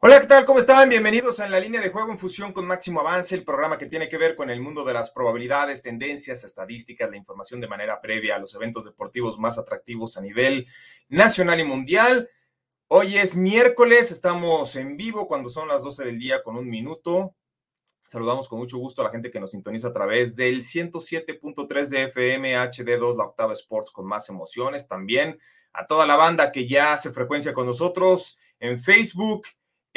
Hola, 0.00 0.20
¿qué 0.20 0.28
tal? 0.28 0.44
¿Cómo 0.44 0.60
están? 0.60 0.88
Bienvenidos 0.88 1.40
a 1.40 1.48
la 1.48 1.58
línea 1.58 1.80
de 1.80 1.88
juego 1.88 2.12
en 2.12 2.20
fusión 2.20 2.52
con 2.52 2.64
Máximo 2.64 3.00
Avance, 3.00 3.34
el 3.34 3.42
programa 3.42 3.78
que 3.78 3.86
tiene 3.86 4.08
que 4.08 4.16
ver 4.16 4.36
con 4.36 4.48
el 4.48 4.60
mundo 4.60 4.84
de 4.84 4.92
las 4.92 5.10
probabilidades, 5.10 5.82
tendencias, 5.82 6.44
estadísticas, 6.44 7.10
la 7.10 7.16
información 7.16 7.60
de 7.60 7.66
manera 7.66 8.00
previa 8.00 8.36
a 8.36 8.38
los 8.38 8.54
eventos 8.54 8.84
deportivos 8.84 9.40
más 9.40 9.58
atractivos 9.58 10.16
a 10.16 10.20
nivel 10.20 10.68
nacional 11.08 11.58
y 11.58 11.64
mundial. 11.64 12.30
Hoy 12.86 13.16
es 13.16 13.34
miércoles, 13.34 14.12
estamos 14.12 14.76
en 14.76 14.96
vivo 14.96 15.26
cuando 15.26 15.48
son 15.48 15.66
las 15.66 15.82
12 15.82 16.04
del 16.04 16.20
día 16.20 16.44
con 16.44 16.56
un 16.56 16.70
minuto. 16.70 17.34
Saludamos 18.06 18.46
con 18.46 18.60
mucho 18.60 18.78
gusto 18.78 19.00
a 19.00 19.06
la 19.06 19.10
gente 19.10 19.32
que 19.32 19.40
nos 19.40 19.50
sintoniza 19.50 19.88
a 19.88 19.92
través 19.92 20.36
del 20.36 20.62
107.3 20.62 21.88
de 21.88 22.02
FM 22.04 22.56
HD2, 22.56 23.16
la 23.16 23.24
octava 23.24 23.52
Sports 23.52 23.90
con 23.90 24.06
más 24.06 24.28
emociones. 24.28 24.86
También 24.86 25.40
a 25.72 25.88
toda 25.88 26.06
la 26.06 26.14
banda 26.14 26.52
que 26.52 26.68
ya 26.68 26.92
hace 26.92 27.10
frecuencia 27.10 27.52
con 27.52 27.66
nosotros 27.66 28.38
en 28.60 28.78
Facebook, 28.78 29.42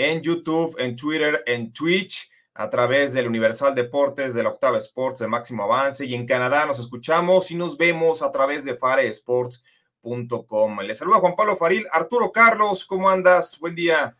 en 0.01 0.21
YouTube, 0.21 0.75
en 0.79 0.95
Twitter, 0.95 1.43
en 1.45 1.71
Twitch, 1.71 2.29
a 2.53 2.69
través 2.69 3.13
del 3.13 3.27
Universal 3.27 3.73
Deportes, 3.75 4.33
de 4.33 4.43
la 4.43 4.49
Octava 4.49 4.77
Sports, 4.77 5.19
de 5.19 5.27
Máximo 5.27 5.63
Avance, 5.63 6.05
y 6.05 6.15
en 6.15 6.25
Canadá 6.25 6.65
nos 6.65 6.79
escuchamos 6.79 7.51
y 7.51 7.55
nos 7.55 7.77
vemos 7.77 8.21
a 8.21 8.31
través 8.31 8.65
de 8.65 8.75
faresports.com. 8.75 10.79
Les 10.81 10.97
saluda 10.97 11.19
Juan 11.19 11.35
Pablo 11.35 11.55
Faril. 11.55 11.87
Arturo 11.91 12.31
Carlos, 12.31 12.85
¿cómo 12.85 13.09
andas? 13.09 13.57
Buen 13.59 13.75
día. 13.75 14.17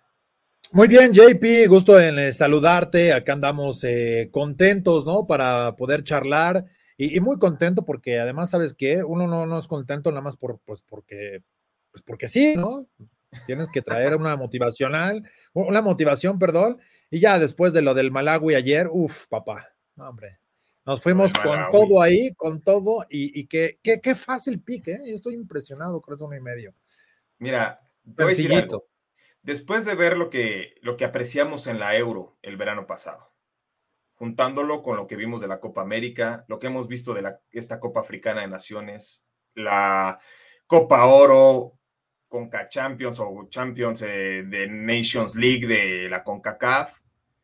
Muy 0.72 0.88
bien, 0.88 1.12
JP, 1.12 1.68
gusto 1.68 2.00
en 2.00 2.18
eh, 2.18 2.32
saludarte. 2.32 3.12
Acá 3.12 3.34
andamos 3.34 3.84
eh, 3.84 4.30
contentos, 4.32 5.06
¿no? 5.06 5.28
Para 5.28 5.76
poder 5.76 6.04
charlar 6.04 6.66
y, 6.98 7.20
muy 7.20 7.40
contento 7.40 7.84
porque 7.84 8.20
además, 8.20 8.52
¿sabes 8.52 8.76
qué? 8.76 9.04
Uno 9.04 9.28
no, 9.28 9.48
no 9.48 9.58
es 9.58 9.68
contento 9.68 10.12
nada 10.12 10.22
más 10.22 10.38
por, 10.38 10.60
pues 10.64 10.84
porque, 10.84 11.42
pues 11.92 12.04
porque 12.04 12.28
sí, 12.28 12.56
¿no? 12.56 12.88
Tienes 13.46 13.68
que 13.70 13.82
traer 13.82 14.16
una 14.16 14.36
motivacional, 14.36 15.24
una 15.54 15.82
motivación, 15.82 16.38
perdón, 16.38 16.80
y 17.10 17.20
ya 17.20 17.40
después 17.40 17.74
de 17.74 17.82
lo 17.82 17.94
del 17.94 18.12
Malawi 18.12 18.56
ayer, 18.56 18.88
uff, 18.92 19.28
papá, 19.28 19.70
hombre, 19.96 20.40
nos 20.86 21.02
fuimos 21.02 21.32
con 21.34 21.68
todo 21.72 22.02
ahí, 22.02 22.34
con 22.36 22.62
todo, 22.62 23.06
y, 23.10 23.46
qué, 23.48 23.80
qué, 23.82 24.16
fácil 24.16 24.62
pique, 24.62 24.94
¿eh? 24.94 25.02
estoy 25.06 25.36
impresionado 25.36 26.02
con 26.02 26.16
eso 26.16 26.26
uno 26.26 26.36
y 26.36 26.42
medio. 26.42 26.74
Mira, 27.38 27.82
después 28.04 29.86
de 29.86 29.96
ver 29.96 30.18
lo 30.18 30.30
que, 30.30 30.76
lo 30.82 30.98
que 30.98 31.06
apreciamos 31.06 31.68
en 31.68 31.80
la 31.80 31.96
Euro 31.96 32.38
el 32.42 32.58
verano 32.58 32.88
pasado, 32.88 33.32
juntándolo 34.16 34.82
con 34.82 34.98
lo 34.98 35.08
que 35.08 35.16
vimos 35.16 35.40
de 35.40 35.48
la 35.48 35.60
Copa 35.60 35.82
América, 35.82 36.46
lo 36.48 36.60
que 36.60 36.68
hemos 36.68 36.88
visto 36.88 37.14
de 37.14 37.22
la, 37.22 37.42
esta 37.52 37.80
Copa 37.80 38.02
Africana 38.02 38.42
de 38.42 38.48
Naciones, 38.48 39.26
la 39.54 40.20
Copa 40.66 41.06
Oro, 41.06 41.80
Conca 42.32 42.70
Champions 42.70 43.20
o 43.20 43.48
Champions 43.50 44.02
eh, 44.02 44.44
de 44.48 44.68
Nations 44.68 45.36
League 45.36 45.68
de 45.68 46.10
la 46.10 46.24
CONCACAF. 46.24 46.94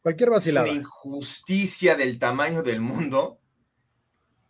Cualquier 0.01 0.29
vacilada. 0.29 0.65
Es 0.65 0.71
una 0.71 0.79
injusticia 0.79 1.95
del 1.95 2.17
tamaño 2.17 2.63
del 2.63 2.79
mundo 2.79 3.39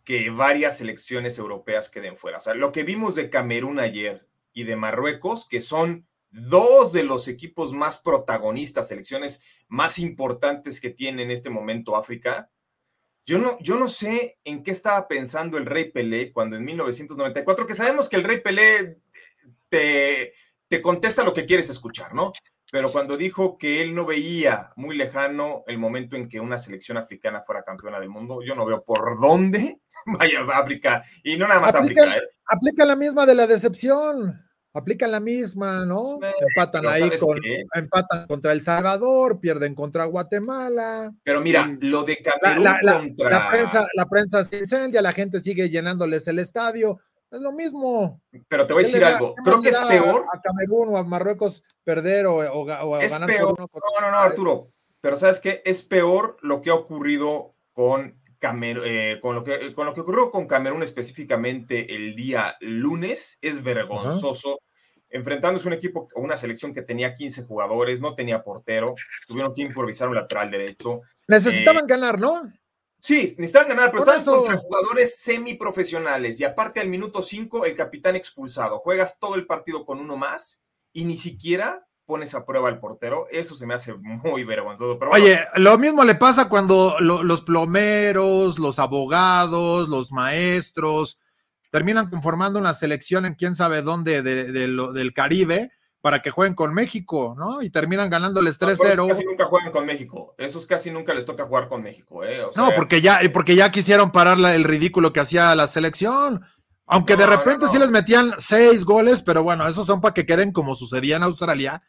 que 0.04 0.30
varias 0.30 0.78
selecciones 0.78 1.36
europeas 1.38 1.90
queden 1.90 2.16
fuera. 2.16 2.38
O 2.38 2.40
sea, 2.40 2.54
lo 2.54 2.72
que 2.72 2.84
vimos 2.84 3.16
de 3.16 3.28
Camerún 3.28 3.80
ayer 3.80 4.26
y 4.54 4.62
de 4.64 4.76
Marruecos, 4.76 5.46
que 5.46 5.60
son 5.60 6.06
dos 6.30 6.92
de 6.92 7.02
los 7.02 7.26
equipos 7.26 7.72
más 7.72 7.98
protagonistas, 7.98 8.88
selecciones 8.88 9.42
más 9.66 9.98
importantes 9.98 10.80
que 10.80 10.90
tiene 10.90 11.24
en 11.24 11.30
este 11.30 11.50
momento 11.50 11.96
África. 11.96 12.50
Yo 13.26 13.38
no, 13.38 13.58
yo 13.60 13.76
no 13.76 13.88
sé 13.88 14.38
en 14.44 14.62
qué 14.62 14.70
estaba 14.70 15.08
pensando 15.08 15.58
el 15.58 15.66
Rey 15.66 15.90
Pelé 15.90 16.32
cuando 16.32 16.56
en 16.56 16.64
1994, 16.64 17.66
que 17.66 17.74
sabemos 17.74 18.08
que 18.08 18.16
el 18.16 18.24
Rey 18.24 18.40
Pelé 18.40 18.98
te, 19.68 20.34
te 20.68 20.82
contesta 20.82 21.24
lo 21.24 21.34
que 21.34 21.46
quieres 21.46 21.70
escuchar, 21.70 22.14
¿no? 22.14 22.32
Pero 22.70 22.92
cuando 22.92 23.16
dijo 23.16 23.56
que 23.56 23.80
él 23.80 23.94
no 23.94 24.04
veía 24.04 24.72
muy 24.76 24.94
lejano 24.96 25.64
el 25.66 25.78
momento 25.78 26.16
en 26.16 26.28
que 26.28 26.38
una 26.38 26.58
selección 26.58 26.98
africana 26.98 27.42
fuera 27.46 27.62
campeona 27.62 27.98
del 27.98 28.10
mundo, 28.10 28.40
yo 28.44 28.54
no 28.54 28.66
veo 28.66 28.84
por 28.84 29.18
dónde 29.18 29.80
vaya 30.06 30.40
África, 30.52 31.02
y 31.22 31.36
no 31.36 31.48
nada 31.48 31.60
más 31.60 31.74
África. 31.74 32.16
¿eh? 32.16 32.20
Aplica 32.46 32.84
la 32.84 32.96
misma 32.96 33.24
de 33.24 33.34
la 33.34 33.46
decepción, 33.46 34.38
aplica 34.74 35.06
la 35.06 35.18
misma, 35.18 35.86
¿no? 35.86 36.18
Eh, 36.22 36.32
empatan 36.40 36.86
ahí 36.86 37.10
con, 37.18 37.38
empatan 37.74 38.26
contra 38.26 38.52
El 38.52 38.60
Salvador, 38.60 39.40
pierden 39.40 39.74
contra 39.74 40.04
Guatemala. 40.04 41.12
Pero 41.22 41.40
mira, 41.40 41.74
lo 41.80 42.04
de 42.04 42.18
Camerún 42.18 42.66
contra... 42.82 43.30
La 43.30 43.50
prensa, 43.50 43.86
la 43.94 44.06
prensa 44.06 44.44
se 44.44 44.58
incendia, 44.58 45.00
la 45.00 45.12
gente 45.12 45.40
sigue 45.40 45.70
llenándoles 45.70 46.28
el 46.28 46.38
estadio, 46.38 47.00
es 47.30 47.40
lo 47.40 47.52
mismo. 47.52 48.20
Pero 48.48 48.66
te 48.66 48.72
voy 48.72 48.84
a 48.84 48.86
decir 48.86 49.04
algo. 49.04 49.34
Creo 49.44 49.60
que 49.60 49.70
es 49.70 49.78
peor. 49.78 50.26
A 50.32 50.40
Camerún 50.40 50.94
o 50.94 50.96
a 50.96 51.04
Marruecos 51.04 51.64
perder 51.84 52.26
o, 52.26 52.36
o, 52.36 52.98
es 52.98 53.12
Peor. 53.12 53.58
no, 53.58 54.00
no, 54.00 54.10
no, 54.10 54.18
Arturo. 54.18 54.70
Pero 55.00 55.16
¿sabes 55.16 55.40
qué? 55.40 55.62
Es 55.64 55.82
peor 55.82 56.36
lo 56.42 56.60
que 56.60 56.70
ha 56.70 56.74
ocurrido 56.74 57.54
con 57.72 58.20
Camerún, 58.38 58.84
eh, 58.86 59.18
con, 59.20 59.34
lo 59.34 59.44
que, 59.44 59.74
con 59.74 59.86
lo 59.86 59.94
que 59.94 60.00
ocurrió 60.00 60.30
con 60.30 60.46
Camerún 60.46 60.82
específicamente 60.82 61.94
el 61.94 62.16
día 62.16 62.56
lunes. 62.60 63.38
Es 63.40 63.62
vergonzoso. 63.62 64.60
Enfrentándose 65.10 65.66
a 65.66 65.70
un 65.70 65.74
equipo, 65.74 66.08
una 66.16 66.36
selección 66.36 66.74
que 66.74 66.82
tenía 66.82 67.14
15 67.14 67.44
jugadores, 67.44 67.98
no 67.98 68.14
tenía 68.14 68.42
portero, 68.42 68.94
tuvieron 69.26 69.54
que 69.54 69.62
improvisar 69.62 70.06
un 70.08 70.14
lateral 70.14 70.50
derecho. 70.50 71.00
Necesitaban 71.26 71.84
eh, 71.84 71.88
ganar, 71.88 72.18
¿no? 72.18 72.52
Sí, 73.00 73.34
necesitaban 73.38 73.68
ganar, 73.68 73.90
pero 73.90 74.00
estaban 74.00 74.24
contra 74.24 74.56
jugadores 74.56 75.18
semiprofesionales 75.18 76.40
y 76.40 76.44
aparte 76.44 76.80
al 76.80 76.88
minuto 76.88 77.22
5 77.22 77.64
el 77.64 77.74
capitán 77.74 78.16
expulsado. 78.16 78.78
Juegas 78.78 79.18
todo 79.18 79.36
el 79.36 79.46
partido 79.46 79.84
con 79.86 80.00
uno 80.00 80.16
más 80.16 80.60
y 80.92 81.04
ni 81.04 81.16
siquiera 81.16 81.86
pones 82.06 82.34
a 82.34 82.44
prueba 82.44 82.68
al 82.68 82.80
portero. 82.80 83.26
Eso 83.30 83.54
se 83.54 83.66
me 83.66 83.74
hace 83.74 83.94
muy 83.94 84.42
vergonzoso. 84.42 84.98
Oye, 85.10 85.40
lo 85.56 85.78
mismo 85.78 86.04
le 86.04 86.16
pasa 86.16 86.48
cuando 86.48 86.96
los 87.00 87.42
plomeros, 87.42 88.58
los 88.58 88.78
abogados, 88.78 89.88
los 89.88 90.10
maestros 90.10 91.18
terminan 91.70 92.08
conformando 92.08 92.58
una 92.58 92.74
selección 92.74 93.26
en 93.26 93.34
quién 93.34 93.54
sabe 93.54 93.82
dónde 93.82 94.22
del 94.22 95.12
Caribe 95.14 95.70
para 96.00 96.22
que 96.22 96.30
jueguen 96.30 96.54
con 96.54 96.72
México, 96.72 97.34
¿no? 97.36 97.60
Y 97.62 97.70
terminan 97.70 98.08
ganándoles 98.08 98.60
3-0. 98.60 98.96
No, 98.96 99.08
casi 99.08 99.24
nunca 99.24 99.46
juegan 99.46 99.72
con 99.72 99.84
México. 99.84 100.34
Esos 100.38 100.66
casi 100.66 100.90
nunca 100.90 101.12
les 101.12 101.26
toca 101.26 101.44
jugar 101.44 101.68
con 101.68 101.82
México, 101.82 102.24
¿eh? 102.24 102.40
no, 102.56 102.70
porque 102.74 103.00
ya, 103.00 103.20
porque 103.32 103.56
ya 103.56 103.70
quisieron 103.70 104.12
parar 104.12 104.38
el 104.38 104.64
ridículo 104.64 105.12
que 105.12 105.20
hacía 105.20 105.54
la 105.54 105.66
selección. 105.66 106.44
Aunque 106.86 107.16
de 107.16 107.26
repente 107.26 107.66
sí 107.70 107.78
les 107.78 107.90
metían 107.90 108.32
seis 108.38 108.84
goles, 108.84 109.20
pero 109.20 109.42
bueno, 109.42 109.66
esos 109.68 109.86
son 109.86 110.00
para 110.00 110.14
que 110.14 110.24
queden 110.24 110.52
como 110.52 110.74
sucedía 110.74 111.16
en 111.16 111.22
Australia, 111.22 111.82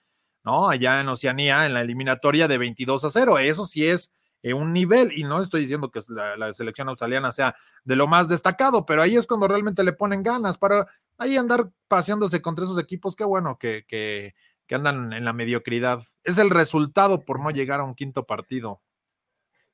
¿no? 0.43 0.69
Allá 0.69 0.99
en 0.99 1.07
Oceanía, 1.07 1.65
en 1.65 1.73
la 1.73 1.81
eliminatoria 1.81 2.49
de 2.49 2.57
22 2.57 3.05
a 3.05 3.09
0. 3.09 3.39
Eso 3.39 3.65
sí 3.65 3.87
es 3.87 4.11
eh, 4.41 4.53
un 4.53 4.73
nivel, 4.73 5.11
y 5.17 5.23
no 5.23 5.41
estoy 5.41 5.61
diciendo 5.61 5.91
que 5.91 5.99
la, 6.09 6.53
selección 6.53 6.89
australiana 6.89 7.31
sea 7.31 7.55
de 7.83 7.95
lo 7.95 8.07
más 8.07 8.29
destacado, 8.29 8.85
pero 8.85 9.01
ahí 9.01 9.15
es 9.15 9.27
cuando 9.27 9.47
realmente 9.47 9.83
le 9.83 9.93
ponen 9.93 10.23
ganas 10.23 10.57
para 10.57 10.87
ahí 11.17 11.37
andar 11.37 11.69
paseándose 11.87 12.41
contra 12.41 12.65
esos 12.65 12.79
equipos, 12.79 13.15
qué 13.15 13.23
bueno 13.23 13.57
que, 13.57 13.85
que, 13.87 14.33
que 14.67 14.75
andan 14.75 15.13
en 15.13 15.25
la 15.25 15.33
mediocridad. 15.33 16.03
Es 16.23 16.37
el 16.37 16.49
resultado 16.51 17.25
por 17.25 17.39
no 17.39 17.49
llegar 17.49 17.79
a 17.79 17.83
un 17.83 17.95
quinto 17.95 18.25
partido. 18.25 18.81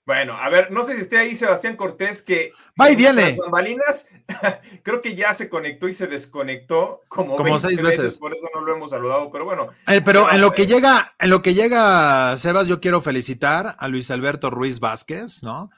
Bueno, 0.06 0.38
a 0.38 0.50
ver, 0.50 0.72
no 0.72 0.84
sé 0.84 0.96
si 0.96 1.02
esté 1.02 1.18
ahí 1.18 1.36
Sebastián 1.36 1.76
Cortés, 1.76 2.22
que. 2.22 2.52
Va 2.80 2.92
y 2.92 2.96
viene. 2.96 3.38
Bambalinas, 3.40 4.08
creo 4.84 5.02
que 5.02 5.16
ya 5.16 5.34
se 5.34 5.50
conectó 5.50 5.88
y 5.88 5.94
se 5.94 6.06
desconectó 6.06 7.02
como, 7.08 7.36
como 7.36 7.58
seis 7.58 7.82
veces. 7.82 8.20
Por 8.20 8.32
eso 8.32 8.48
no 8.54 8.62
lo 8.62 8.76
hemos 8.76 8.92
saludado, 8.92 9.32
pero 9.32 9.46
bueno. 9.46 9.70
Eh, 9.88 10.02
pero 10.06 10.32
en 10.32 10.42
lo 10.42 10.52
que 10.52 10.68
llega, 10.68 11.16
en 11.20 11.32
lo 11.32 11.42
que 11.42 11.56
llega, 11.56 12.38
Sebas, 12.38 12.68
yo 12.68 12.80
quiero 12.80 13.02
felicitar 13.02 13.76
a 13.80 13.88
Luis 13.88 14.12
Alberto 14.12 14.52
Ruiz 14.52 14.80
Vázquez, 14.80 15.42
¿no? 15.42 15.72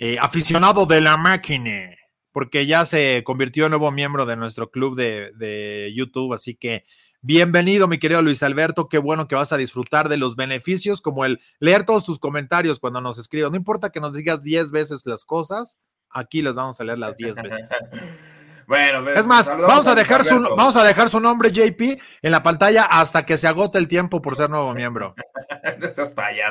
Eh, 0.00 0.16
aficionado 0.20 0.84
de 0.86 1.00
la 1.00 1.16
máquina, 1.16 1.96
porque 2.32 2.66
ya 2.66 2.84
se 2.84 3.22
convirtió 3.24 3.66
en 3.66 3.70
nuevo 3.70 3.92
miembro 3.92 4.26
de 4.26 4.36
nuestro 4.36 4.70
club 4.70 4.96
de, 4.96 5.30
de 5.36 5.92
YouTube, 5.94 6.34
así 6.34 6.56
que 6.56 6.84
Bienvenido, 7.20 7.88
mi 7.88 7.98
querido 7.98 8.22
Luis 8.22 8.44
Alberto. 8.44 8.88
Qué 8.88 8.98
bueno 8.98 9.26
que 9.26 9.34
vas 9.34 9.52
a 9.52 9.56
disfrutar 9.56 10.08
de 10.08 10.16
los 10.16 10.36
beneficios, 10.36 11.00
como 11.00 11.24
el 11.24 11.40
leer 11.58 11.84
todos 11.84 12.04
tus 12.04 12.20
comentarios 12.20 12.78
cuando 12.78 13.00
nos 13.00 13.18
escribas. 13.18 13.50
No 13.50 13.56
importa 13.56 13.90
que 13.90 13.98
nos 13.98 14.14
digas 14.14 14.40
10 14.40 14.70
veces 14.70 15.02
las 15.04 15.24
cosas, 15.24 15.78
aquí 16.10 16.42
las 16.42 16.54
vamos 16.54 16.78
a 16.80 16.84
leer 16.84 16.98
las 16.98 17.16
10 17.16 17.34
veces. 17.42 17.70
Bueno, 18.68 19.08
es 19.08 19.26
más, 19.26 19.46
vamos 19.46 19.86
a, 19.86 19.94
dejar 19.94 20.24
su, 20.24 20.42
vamos 20.42 20.76
a 20.76 20.84
dejar 20.84 21.08
su 21.08 21.20
nombre, 21.20 21.50
JP, 21.50 21.80
en 22.20 22.30
la 22.30 22.42
pantalla 22.42 22.82
hasta 22.84 23.24
que 23.24 23.38
se 23.38 23.48
agote 23.48 23.78
el 23.78 23.88
tiempo 23.88 24.20
por 24.20 24.36
ser 24.36 24.50
nuevo 24.50 24.74
miembro. 24.74 25.14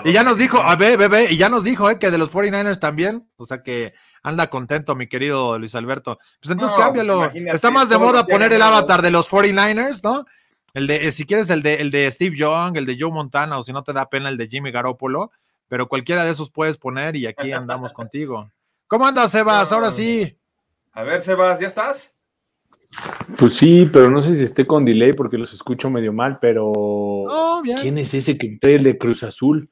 Y 0.05 0.13
ya 0.13 0.23
nos 0.23 0.37
dijo, 0.37 0.57
a 0.59 0.75
ver, 0.75 0.97
bebé, 0.97 1.27
y 1.31 1.37
ya 1.37 1.49
nos 1.49 1.63
dijo 1.63 1.89
eh, 1.89 1.99
que 1.99 2.09
de 2.09 2.17
los 2.17 2.31
49ers 2.33 2.79
también, 2.79 3.29
o 3.35 3.45
sea 3.45 3.61
que 3.61 3.93
anda 4.23 4.49
contento, 4.49 4.95
mi 4.95 5.07
querido 5.07 5.59
Luis 5.59 5.75
Alberto. 5.75 6.17
Pues 6.41 6.51
entonces 6.51 6.75
pues 6.75 6.85
cámbialo. 6.85 7.31
Está 7.53 7.69
más 7.69 7.89
de 7.89 7.97
moda 7.97 8.25
poner 8.25 8.53
el 8.53 8.61
avatar 8.61 9.01
de 9.01 9.11
los 9.11 9.29
49ers, 9.29 10.01
¿no? 10.03 10.25
El 10.77 10.85
de, 10.85 11.11
si 11.11 11.25
quieres, 11.25 11.49
el 11.49 11.63
de, 11.63 11.81
el 11.81 11.89
de 11.89 12.11
Steve 12.11 12.37
Young, 12.37 12.77
el 12.77 12.85
de 12.85 12.95
Joe 12.99 13.09
Montana, 13.09 13.57
o 13.57 13.63
si 13.63 13.73
no 13.73 13.83
te 13.83 13.93
da 13.93 14.11
pena, 14.11 14.29
el 14.29 14.37
de 14.37 14.47
Jimmy 14.47 14.69
Garoppolo, 14.69 15.31
pero 15.67 15.89
cualquiera 15.89 16.23
de 16.23 16.29
esos 16.29 16.51
puedes 16.51 16.77
poner 16.77 17.15
y 17.15 17.25
aquí 17.25 17.51
andamos 17.51 17.93
contigo. 17.93 18.51
¿Cómo 18.85 19.07
andas, 19.07 19.31
Sebas? 19.31 19.71
Ahora 19.71 19.89
sí. 19.89 20.37
A 20.91 21.01
ver, 21.01 21.21
Sebas, 21.21 21.59
¿ya 21.59 21.65
estás? 21.65 22.13
Pues 23.39 23.55
sí, 23.55 23.89
pero 23.91 24.11
no 24.11 24.21
sé 24.21 24.35
si 24.35 24.43
esté 24.43 24.67
con 24.67 24.85
delay 24.85 25.13
porque 25.13 25.39
los 25.39 25.51
escucho 25.51 25.89
medio 25.89 26.13
mal, 26.13 26.37
pero 26.39 26.71
¿quién 27.81 27.97
es 27.97 28.13
ese 28.13 28.37
que 28.37 28.59
trae 28.61 28.75
el 28.75 28.83
de 28.83 28.99
Cruz 28.99 29.23
Azul? 29.23 29.71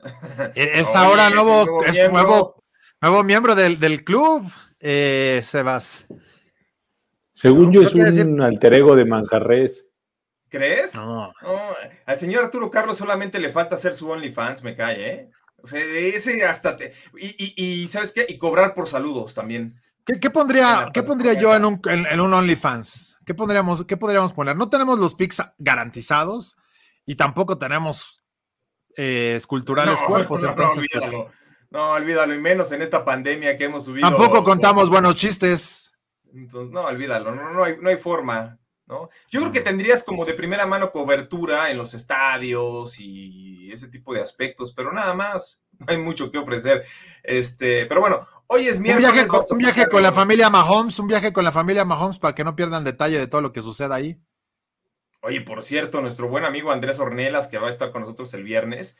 Es, 0.56 0.96
ahora 0.96 1.30
nuevo, 1.30 1.84
es 1.84 2.10
nuevo, 2.10 2.64
nuevo 3.00 3.22
miembro 3.22 3.54
del, 3.54 4.02
club, 4.02 4.50
eh, 4.80 5.40
Sebas. 5.44 6.08
Según 7.30 7.72
yo, 7.72 7.82
es 7.82 7.94
un 7.94 8.42
alter 8.42 8.74
ego 8.74 8.96
de 8.96 9.04
Manjarres. 9.04 9.92
¿Crees? 10.54 10.94
No. 10.94 11.32
Al 12.06 12.18
señor 12.20 12.44
Arturo 12.44 12.70
Carlos 12.70 12.96
solamente 12.96 13.40
le 13.40 13.50
falta 13.50 13.74
hacer 13.74 13.92
su 13.92 14.08
OnlyFans, 14.08 14.62
me 14.62 14.76
cae, 14.76 15.10
¿eh? 15.10 15.30
O 15.60 15.66
sea, 15.66 15.80
ese 15.80 16.44
hasta 16.46 16.78
y, 17.16 17.88
¿sabes 17.88 18.12
qué? 18.12 18.24
Y 18.28 18.38
cobrar 18.38 18.72
por 18.72 18.86
saludos 18.86 19.34
también. 19.34 19.80
¿Qué, 20.04 20.30
pondría, 20.30 20.90
¿qué 20.94 21.02
pondría 21.02 21.32
yo 21.32 21.56
en 21.56 21.64
un, 21.64 21.80
en, 21.86 22.20
un 22.20 22.32
OnlyFans? 22.32 23.18
¿Qué, 23.26 23.34
pondríamos, 23.34 23.84
¿Qué 23.84 23.96
podríamos 23.96 24.32
poner? 24.32 24.54
No 24.54 24.68
tenemos 24.68 25.00
los 25.00 25.16
pics 25.16 25.42
garantizados 25.58 26.56
y 27.04 27.16
tampoco 27.16 27.58
tenemos 27.58 28.22
eh, 28.96 29.34
esculturales 29.36 29.98
cuerpos. 30.06 30.40
No, 30.42 30.50
entonces, 30.50 30.86
pues 30.92 31.02
olvídalo. 31.04 31.32
no, 31.70 31.90
olvídalo, 31.94 32.32
y 32.32 32.38
menos 32.38 32.70
en 32.70 32.82
esta 32.82 33.04
pandemia 33.04 33.56
que 33.56 33.64
hemos 33.64 33.86
subido. 33.86 34.08
Tampoco 34.08 34.44
contamos 34.44 34.88
buenos 34.88 35.16
chistes. 35.16 35.94
no, 36.30 36.82
olvídalo, 36.82 37.34
no, 37.34 37.52
no, 37.52 37.64
hay, 37.64 37.76
no 37.80 37.88
hay 37.88 37.96
forma. 37.96 38.60
¿No? 38.86 39.08
Yo 39.30 39.40
creo 39.40 39.52
que 39.52 39.60
tendrías 39.60 40.02
como 40.02 40.24
de 40.24 40.34
primera 40.34 40.66
mano 40.66 40.92
cobertura 40.92 41.70
en 41.70 41.78
los 41.78 41.94
estadios 41.94 42.98
y 42.98 43.70
ese 43.72 43.88
tipo 43.88 44.12
de 44.14 44.20
aspectos, 44.20 44.72
pero 44.72 44.92
nada 44.92 45.14
más, 45.14 45.62
no 45.78 45.86
hay 45.88 45.98
mucho 45.98 46.30
que 46.30 46.38
ofrecer. 46.38 46.84
Este, 47.22 47.86
pero 47.86 48.00
bueno, 48.00 48.26
hoy 48.46 48.66
es 48.66 48.78
miércoles. 48.78 49.08
Un 49.08 49.14
viaje, 49.14 49.30
un 49.50 49.58
viaje 49.58 49.86
con 49.88 50.02
la 50.02 50.12
familia 50.12 50.50
Mahomes, 50.50 50.98
un 50.98 51.08
viaje 51.08 51.32
con 51.32 51.44
la 51.44 51.52
familia 51.52 51.84
Mahomes 51.84 52.18
para 52.18 52.34
que 52.34 52.44
no 52.44 52.56
pierdan 52.56 52.84
detalle 52.84 53.18
de 53.18 53.26
todo 53.26 53.40
lo 53.40 53.52
que 53.52 53.62
suceda 53.62 53.96
ahí. 53.96 54.18
Oye, 55.22 55.40
por 55.40 55.62
cierto, 55.62 56.02
nuestro 56.02 56.28
buen 56.28 56.44
amigo 56.44 56.70
Andrés 56.70 56.98
Ornelas, 56.98 57.48
que 57.48 57.56
va 57.56 57.68
a 57.68 57.70
estar 57.70 57.90
con 57.92 58.02
nosotros 58.02 58.34
el 58.34 58.42
viernes. 58.42 58.96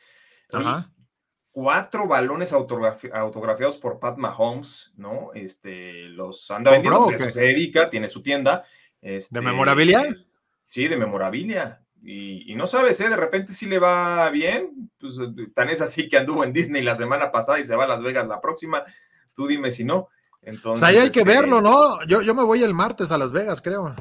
cuatro 1.51 2.07
balones 2.07 2.51
autografiados 2.51 3.77
por 3.77 3.99
Pat 3.99 4.17
Mahomes, 4.17 4.91
¿no? 4.97 5.29
Este, 5.35 6.09
los 6.09 6.49
anda 6.49 6.71
vendiendo, 6.71 7.15
se 7.15 7.41
dedica, 7.41 7.91
tiene 7.91 8.07
su 8.07 8.23
tienda 8.23 8.65
¿De 9.05 9.17
este, 9.17 9.39
memorabilia? 9.39 10.03
Sí, 10.65 10.87
de 10.87 10.97
memorabilia. 10.97 11.79
Y, 12.01 12.55
no 12.55 12.65
sabes, 12.65 12.99
¿eh? 13.01 13.09
De 13.09 13.15
repente 13.15 13.53
si 13.53 13.67
le 13.67 13.77
va 13.77 14.29
bien, 14.29 14.91
pues 14.99 15.19
tan 15.53 15.69
es 15.69 15.81
así 15.81 16.09
que 16.09 16.17
anduvo 16.17 16.43
en 16.43 16.53
Disney 16.53 16.81
la 16.81 16.95
semana 16.95 17.31
pasada 17.31 17.59
y 17.59 17.65
se 17.65 17.75
va 17.75 17.83
a 17.83 17.87
Las 17.87 18.01
Vegas 18.01 18.27
la 18.27 18.41
próxima. 18.41 18.83
Tú 19.33 19.45
dime 19.45 19.69
si 19.69 19.83
no. 19.83 20.09
Entonces, 20.41 20.83
ahí 20.83 20.97
hay 20.97 21.11
que 21.11 21.19
este, 21.19 21.33
verlo, 21.33 21.61
¿no? 21.61 22.03
Yo, 22.07 22.23
yo 22.23 22.33
me 22.33 22.43
voy 22.43 22.63
el 22.63 22.73
martes 22.73 23.11
a 23.11 23.17
Las 23.19 23.31
Vegas, 23.31 23.61
creo. 23.61 23.95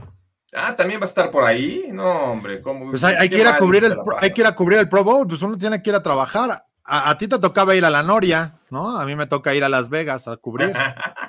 Ah, 0.55 0.75
también 0.75 1.01
va 1.01 1.05
a 1.05 1.09
estar 1.09 1.31
por 1.31 1.45
ahí. 1.45 1.89
No, 1.93 2.33
hombre, 2.33 2.63
¿cómo? 2.63 2.91
Pues 2.91 3.05
hay, 3.05 3.29
que 3.29 3.41
ir 3.41 3.47
a 3.47 3.59
cubrir 3.59 3.85
el, 3.85 3.97
hay 4.21 4.33
que 4.33 4.41
ir 4.41 4.47
a 4.47 4.55
cubrir 4.55 4.79
el 4.79 4.89
Pro 4.89 5.05
Bowl, 5.05 5.27
pues 5.27 5.43
uno 5.43 5.59
tiene 5.59 5.83
que 5.83 5.91
ir 5.91 5.97
a 5.97 6.03
trabajar. 6.03 6.65
A, 6.85 7.11
a, 7.11 7.19
ti 7.19 7.29
te 7.29 7.39
tocaba 7.39 7.75
ir 7.75 7.85
a 7.85 7.91
la 7.91 8.03
Noria, 8.03 8.59
¿no? 8.71 8.99
A 8.99 9.05
mí 9.05 9.17
me 9.17 9.27
toca 9.27 9.55
ir 9.55 9.65
a 9.65 9.69
Las 9.69 9.91
Vegas 9.91 10.29
a 10.29 10.37
cubrir. 10.39 10.75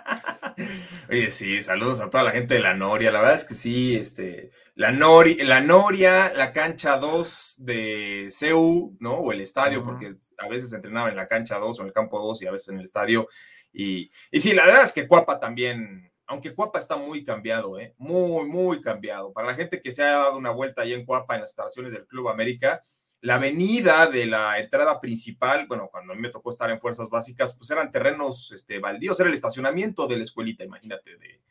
Oye, 1.15 1.31
sí, 1.31 1.61
saludos 1.61 2.01
a 2.01 2.09
toda 2.09 2.25
la 2.25 2.31
gente 2.31 2.55
de 2.55 2.59
la 2.59 2.73
Noria. 2.73 3.09
La 3.09 3.21
verdad 3.21 3.37
es 3.37 3.45
que 3.45 3.55
sí, 3.55 3.95
este, 3.95 4.51
la, 4.73 4.91
Nori, 4.91 5.35
la 5.35 5.61
Noria, 5.61 6.33
la 6.35 6.51
cancha 6.51 6.97
2 6.97 7.55
de 7.59 8.27
CEU, 8.31 8.97
¿no? 8.99 9.13
O 9.13 9.31
el 9.31 9.39
estadio, 9.39 9.81
porque 9.85 10.13
a 10.37 10.49
veces 10.49 10.73
entrenaba 10.73 11.07
en 11.07 11.15
la 11.15 11.29
cancha 11.29 11.57
2 11.57 11.79
o 11.79 11.81
en 11.83 11.87
el 11.87 11.93
campo 11.93 12.21
2 12.21 12.41
y 12.41 12.47
a 12.47 12.51
veces 12.51 12.67
en 12.67 12.79
el 12.79 12.83
estadio. 12.83 13.29
Y, 13.71 14.11
y 14.29 14.41
sí, 14.41 14.51
la 14.51 14.65
verdad 14.65 14.83
es 14.83 14.91
que 14.91 15.07
Cuapa 15.07 15.39
también, 15.39 16.11
aunque 16.27 16.53
Cuapa 16.53 16.79
está 16.79 16.97
muy 16.97 17.23
cambiado, 17.23 17.79
¿eh? 17.79 17.95
Muy, 17.97 18.45
muy 18.49 18.81
cambiado. 18.81 19.31
Para 19.31 19.47
la 19.47 19.55
gente 19.55 19.81
que 19.81 19.93
se 19.93 20.03
ha 20.03 20.17
dado 20.17 20.35
una 20.35 20.51
vuelta 20.51 20.81
ahí 20.81 20.93
en 20.93 21.05
Cuapa, 21.05 21.35
en 21.35 21.41
las 21.41 21.51
instalaciones 21.51 21.93
del 21.93 22.07
Club 22.07 22.27
América, 22.27 22.81
la 23.25 23.35
avenida 23.35 24.05
de 24.05 24.27
la 24.27 24.59
entrada 24.59 25.01
principal, 25.01 25.65
bueno, 25.65 25.89
cuando 25.91 26.13
a 26.13 26.15
mí 26.15 26.21
me 26.21 26.29
tocó 26.29 26.51
estar 26.51 26.69
en 26.69 26.79
fuerzas 26.79 27.09
básicas, 27.09 27.55
pues 27.55 27.71
eran 27.71 27.91
terrenos 27.91 28.51
este, 28.51 28.77
baldíos, 28.77 29.19
era 29.19 29.29
el 29.29 29.33
estacionamiento 29.33 30.05
de 30.05 30.17
la 30.17 30.21
escuelita, 30.21 30.63
imagínate, 30.63 31.17
de, 31.17 31.41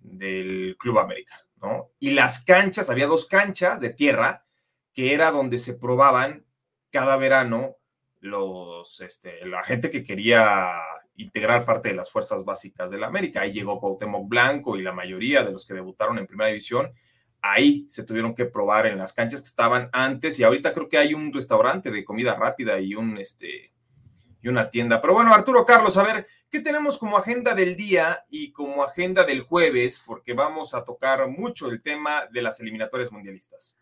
del 0.00 0.74
Club 0.78 0.98
América, 0.98 1.44
¿no? 1.56 1.90
Y 1.98 2.12
las 2.12 2.42
canchas, 2.42 2.88
había 2.88 3.06
dos 3.06 3.26
canchas 3.26 3.78
de 3.78 3.90
tierra, 3.90 4.46
que 4.94 5.12
era 5.12 5.30
donde 5.30 5.58
se 5.58 5.74
probaban 5.74 6.46
cada 6.90 7.18
verano 7.18 7.76
los, 8.20 9.02
este, 9.02 9.44
la 9.44 9.62
gente 9.62 9.90
que 9.90 10.04
quería 10.04 10.80
integrar 11.16 11.66
parte 11.66 11.90
de 11.90 11.94
las 11.94 12.10
fuerzas 12.10 12.42
básicas 12.42 12.90
de 12.90 12.96
la 12.96 13.08
América. 13.08 13.42
Ahí 13.42 13.52
llegó 13.52 13.78
Cuauhtémoc 13.78 14.26
Blanco 14.28 14.78
y 14.78 14.82
la 14.82 14.92
mayoría 14.92 15.44
de 15.44 15.52
los 15.52 15.66
que 15.66 15.74
debutaron 15.74 16.16
en 16.18 16.26
primera 16.26 16.48
división 16.48 16.90
ahí 17.40 17.86
se 17.88 18.04
tuvieron 18.04 18.34
que 18.34 18.44
probar 18.44 18.86
en 18.86 18.98
las 18.98 19.12
canchas 19.12 19.42
que 19.42 19.48
estaban 19.48 19.88
antes 19.92 20.38
y 20.38 20.44
ahorita 20.44 20.72
creo 20.72 20.88
que 20.88 20.98
hay 20.98 21.14
un 21.14 21.32
restaurante 21.32 21.90
de 21.90 22.04
comida 22.04 22.34
rápida 22.34 22.80
y 22.80 22.94
un 22.94 23.18
este 23.18 23.72
y 24.40 24.48
una 24.48 24.70
tienda. 24.70 25.00
Pero 25.00 25.14
bueno, 25.14 25.34
Arturo 25.34 25.64
Carlos, 25.66 25.96
a 25.96 26.02
ver, 26.02 26.26
¿qué 26.50 26.60
tenemos 26.60 26.98
como 26.98 27.18
agenda 27.18 27.54
del 27.54 27.76
día 27.76 28.24
y 28.30 28.52
como 28.52 28.82
agenda 28.82 29.24
del 29.24 29.42
jueves? 29.42 30.02
Porque 30.04 30.32
vamos 30.32 30.74
a 30.74 30.84
tocar 30.84 31.26
mucho 31.28 31.68
el 31.68 31.82
tema 31.82 32.26
de 32.30 32.42
las 32.42 32.60
eliminatorias 32.60 33.10
mundialistas. 33.10 33.76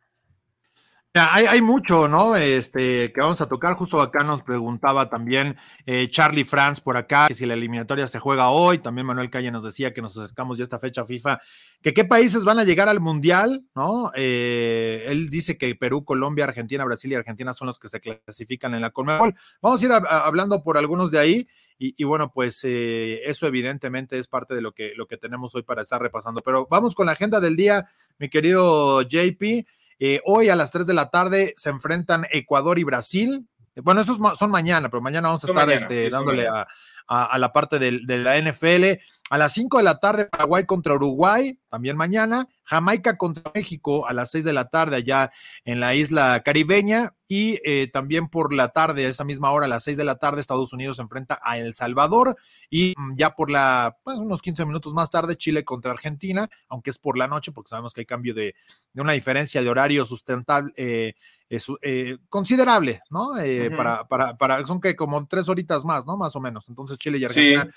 Hay, 1.19 1.63
mucho, 1.63 2.09
¿no? 2.09 2.37
Este, 2.37 3.11
que 3.11 3.21
vamos 3.23 3.41
a 3.41 3.49
tocar. 3.49 3.75
Justo 3.75 4.03
acá 4.03 4.23
nos 4.23 4.43
preguntaba 4.43 5.09
también 5.09 5.57
eh, 5.87 6.09
Charlie 6.11 6.45
Franz 6.45 6.81
por 6.81 6.99
acá, 6.99 7.29
que 7.29 7.35
si 7.35 7.47
la 7.47 7.55
eliminatoria 7.55 8.07
se 8.07 8.19
juega 8.19 8.51
hoy. 8.51 8.79
También 8.79 9.07
Manuel 9.07 9.31
Calle 9.31 9.51
nos 9.51 9.65
decía 9.65 9.95
que 9.95 10.03
nos 10.03 10.19
acercamos 10.19 10.59
ya 10.59 10.63
a 10.63 10.67
esta 10.67 10.79
fecha 10.79 11.07
FIFA, 11.07 11.41
que 11.81 11.95
qué 11.95 12.05
países 12.05 12.45
van 12.45 12.59
a 12.59 12.65
llegar 12.65 12.91
al 12.91 13.01
Mundial, 13.01 13.65
¿no? 13.75 14.11
Eh, 14.15 15.05
él 15.07 15.31
dice 15.31 15.57
que 15.57 15.75
Perú, 15.75 16.05
Colombia, 16.05 16.45
Argentina, 16.45 16.85
Brasil 16.85 17.13
y 17.13 17.15
Argentina 17.15 17.55
son 17.55 17.69
los 17.69 17.79
que 17.79 17.89
se 17.89 18.01
clasifican 18.01 18.75
en 18.75 18.83
la 18.83 18.91
Conmebol. 18.91 19.35
Vamos 19.63 19.83
a 19.83 19.87
ir 19.87 19.93
hablando 19.93 20.63
por 20.63 20.77
algunos 20.77 21.11
de 21.11 21.19
ahí. 21.19 21.49
Y, 21.79 22.05
bueno, 22.05 22.33
pues 22.33 22.61
eh, 22.65 23.21
eso 23.27 23.47
evidentemente 23.47 24.19
es 24.19 24.29
parte 24.29 24.55
de 24.55 24.63
lo 24.63 24.73
que, 24.73 24.93
lo 24.97 25.07
que 25.07 25.19
tenemos 25.19 25.55
hoy 25.55 25.63
para 25.63 25.83
estar 25.83 26.01
repasando. 26.01 26.41
Pero 26.41 26.67
vamos 26.71 26.95
con 26.95 27.07
la 27.07 27.13
agenda 27.13 27.39
del 27.39 27.55
día, 27.55 27.87
mi 28.19 28.31
querido 28.31 29.03
JP. 29.03 29.67
Eh, 29.99 30.21
hoy 30.25 30.49
a 30.49 30.57
las 30.57 30.73
3 30.73 30.87
de 30.87 30.95
la 30.95 31.11
tarde 31.11 31.55
se 31.57 31.71
enfrentan 31.71 32.27
Ecuador 32.31 32.79
y 32.79 32.85
Brasil. 32.85 33.47
Bueno, 33.77 34.01
esos 34.01 34.19
son 34.39 34.51
mañana, 34.51 34.89
pero 34.89 35.03
mañana 35.03 35.29
vamos 35.29 35.45
a 35.45 35.47
estar 35.49 35.71
este, 35.71 36.09
dándole 36.09 36.47
a, 36.49 36.67
a, 37.09 37.39
la 37.39 37.53
parte 37.53 37.79
de, 37.79 37.93
la 37.93 38.41
NFL. 38.41 39.01
A 39.29 39.39
las 39.39 39.55
5 39.55 39.79
de 39.79 39.83
la 39.83 39.99
tarde, 39.99 40.27
Paraguay 40.27 40.65
contra 40.65 40.95
Uruguay, 40.95 41.59
también 41.69 41.97
mañana. 41.97 42.47
Jamaica 42.63 43.17
contra 43.17 43.51
México 43.55 44.07
a 44.07 44.13
las 44.13 44.31
6 44.31 44.45
de 44.45 44.53
la 44.53 44.69
tarde, 44.69 44.97
allá 44.97 45.33
en 45.65 45.81
la 45.81 45.95
isla 45.95 46.43
caribeña. 46.45 47.15
Y 47.29 47.61
eh, 47.65 47.89
también 47.93 48.29
por 48.29 48.55
la 48.55 48.69
tarde, 48.69 49.05
a 49.05 49.09
esa 49.09 49.25
misma 49.25 49.51
hora, 49.51 49.67
a 49.67 49.69
las 49.69 49.83
6 49.85 49.97
de 49.97 50.05
la 50.05 50.17
tarde, 50.17 50.41
Estados 50.41 50.73
Unidos 50.73 50.97
se 50.97 51.03
enfrenta 51.03 51.41
a 51.43 51.59
El 51.59 51.75
Salvador. 51.75 52.37
Y 52.71 52.95
mm, 52.97 53.17
ya 53.17 53.31
por 53.35 53.51
la, 53.51 53.97
pues 54.05 54.19
unos 54.19 54.43
15 54.43 54.65
minutos 54.65 54.93
más 54.95 55.11
tarde, 55.11 55.37
Chile 55.37 55.65
contra 55.65 55.91
Argentina, 55.91 56.49
aunque 56.69 56.91
es 56.91 56.99
por 56.99 57.19
la 57.19 57.27
noche, 57.27 57.51
porque 57.51 57.71
sabemos 57.71 57.95
que 57.95 58.03
hay 58.03 58.07
cambio 58.07 58.33
de, 58.33 58.55
una 58.95 59.13
diferencia 59.13 59.61
de 59.61 59.69
horario 59.69 60.05
sustentable. 60.05 60.73
Eh, 60.77 61.15
es 61.49 61.67
eh, 61.83 62.19
considerable, 62.29 63.03
¿no? 63.11 63.39
Eh, 63.39 63.71
para, 63.77 64.07
para, 64.09 64.37
para, 64.37 64.67
son 64.67 64.81
que 64.81 64.97
como 64.97 65.27
tres 65.27 65.49
horitas 65.49 65.85
más, 65.85 66.05
¿no? 66.07 66.17
Más 66.17 66.35
o 66.37 66.41
menos. 66.41 66.69
Entonces 66.69 66.99
Chile 66.99 67.19
y 67.19 67.25
Argentina 67.25 67.69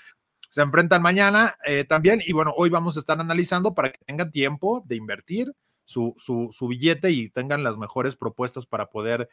se 0.48 0.62
enfrentan 0.62 1.02
mañana 1.02 1.54
eh, 1.64 1.84
también 1.84 2.20
y 2.26 2.32
bueno, 2.32 2.52
hoy 2.56 2.70
vamos 2.70 2.96
a 2.96 3.00
estar 3.00 3.20
analizando 3.20 3.72
para 3.74 3.92
que 3.92 3.98
tengan 4.04 4.32
tiempo 4.32 4.82
de 4.86 4.96
invertir 4.96 5.52
su, 5.84 6.14
su, 6.16 6.48
su 6.50 6.66
billete 6.68 7.10
y 7.10 7.30
tengan 7.30 7.62
las 7.62 7.76
mejores 7.76 8.16
propuestas 8.16 8.66
para 8.66 8.86
poder 8.86 9.28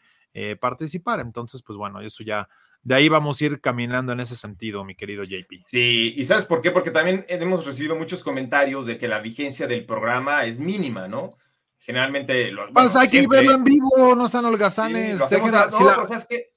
participar. 0.59 1.19
Entonces, 1.19 1.63
pues 1.63 1.77
bueno, 1.77 1.99
eso 1.99 2.23
ya, 2.23 2.47
de 2.83 2.93
ahí 2.93 3.09
vamos 3.09 3.41
a 3.41 3.45
ir 3.45 3.59
caminando 3.59 4.11
en 4.11 4.19
ese 4.19 4.35
sentido, 4.35 4.83
mi 4.83 4.93
querido 4.93 5.23
JP. 5.23 5.63
Sí, 5.65 6.13
y 6.15 6.25
¿sabes 6.25 6.45
por 6.45 6.61
qué? 6.61 6.69
Porque 6.69 6.91
también 6.91 7.25
hemos 7.27 7.65
recibido 7.65 7.95
muchos 7.95 8.21
comentarios 8.21 8.85
de 8.85 8.99
que 8.99 9.07
la 9.07 9.19
vigencia 9.19 9.65
del 9.65 9.83
programa 9.85 10.45
es 10.45 10.59
mínima, 10.59 11.07
¿no? 11.07 11.37
Generalmente. 11.79 12.51
Lo, 12.51 12.71
pues 12.73 12.95
hay 12.95 13.09
que 13.09 13.27
verlo 13.27 13.53
en 13.53 13.63
vivo, 13.63 14.15
no 14.15 14.27
sean 14.27 14.45
holgazanes. 14.45 15.21
Sí, 15.29 15.35
no, 15.37 16.01
o 16.01 16.05
sea, 16.05 16.17
es 16.17 16.25
que 16.25 16.51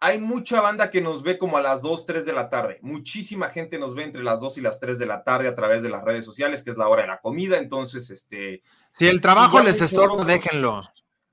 hay 0.00 0.18
mucha 0.18 0.60
banda 0.60 0.90
que 0.90 1.00
nos 1.00 1.22
ve 1.22 1.38
como 1.38 1.56
a 1.56 1.62
las 1.62 1.80
2, 1.80 2.04
3 2.04 2.26
de 2.26 2.32
la 2.34 2.50
tarde. 2.50 2.78
Muchísima 2.82 3.48
gente 3.48 3.78
nos 3.78 3.94
ve 3.94 4.04
entre 4.04 4.22
las 4.22 4.40
2 4.40 4.58
y 4.58 4.60
las 4.60 4.78
3 4.78 4.98
de 4.98 5.06
la 5.06 5.24
tarde 5.24 5.48
a 5.48 5.54
través 5.54 5.82
de 5.82 5.88
las 5.88 6.04
redes 6.04 6.26
sociales, 6.26 6.62
que 6.62 6.72
es 6.72 6.76
la 6.76 6.88
hora 6.88 7.02
de 7.02 7.08
la 7.08 7.20
comida. 7.20 7.56
Entonces, 7.56 8.10
este. 8.10 8.62
Si 8.92 9.08
el 9.08 9.22
trabajo 9.22 9.62
les 9.62 9.80
estorba, 9.80 10.24
déjenlo. 10.24 10.82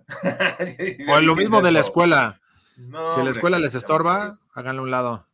o 1.09 1.19
lo 1.19 1.35
mismo 1.35 1.61
de 1.61 1.71
la 1.71 1.81
escuela. 1.81 2.41
si 2.75 3.23
la 3.23 3.29
escuela 3.29 3.59
les 3.59 3.75
estorba, 3.75 4.31
háganlo 4.53 4.81
a 4.81 4.85
un 4.85 4.91
lado. 4.91 5.27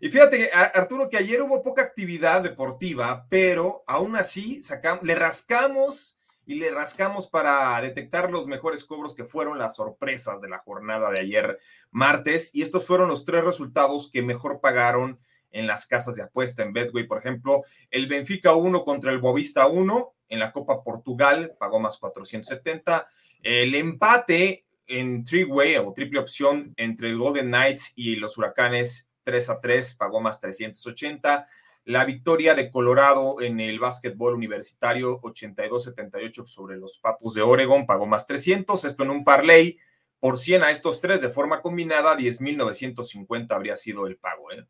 Y 0.00 0.10
fíjate, 0.10 0.50
Arturo, 0.52 1.08
que 1.08 1.18
ayer 1.18 1.40
hubo 1.42 1.62
poca 1.62 1.82
actividad 1.82 2.42
deportiva, 2.42 3.26
pero 3.28 3.84
aún 3.86 4.16
así 4.16 4.60
sacamos, 4.62 5.04
le 5.04 5.14
rascamos 5.14 6.17
y 6.48 6.54
le 6.54 6.70
rascamos 6.70 7.28
para 7.28 7.78
detectar 7.82 8.32
los 8.32 8.46
mejores 8.46 8.82
cobros 8.82 9.14
que 9.14 9.26
fueron 9.26 9.58
las 9.58 9.76
sorpresas 9.76 10.40
de 10.40 10.48
la 10.48 10.56
jornada 10.60 11.10
de 11.10 11.20
ayer 11.20 11.58
martes. 11.90 12.48
Y 12.54 12.62
estos 12.62 12.86
fueron 12.86 13.08
los 13.08 13.26
tres 13.26 13.44
resultados 13.44 14.10
que 14.10 14.22
mejor 14.22 14.62
pagaron 14.62 15.20
en 15.50 15.66
las 15.66 15.84
casas 15.84 16.16
de 16.16 16.22
apuesta 16.22 16.62
en 16.62 16.72
Betway. 16.72 17.06
Por 17.06 17.18
ejemplo, 17.18 17.64
el 17.90 18.06
Benfica 18.06 18.54
1 18.54 18.82
contra 18.82 19.12
el 19.12 19.18
Bovista 19.18 19.66
1 19.66 20.14
en 20.30 20.38
la 20.38 20.50
Copa 20.50 20.82
Portugal 20.82 21.54
pagó 21.60 21.80
más 21.80 21.98
470. 21.98 23.06
El 23.42 23.74
empate 23.74 24.64
en 24.86 25.24
three-way 25.24 25.76
o 25.76 25.92
triple 25.92 26.18
opción 26.18 26.72
entre 26.78 27.10
el 27.10 27.18
Golden 27.18 27.48
Knights 27.48 27.92
y 27.94 28.16
los 28.16 28.38
Huracanes 28.38 29.06
3 29.24 29.50
a 29.50 29.60
3 29.60 29.94
pagó 29.96 30.22
más 30.22 30.40
380. 30.40 31.46
La 31.88 32.04
victoria 32.04 32.54
de 32.54 32.70
Colorado 32.70 33.40
en 33.40 33.60
el 33.60 33.78
básquetbol 33.78 34.34
universitario 34.34 35.22
82-78 35.22 36.46
sobre 36.46 36.76
los 36.76 36.98
Patos 36.98 37.32
de 37.32 37.40
Oregon 37.40 37.86
pagó 37.86 38.04
más 38.04 38.26
300. 38.26 38.84
Esto 38.84 39.04
en 39.04 39.10
un 39.10 39.24
parlay 39.24 39.78
por 40.20 40.36
100 40.36 40.64
a 40.64 40.70
estos 40.70 41.00
tres 41.00 41.22
de 41.22 41.30
forma 41.30 41.62
combinada, 41.62 42.14
10.950 42.14 43.52
habría 43.52 43.74
sido 43.74 44.06
el 44.06 44.18
pago. 44.18 44.52
¿eh? 44.52 44.66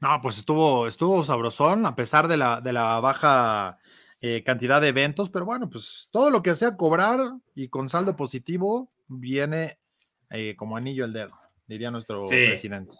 No, 0.00 0.20
pues 0.22 0.38
estuvo, 0.38 0.86
estuvo 0.86 1.24
sabrosón 1.24 1.84
a 1.84 1.96
pesar 1.96 2.28
de 2.28 2.36
la, 2.36 2.60
de 2.60 2.72
la 2.72 3.00
baja 3.00 3.80
eh, 4.20 4.44
cantidad 4.44 4.80
de 4.80 4.90
eventos, 4.90 5.28
pero 5.28 5.44
bueno, 5.44 5.68
pues 5.68 6.08
todo 6.12 6.30
lo 6.30 6.40
que 6.40 6.54
sea 6.54 6.76
cobrar 6.76 7.18
y 7.56 7.66
con 7.66 7.88
saldo 7.88 8.14
positivo 8.14 8.92
viene 9.08 9.80
eh, 10.30 10.54
como 10.54 10.76
anillo 10.76 11.02
al 11.02 11.12
dedo, 11.12 11.36
diría 11.66 11.90
nuestro 11.90 12.26
presidente. 12.26 12.94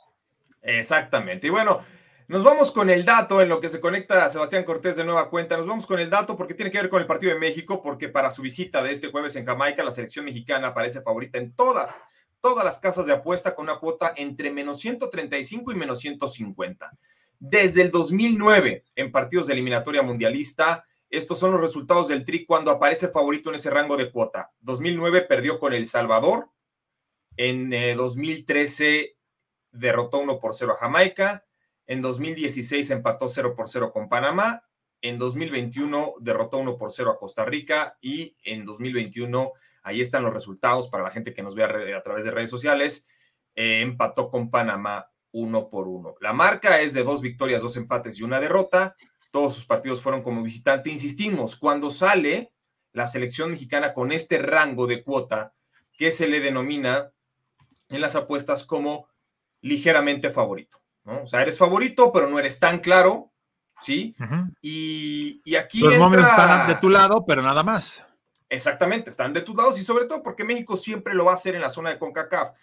Exactamente. 0.60 1.46
Y 1.46 1.50
bueno, 1.50 1.82
nos 2.30 2.44
vamos 2.44 2.70
con 2.70 2.90
el 2.90 3.04
dato 3.04 3.42
en 3.42 3.48
lo 3.48 3.58
que 3.58 3.68
se 3.68 3.80
conecta 3.80 4.30
Sebastián 4.30 4.62
Cortés 4.62 4.94
de 4.94 5.02
nueva 5.02 5.28
cuenta. 5.28 5.56
Nos 5.56 5.66
vamos 5.66 5.84
con 5.84 5.98
el 5.98 6.08
dato 6.08 6.36
porque 6.36 6.54
tiene 6.54 6.70
que 6.70 6.80
ver 6.80 6.88
con 6.88 7.00
el 7.00 7.06
partido 7.08 7.34
de 7.34 7.40
México, 7.40 7.82
porque 7.82 8.08
para 8.08 8.30
su 8.30 8.40
visita 8.40 8.84
de 8.84 8.92
este 8.92 9.10
jueves 9.10 9.34
en 9.34 9.44
Jamaica, 9.44 9.82
la 9.82 9.90
selección 9.90 10.26
mexicana 10.26 10.68
aparece 10.68 11.02
favorita 11.02 11.38
en 11.38 11.52
todas, 11.52 12.00
todas 12.40 12.64
las 12.64 12.78
casas 12.78 13.06
de 13.06 13.14
apuesta 13.14 13.56
con 13.56 13.64
una 13.64 13.80
cuota 13.80 14.14
entre 14.16 14.52
menos 14.52 14.78
135 14.78 15.72
y 15.72 15.74
menos 15.74 15.98
150. 15.98 16.96
Desde 17.40 17.82
el 17.82 17.90
2009, 17.90 18.84
en 18.94 19.10
partidos 19.10 19.48
de 19.48 19.54
eliminatoria 19.54 20.02
mundialista, 20.02 20.84
estos 21.08 21.36
son 21.36 21.50
los 21.50 21.60
resultados 21.60 22.06
del 22.06 22.24
TRI 22.24 22.46
cuando 22.46 22.70
aparece 22.70 23.08
favorito 23.08 23.50
en 23.50 23.56
ese 23.56 23.70
rango 23.70 23.96
de 23.96 24.12
cuota. 24.12 24.52
2009 24.60 25.22
perdió 25.22 25.58
con 25.58 25.72
El 25.72 25.88
Salvador. 25.88 26.48
En 27.36 27.70
2013 27.70 29.00
eh, 29.00 29.16
derrotó 29.72 30.18
1 30.18 30.38
por 30.38 30.54
0 30.54 30.74
a 30.74 30.76
Jamaica. 30.76 31.44
En 31.90 32.02
2016 32.02 32.88
empató 32.90 33.28
0 33.28 33.56
por 33.56 33.68
0 33.68 33.92
con 33.92 34.08
Panamá. 34.08 34.62
En 35.02 35.18
2021 35.18 36.14
derrotó 36.20 36.58
1 36.58 36.78
por 36.78 36.92
0 36.92 37.10
a 37.10 37.18
Costa 37.18 37.44
Rica. 37.44 37.98
Y 38.00 38.36
en 38.44 38.64
2021, 38.64 39.52
ahí 39.82 40.00
están 40.00 40.22
los 40.22 40.32
resultados 40.32 40.86
para 40.86 41.02
la 41.02 41.10
gente 41.10 41.34
que 41.34 41.42
nos 41.42 41.56
ve 41.56 41.64
a, 41.64 42.02
través 42.04 42.24
de 42.24 42.30
redes 42.30 42.48
sociales, 42.48 43.08
eh, 43.56 43.80
empató 43.80 44.30
con 44.30 44.50
Panamá 44.50 45.10
1 45.32 45.68
por 45.68 45.88
1. 45.88 46.14
La 46.20 46.32
marca 46.32 46.80
es 46.80 46.94
de 46.94 47.02
dos 47.02 47.20
victorias, 47.20 47.60
dos 47.60 47.76
empates 47.76 48.20
y 48.20 48.22
una 48.22 48.38
derrota. 48.38 48.94
Todos 49.32 49.54
sus 49.54 49.64
partidos 49.64 50.00
fueron 50.00 50.22
como 50.22 50.44
visitante. 50.44 50.92
Insistimos, 50.92 51.56
cuando 51.56 51.90
sale 51.90 52.52
la 52.92 53.08
selección 53.08 53.50
mexicana 53.50 53.94
con 53.94 54.12
este 54.12 54.38
rango 54.38 54.86
de 54.86 55.02
cuota 55.02 55.54
que 55.98 56.12
se 56.12 56.28
le 56.28 56.38
denomina 56.38 57.10
en 57.88 58.00
las 58.00 58.14
apuestas 58.14 58.64
como 58.64 59.08
ligeramente 59.60 60.30
favorito. 60.30 60.79
O 61.04 61.26
sea, 61.26 61.42
eres 61.42 61.58
favorito, 61.58 62.12
pero 62.12 62.28
no 62.28 62.38
eres 62.38 62.58
tan 62.58 62.78
claro, 62.78 63.32
¿sí? 63.80 64.14
y, 64.60 65.42
aquí 65.56 65.80
Los 65.80 65.94
entra... 65.94 66.26
están 66.26 66.68
de 66.68 66.74
tu 66.76 66.90
lado, 66.90 67.24
pero 67.26 67.42
nada 67.42 67.62
más. 67.62 68.04
Exactamente, 68.48 69.10
están 69.10 69.32
de 69.32 69.42
tus 69.42 69.56
lados 69.56 69.78
y 69.78 69.84
sobre 69.84 70.06
todo 70.06 70.22
porque 70.22 70.44
México 70.44 70.76
siempre 70.76 71.14
lo 71.14 71.24
va 71.24 71.32
a 71.32 71.36
hacer 71.36 71.54
en 71.54 71.60
la 71.60 71.70
zona 71.70 71.90
de 71.90 71.98
CONCACAF. 71.98 72.56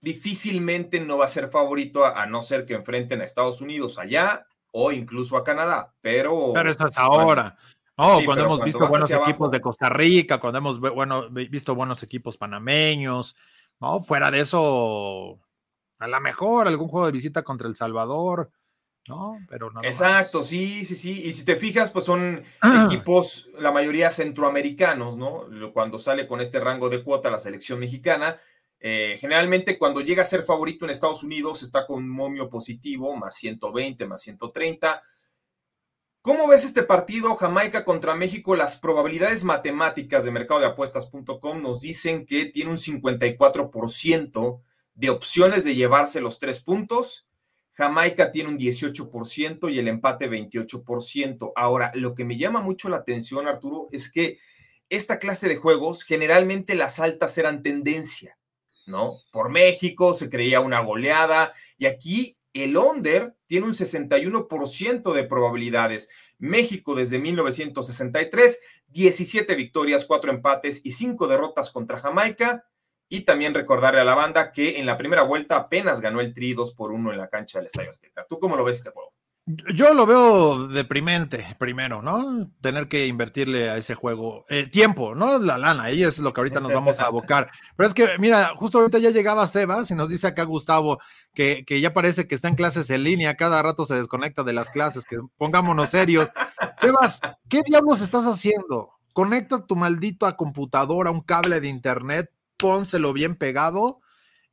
Difícilmente 0.00 1.00
no 1.00 1.18
va 1.18 1.24
a 1.24 1.28
ser 1.28 1.48
favorito 1.48 2.04
a, 2.04 2.26
no 2.26 2.42
ser 2.42 2.66
que 2.66 2.74
enfrenten 2.74 3.20
a 3.20 3.24
Estados 3.24 3.60
Unidos 3.60 3.98
allá 3.98 4.46
o 4.72 4.92
incluso 4.92 5.36
a 5.36 5.44
Canadá, 5.44 5.94
pero... 6.00 6.52
Pero 6.52 6.70
esto 6.70 6.86
es 6.86 6.98
ahora. 6.98 7.56
Oh, 7.96 8.20
cuando 8.24 8.44
hemos 8.44 8.62
visto 8.62 8.86
buenos 8.86 9.10
equipos 9.10 9.50
de 9.50 9.60
Costa 9.60 9.88
Rica, 9.88 10.38
cuando 10.38 10.58
hemos 10.58 10.78
bueno, 10.78 11.30
visto 11.30 11.74
buenos 11.74 12.02
equipos 12.02 12.36
panameños, 12.36 13.36
no, 13.80 14.02
fuera 14.02 14.30
de 14.30 14.40
eso, 14.40 15.38
a 15.98 16.06
lo 16.08 16.20
mejor 16.20 16.68
algún 16.68 16.88
juego 16.88 17.06
de 17.06 17.12
visita 17.12 17.42
contra 17.42 17.68
El 17.68 17.76
Salvador, 17.76 18.50
¿no? 19.08 19.38
Pero 19.48 19.70
no. 19.70 19.82
Exacto, 19.82 20.42
sí, 20.42 20.84
sí, 20.84 20.96
sí. 20.96 21.22
Y 21.24 21.32
si 21.32 21.44
te 21.44 21.56
fijas, 21.56 21.90
pues 21.90 22.04
son 22.04 22.44
ah. 22.60 22.86
equipos, 22.86 23.48
la 23.58 23.72
mayoría 23.72 24.10
centroamericanos, 24.10 25.16
¿no? 25.16 25.46
Cuando 25.72 25.98
sale 25.98 26.26
con 26.26 26.40
este 26.40 26.60
rango 26.60 26.88
de 26.88 27.02
cuota 27.02 27.30
la 27.30 27.38
selección 27.38 27.78
mexicana, 27.78 28.38
eh, 28.78 29.16
generalmente 29.20 29.78
cuando 29.78 30.00
llega 30.00 30.22
a 30.22 30.26
ser 30.26 30.42
favorito 30.42 30.84
en 30.84 30.90
Estados 30.90 31.22
Unidos 31.22 31.62
está 31.62 31.86
con 31.86 31.96
un 31.96 32.10
momio 32.10 32.50
positivo, 32.50 33.16
más 33.16 33.34
120, 33.36 34.06
más 34.06 34.22
130. 34.22 35.02
¿Cómo 36.20 36.48
ves 36.48 36.64
este 36.64 36.82
partido 36.82 37.36
Jamaica 37.36 37.84
contra 37.84 38.16
México? 38.16 38.56
Las 38.56 38.76
probabilidades 38.76 39.44
matemáticas 39.44 40.24
de 40.24 40.32
mercado 40.32 40.60
de 40.60 40.66
apuestas.com 40.66 41.62
nos 41.62 41.80
dicen 41.80 42.26
que 42.26 42.46
tiene 42.46 42.70
un 42.70 42.76
54% 42.76 44.60
de 44.96 45.10
opciones 45.10 45.64
de 45.64 45.74
llevarse 45.74 46.20
los 46.20 46.40
tres 46.40 46.60
puntos. 46.60 47.26
Jamaica 47.74 48.32
tiene 48.32 48.48
un 48.48 48.58
18% 48.58 49.70
y 49.70 49.78
el 49.78 49.88
empate 49.88 50.28
28%. 50.28 51.52
Ahora, 51.54 51.92
lo 51.94 52.14
que 52.14 52.24
me 52.24 52.38
llama 52.38 52.62
mucho 52.62 52.88
la 52.88 52.96
atención, 52.96 53.46
Arturo, 53.46 53.88
es 53.92 54.10
que 54.10 54.38
esta 54.88 55.18
clase 55.18 55.48
de 55.48 55.56
juegos, 55.56 56.02
generalmente 56.02 56.74
las 56.74 56.98
altas 57.00 57.36
eran 57.38 57.62
tendencia, 57.62 58.38
¿no? 58.86 59.18
Por 59.30 59.50
México 59.50 60.14
se 60.14 60.30
creía 60.30 60.60
una 60.60 60.80
goleada 60.80 61.52
y 61.76 61.86
aquí 61.86 62.36
el 62.54 62.76
under 62.78 63.34
tiene 63.46 63.66
un 63.66 63.74
61% 63.74 65.12
de 65.12 65.24
probabilidades. 65.24 66.08
México 66.38 66.94
desde 66.94 67.18
1963, 67.18 68.60
17 68.88 69.54
victorias, 69.54 70.06
4 70.06 70.30
empates 70.30 70.80
y 70.82 70.92
5 70.92 71.26
derrotas 71.26 71.70
contra 71.70 71.98
Jamaica. 71.98 72.64
Y 73.08 73.20
también 73.20 73.54
recordarle 73.54 74.00
a 74.00 74.04
la 74.04 74.14
banda 74.14 74.52
que 74.52 74.78
en 74.78 74.86
la 74.86 74.98
primera 74.98 75.22
vuelta 75.22 75.56
apenas 75.56 76.00
ganó 76.00 76.20
el 76.20 76.34
Tri 76.34 76.54
2 76.54 76.72
por 76.72 76.92
1 76.92 77.12
en 77.12 77.18
la 77.18 77.28
cancha 77.28 77.58
del 77.58 77.66
Estadio 77.66 77.90
Azteca. 77.90 78.26
¿Tú 78.28 78.38
cómo 78.40 78.56
lo 78.56 78.64
ves 78.64 78.78
este 78.78 78.90
juego? 78.90 79.12
Yo 79.72 79.94
lo 79.94 80.06
veo 80.06 80.66
deprimente, 80.66 81.46
primero, 81.56 82.02
¿no? 82.02 82.50
Tener 82.60 82.88
que 82.88 83.06
invertirle 83.06 83.70
a 83.70 83.76
ese 83.76 83.94
juego 83.94 84.44
eh, 84.48 84.66
tiempo, 84.66 85.14
no 85.14 85.38
la 85.38 85.56
lana, 85.56 85.84
ahí 85.84 86.02
es 86.02 86.18
lo 86.18 86.32
que 86.32 86.40
ahorita 86.40 86.58
nos 86.58 86.72
vamos 86.72 86.98
a 86.98 87.04
abocar. 87.06 87.48
Pero 87.76 87.86
es 87.86 87.94
que, 87.94 88.08
mira, 88.18 88.50
justo 88.56 88.80
ahorita 88.80 88.98
ya 88.98 89.10
llegaba 89.10 89.46
Sebas 89.46 89.88
y 89.92 89.94
nos 89.94 90.08
dice 90.08 90.26
acá 90.26 90.42
Gustavo 90.42 90.98
que, 91.32 91.64
que 91.64 91.80
ya 91.80 91.92
parece 91.92 92.26
que 92.26 92.34
está 92.34 92.48
en 92.48 92.56
clases 92.56 92.90
en 92.90 93.04
línea, 93.04 93.36
cada 93.36 93.62
rato 93.62 93.84
se 93.84 93.94
desconecta 93.94 94.42
de 94.42 94.52
las 94.52 94.70
clases, 94.70 95.04
que 95.04 95.18
pongámonos 95.36 95.90
serios. 95.90 96.28
Sebas, 96.78 97.20
¿qué 97.48 97.62
diablos 97.64 98.00
estás 98.00 98.24
haciendo? 98.24 98.94
Conecta 99.12 99.64
tu 99.64 99.76
maldito 99.76 100.26
a 100.26 100.36
computadora, 100.36 101.12
un 101.12 101.20
cable 101.20 101.60
de 101.60 101.68
internet, 101.68 102.32
pónselo 102.56 103.12
bien 103.12 103.36
pegado, 103.36 104.00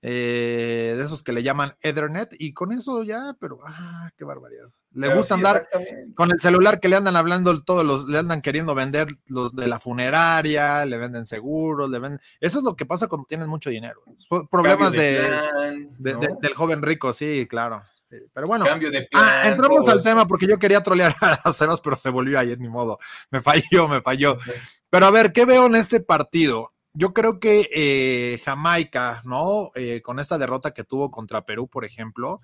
eh, 0.01 0.95
de 0.97 1.03
esos 1.03 1.23
que 1.23 1.31
le 1.31 1.43
llaman 1.43 1.75
Ethernet, 1.81 2.35
y 2.37 2.53
con 2.53 2.71
eso 2.71 3.03
ya, 3.03 3.35
pero, 3.39 3.59
ah, 3.65 4.11
qué 4.17 4.25
barbaridad. 4.25 4.69
Le 4.91 5.13
gusta 5.15 5.35
andar 5.35 5.67
con 6.13 6.29
el 6.31 6.39
celular 6.39 6.79
que 6.79 6.87
le 6.87 6.97
andan 6.97 7.15
hablando, 7.15 7.63
todos 7.63 7.83
los, 7.83 8.07
le 8.07 8.19
andan 8.19 8.41
queriendo 8.41 8.75
vender 8.75 9.07
los 9.25 9.55
de 9.55 9.67
la 9.67 9.79
funeraria, 9.79 10.85
le 10.85 10.97
venden 10.97 11.25
seguros, 11.25 11.89
le 11.89 11.97
venden. 11.97 12.21
Eso 12.39 12.59
es 12.59 12.63
lo 12.63 12.75
que 12.75 12.85
pasa 12.85 13.07
cuando 13.07 13.25
tienes 13.25 13.47
mucho 13.47 13.71
dinero. 13.71 14.03
Problemas 14.51 14.91
de, 14.91 15.27
del 15.97 16.53
joven 16.53 16.83
rico, 16.83 17.11
sí, 17.11 17.47
claro. 17.49 17.81
Pero 18.33 18.47
bueno, 18.47 18.65
ah, 19.13 19.47
entramos 19.47 19.87
al 19.89 20.03
tema 20.03 20.27
porque 20.27 20.47
yo 20.47 20.59
quería 20.59 20.81
trolear 20.81 21.15
a 21.43 21.51
Ceros, 21.51 21.81
pero 21.81 21.95
se 21.95 22.09
volvió 22.09 22.37
ayer, 22.37 22.59
ni 22.59 22.69
modo. 22.69 22.99
Me 23.31 23.41
falló, 23.41 23.87
me 23.87 24.01
falló. 24.01 24.37
Pero 24.89 25.05
a 25.05 25.11
ver, 25.11 25.33
¿qué 25.33 25.45
veo 25.45 25.65
en 25.65 25.75
este 25.75 25.99
partido? 25.99 26.69
Yo 26.93 27.13
creo 27.13 27.39
que 27.39 27.69
eh, 27.73 28.39
Jamaica, 28.45 29.21
¿no? 29.25 29.71
Eh, 29.75 30.01
con 30.01 30.19
esta 30.19 30.37
derrota 30.37 30.73
que 30.73 30.83
tuvo 30.83 31.11
contra 31.11 31.45
Perú, 31.45 31.67
por 31.67 31.85
ejemplo, 31.85 32.41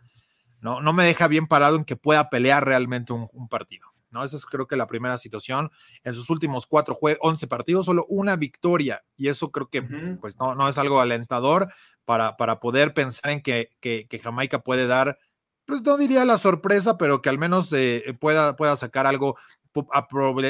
no, 0.59 0.81
no 0.81 0.91
me 0.93 1.05
deja 1.05 1.27
bien 1.27 1.47
parado 1.47 1.75
en 1.75 1.85
que 1.85 1.95
pueda 1.95 2.29
pelear 2.29 2.65
realmente 2.65 3.13
un, 3.13 3.47
partido. 3.47 3.87
¿no? 4.09 4.23
Esa 4.23 4.37
es 4.37 4.45
creo 4.45 4.67
que 4.67 4.75
la 4.75 4.87
primera 4.87 5.17
situación. 5.17 5.71
En 6.03 6.15
sus 6.15 6.29
últimos 6.29 6.65
cuatro 6.65 6.95
juegos, 6.95 7.19
11 7.21 7.47
partidos, 7.47 7.85
solo 7.85 8.05
una 8.09 8.35
victoria. 8.35 9.03
Y 9.15 9.27
eso 9.27 9.51
creo 9.51 9.69
que 9.69 9.83
pues 10.19 10.37
no, 10.39 10.55
no 10.55 10.67
es 10.67 10.77
algo 10.77 10.99
alentador 10.99 11.71
para, 12.05 12.35
para 12.35 12.59
poder 12.59 12.93
pensar 12.93 13.31
en 13.31 13.41
que, 13.41 13.69
que, 13.79 14.19
Jamaica 14.21 14.59
puede 14.63 14.87
dar, 14.87 15.19
pues 15.65 15.83
no 15.83 15.95
diría 15.95 16.25
la 16.25 16.39
sorpresa, 16.39 16.97
pero 16.97 17.21
que 17.21 17.29
al 17.29 17.37
menos 17.37 17.71
eh, 17.71 18.17
pueda, 18.19 18.55
pueda 18.55 18.75
sacar 18.75 19.05
algo 19.05 19.37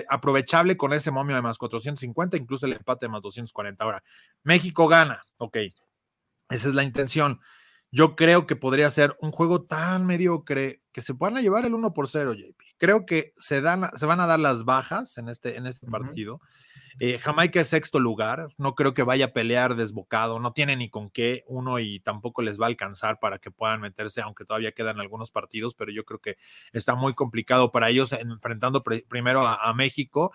aprovechable 0.10 0.78
con 0.78 0.94
ese 0.94 1.12
momio 1.12 1.36
de 1.36 1.42
más 1.42 1.58
450, 1.58 2.38
incluso 2.38 2.66
el 2.66 2.74
empate 2.74 3.06
de 3.06 3.10
más 3.10 3.22
240. 3.22 3.84
Ahora, 3.84 4.04
México 4.44 4.88
gana, 4.88 5.22
ok, 5.38 5.58
esa 6.50 6.68
es 6.68 6.74
la 6.74 6.84
intención. 6.84 7.40
Yo 7.92 8.16
creo 8.16 8.46
que 8.46 8.56
podría 8.56 8.90
ser 8.90 9.16
un 9.20 9.32
juego 9.32 9.64
tan 9.64 10.06
mediocre 10.06 10.82
que 10.92 11.02
se 11.02 11.16
puedan 11.16 11.42
llevar 11.42 11.66
el 11.66 11.74
1 11.74 11.94
por 11.94 12.08
0, 12.08 12.34
JP. 12.34 12.62
Creo 12.78 13.06
que 13.06 13.34
se, 13.36 13.62
dan, 13.62 13.90
se 13.96 14.06
van 14.06 14.20
a 14.20 14.28
dar 14.28 14.40
las 14.40 14.64
bajas 14.64 15.18
en 15.18 15.28
este, 15.28 15.58
en 15.58 15.66
este 15.66 15.88
partido. 15.88 16.40
Eh, 17.00 17.18
Jamaica 17.18 17.62
es 17.62 17.68
sexto 17.68 18.00
lugar, 18.00 18.50
no 18.58 18.76
creo 18.76 18.94
que 18.94 19.04
vaya 19.04 19.26
a 19.26 19.34
pelear 19.34 19.76
desbocado, 19.76 20.40
no 20.40 20.52
tiene 20.52 20.76
ni 20.76 20.90
con 20.90 21.10
qué 21.10 21.46
uno 21.48 21.80
y 21.80 22.02
tampoco 22.02 22.42
les 22.42 22.60
va 22.60 22.66
a 22.66 22.68
alcanzar 22.68 23.20
para 23.20 23.40
que 23.40 23.52
puedan 23.52 23.80
meterse, 23.80 24.22
aunque 24.22 24.44
todavía 24.44 24.74
quedan 24.74 25.00
algunos 25.00 25.32
partidos, 25.32 25.76
pero 25.76 25.92
yo 25.92 26.04
creo 26.04 26.20
que 26.20 26.38
está 26.74 26.96
muy 26.96 27.14
complicado 27.14 27.72
para 27.72 27.90
ellos 27.90 28.12
enfrentando 28.12 28.84
primero 28.84 29.48
a, 29.48 29.74
México. 29.74 30.34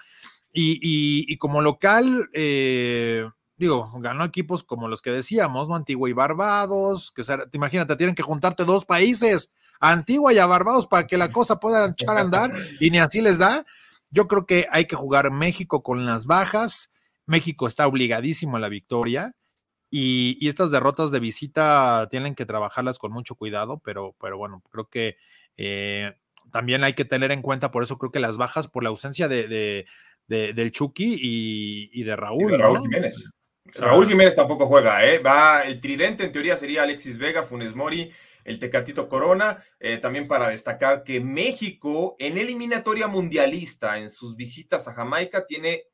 Y, 0.53 1.37
como 1.39 1.61
local, 1.61 2.31
eh, 2.33 3.29
digo, 3.57 3.91
ganó 3.99 4.25
equipos 4.25 4.63
como 4.65 4.89
los 4.89 5.03
que 5.03 5.11
decíamos, 5.11 5.69
¿no? 5.69 5.75
Antigua 5.75 6.09
y 6.09 6.13
Barbados, 6.13 7.13
que 7.13 7.23
te 7.23 7.57
imagínate, 7.57 7.97
tienen 7.97 8.15
que 8.15 8.23
juntarte 8.23 8.65
dos 8.65 8.85
países, 8.85 9.53
Antigua 9.81 10.33
y 10.33 10.39
a 10.39 10.47
Barbados, 10.47 10.87
para 10.87 11.07
que 11.07 11.17
la 11.17 11.31
cosa 11.31 11.61
pueda 11.61 11.89
echar 11.89 12.17
a 12.17 12.23
andar, 12.23 12.53
y 12.81 12.91
ni 12.91 12.99
así 12.99 13.21
les 13.21 13.39
da. 13.39 13.65
Yo 14.11 14.29
creo 14.29 14.47
que 14.47 14.67
hay 14.71 14.87
que 14.87 14.97
jugar 14.97 15.31
México 15.31 15.83
con 15.83 16.07
las 16.07 16.27
bajas. 16.27 16.91
México 17.27 17.67
está 17.67 17.87
obligadísimo 17.87 18.57
a 18.57 18.61
la 18.61 18.69
victoria. 18.69 19.35
Y, 19.91 20.49
estas 20.49 20.73
derrotas 20.73 21.13
de 21.13 21.21
visita 21.21 22.09
tienen 22.11 22.35
que 22.35 22.47
trabajarlas 22.47 22.99
con 22.99 23.13
mucho 23.13 23.37
cuidado, 23.37 23.79
pero, 23.79 24.17
pero 24.21 24.37
bueno, 24.37 24.61
creo 24.71 24.89
que 24.89 25.17
eh, 25.57 26.15
también 26.51 26.83
hay 26.83 26.95
que 26.95 27.05
tener 27.05 27.31
en 27.31 27.43
cuenta, 27.43 27.71
por 27.71 27.85
eso 27.85 27.97
creo 27.97 28.11
que 28.11 28.19
las 28.19 28.37
bajas 28.37 28.67
por 28.67 28.83
la 28.83 28.89
ausencia 28.89 29.29
de, 29.29 29.87
del 30.27 30.73
Chucky 30.73 31.17
y, 31.93 32.03
de 32.03 32.17
Raúl. 32.17 32.59
Raúl 32.59 32.81
Jiménez. 32.81 33.25
Raúl 33.77 34.09
Jiménez 34.09 34.35
tampoco 34.35 34.67
juega, 34.67 35.07
¿eh? 35.07 35.19
Va, 35.21 35.63
el 35.63 35.81
tridente 35.81 36.25
en 36.25 36.33
teoría 36.33 36.57
sería 36.57 36.83
Alexis 36.83 37.17
Vega, 37.17 37.45
Funes 37.45 37.75
Mori, 37.75 38.11
el 38.45 38.59
Tecatito 38.59 39.09
Corona. 39.09 39.65
Eh, 39.81 39.99
también 39.99 40.29
para 40.29 40.49
destacar 40.49 41.03
que 41.03 41.21
México 41.21 42.17
en 42.19 42.39
eliminatoria 42.39 43.09
mundialista, 43.09 43.99
en 43.99 44.11
sus 44.11 44.37
visitas 44.37 44.87
a 44.87 44.95
Jamaica, 44.95 45.47
tiene 45.47 45.85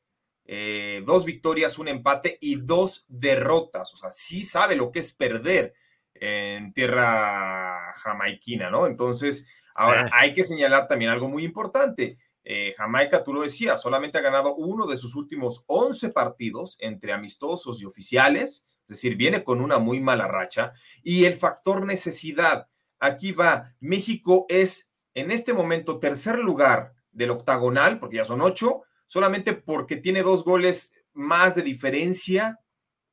eh, 0.45 1.01
dos 1.05 1.25
victorias, 1.25 1.79
un 1.79 1.87
empate 1.87 2.37
y 2.41 2.55
dos 2.55 3.05
derrotas. 3.07 3.93
O 3.93 3.97
sea, 3.97 4.11
sí 4.11 4.43
sabe 4.43 4.75
lo 4.75 4.91
que 4.91 4.99
es 4.99 5.13
perder 5.13 5.73
en 6.13 6.73
tierra 6.73 7.93
jamaiquina, 7.95 8.69
¿no? 8.69 8.85
Entonces, 8.85 9.47
ahora 9.73 10.09
hay 10.13 10.33
que 10.33 10.43
señalar 10.43 10.87
también 10.87 11.09
algo 11.09 11.27
muy 11.27 11.43
importante. 11.43 12.19
Eh, 12.43 12.73
Jamaica, 12.77 13.23
tú 13.23 13.33
lo 13.33 13.41
decías, 13.41 13.81
solamente 13.81 14.17
ha 14.17 14.21
ganado 14.21 14.55
uno 14.55 14.87
de 14.87 14.97
sus 14.97 15.15
últimos 15.15 15.63
11 15.67 16.09
partidos 16.09 16.77
entre 16.79 17.13
amistosos 17.13 17.81
y 17.81 17.85
oficiales, 17.85 18.65
es 18.91 18.97
decir, 18.97 19.15
viene 19.15 19.45
con 19.45 19.61
una 19.61 19.79
muy 19.79 20.01
mala 20.01 20.27
racha. 20.27 20.73
Y 21.01 21.23
el 21.23 21.35
factor 21.35 21.85
necesidad, 21.85 22.67
aquí 22.99 23.31
va, 23.31 23.73
México 23.79 24.45
es 24.49 24.91
en 25.13 25.31
este 25.31 25.53
momento 25.53 25.97
tercer 25.99 26.39
lugar 26.39 26.93
del 27.13 27.31
octagonal, 27.31 27.99
porque 27.99 28.17
ya 28.17 28.25
son 28.25 28.41
ocho, 28.41 28.83
solamente 29.05 29.53
porque 29.53 29.95
tiene 29.95 30.23
dos 30.23 30.43
goles 30.43 30.91
más 31.13 31.55
de 31.55 31.61
diferencia 31.61 32.59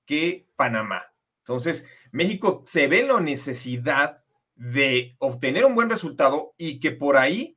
que 0.04 0.48
Panamá. 0.56 1.12
Entonces, 1.42 1.86
México 2.10 2.64
se 2.66 2.88
ve 2.88 3.04
la 3.04 3.20
necesidad 3.20 4.24
de 4.56 5.14
obtener 5.20 5.64
un 5.64 5.76
buen 5.76 5.90
resultado 5.90 6.50
y 6.58 6.80
que 6.80 6.90
por 6.90 7.16
ahí 7.16 7.56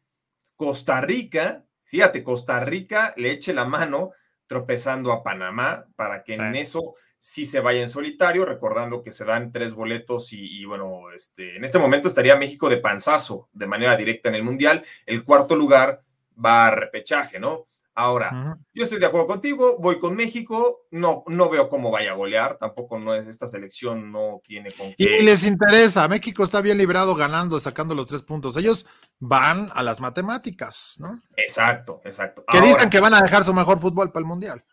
Costa 0.55 1.01
Rica, 1.01 1.65
fíjate, 1.85 2.23
Costa 2.23 2.59
Rica 2.59 3.15
le 3.17 3.31
eche 3.31 3.51
la 3.51 3.65
mano 3.65 4.11
tropezando 4.45 5.11
a 5.11 5.23
Panamá 5.23 5.87
para 5.95 6.23
que 6.23 6.35
en 6.35 6.55
eso 6.55 6.93
sí 7.21 7.45
se 7.45 7.59
vaya 7.59 7.81
en 7.81 7.87
solitario, 7.87 8.45
recordando 8.45 9.03
que 9.03 9.13
se 9.13 9.23
dan 9.23 9.51
tres 9.51 9.75
boletos 9.75 10.33
y, 10.33 10.65
bueno, 10.65 11.11
este, 11.15 11.55
en 11.55 11.63
este 11.63 11.77
momento 11.77 12.07
estaría 12.07 12.35
México 12.35 12.67
de 12.67 12.77
panzazo 12.77 13.47
de 13.53 13.67
manera 13.67 13.95
directa 13.95 14.27
en 14.27 14.35
el 14.35 14.43
Mundial. 14.43 14.83
El 15.05 15.23
cuarto 15.23 15.55
lugar 15.55 16.01
va 16.43 16.67
a 16.67 16.71
repechaje, 16.71 17.39
¿no? 17.39 17.67
Ahora, 17.93 18.57
yo 18.73 18.83
estoy 18.83 18.99
de 18.99 19.05
acuerdo 19.05 19.27
contigo, 19.27 19.77
voy 19.77 19.99
con 19.99 20.15
México, 20.15 20.87
no, 20.91 21.23
no 21.27 21.49
veo 21.49 21.69
cómo 21.69 21.91
vaya 21.91 22.11
a 22.11 22.15
golear, 22.15 22.57
tampoco 22.57 22.97
no 22.97 23.13
es 23.13 23.27
esta 23.27 23.47
selección, 23.47 24.11
no 24.11 24.41
tiene 24.43 24.71
con 24.71 24.93
qué. 24.93 25.19
Y 25.19 25.23
les 25.23 25.45
interesa, 25.45 26.07
México 26.07 26.43
está 26.43 26.61
bien 26.61 26.77
librado 26.77 27.13
ganando, 27.15 27.59
sacando 27.59 27.93
los 27.93 28.07
tres 28.07 28.23
puntos. 28.23 28.55
Ellos 28.55 28.87
van 29.19 29.69
a 29.73 29.83
las 29.83 29.99
matemáticas, 29.99 30.95
¿no? 30.99 31.21
Exacto, 31.35 32.01
exacto. 32.05 32.45
Que 32.49 32.61
dicen 32.61 32.89
que 32.89 33.01
van 33.01 33.13
a 33.13 33.21
dejar 33.21 33.43
su 33.43 33.53
mejor 33.53 33.77
fútbol 33.77 34.11
para 34.11 34.21
el 34.21 34.25
Mundial. 34.25 34.63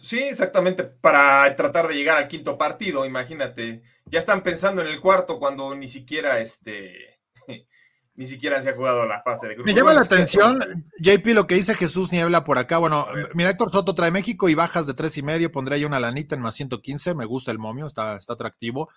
Sí, 0.00 0.18
exactamente, 0.18 0.84
para 0.84 1.54
tratar 1.56 1.88
de 1.88 1.94
llegar 1.94 2.16
al 2.16 2.28
quinto 2.28 2.56
partido, 2.56 3.04
imagínate. 3.04 3.82
Ya 4.06 4.18
están 4.18 4.42
pensando 4.42 4.82
en 4.82 4.88
el 4.88 5.00
cuarto 5.00 5.38
cuando 5.38 5.74
ni 5.74 5.88
siquiera 5.88 6.40
este 6.40 7.18
ni 8.14 8.26
siquiera 8.26 8.60
se 8.60 8.70
ha 8.70 8.74
jugado 8.74 9.06
la 9.06 9.22
fase 9.22 9.48
de 9.48 9.54
grupos. 9.54 9.72
Me 9.72 9.78
llama 9.78 9.94
la 9.94 10.02
atención, 10.02 10.58
JP, 10.98 11.26
lo 11.28 11.46
que 11.46 11.54
dice 11.54 11.74
Jesús 11.74 12.12
Niebla 12.12 12.44
por 12.44 12.58
acá. 12.58 12.78
Bueno, 12.78 13.06
mira, 13.34 13.50
Héctor 13.50 13.70
Soto 13.70 13.94
trae 13.94 14.10
México 14.10 14.48
y 14.48 14.54
bajas 14.54 14.86
de 14.86 14.94
tres 14.94 15.16
y 15.16 15.22
medio. 15.22 15.50
Pondré 15.50 15.76
ahí 15.76 15.84
una 15.84 16.00
lanita 16.00 16.34
en 16.34 16.42
más 16.42 16.54
115. 16.54 17.14
Me 17.14 17.24
gusta 17.24 17.50
el 17.50 17.58
momio, 17.58 17.86
está, 17.86 18.16
está 18.16 18.34
atractivo. 18.34 18.90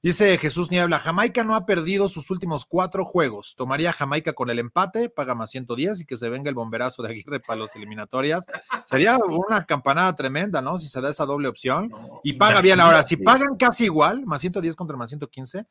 Dice 0.00 0.38
Jesús 0.38 0.70
Niebla, 0.70 1.00
Jamaica 1.00 1.42
no 1.42 1.56
ha 1.56 1.66
perdido 1.66 2.08
sus 2.08 2.30
últimos 2.30 2.64
cuatro 2.64 3.04
juegos. 3.04 3.56
Tomaría 3.56 3.92
Jamaica 3.92 4.32
con 4.32 4.48
el 4.48 4.60
empate, 4.60 5.10
paga 5.10 5.34
más 5.34 5.50
110 5.50 6.02
y 6.02 6.04
que 6.04 6.16
se 6.16 6.28
venga 6.28 6.48
el 6.48 6.54
bomberazo 6.54 7.02
de 7.02 7.08
Aguirre 7.08 7.40
para 7.40 7.62
las 7.62 7.74
eliminatorias. 7.74 8.46
Sería 8.84 9.18
una 9.18 9.66
campanada 9.66 10.14
tremenda, 10.14 10.62
¿no? 10.62 10.78
Si 10.78 10.86
se 10.86 11.00
da 11.00 11.10
esa 11.10 11.26
doble 11.26 11.48
opción. 11.48 11.90
y 12.22 12.34
paga 12.34 12.60
bien. 12.60 12.78
Ahora, 12.78 13.02
si 13.02 13.16
pagan 13.16 13.56
casi 13.56 13.86
igual, 13.86 14.24
más 14.24 14.40
110 14.40 14.76
contra 14.76 14.96
más 14.96 15.10
115, 15.10 15.66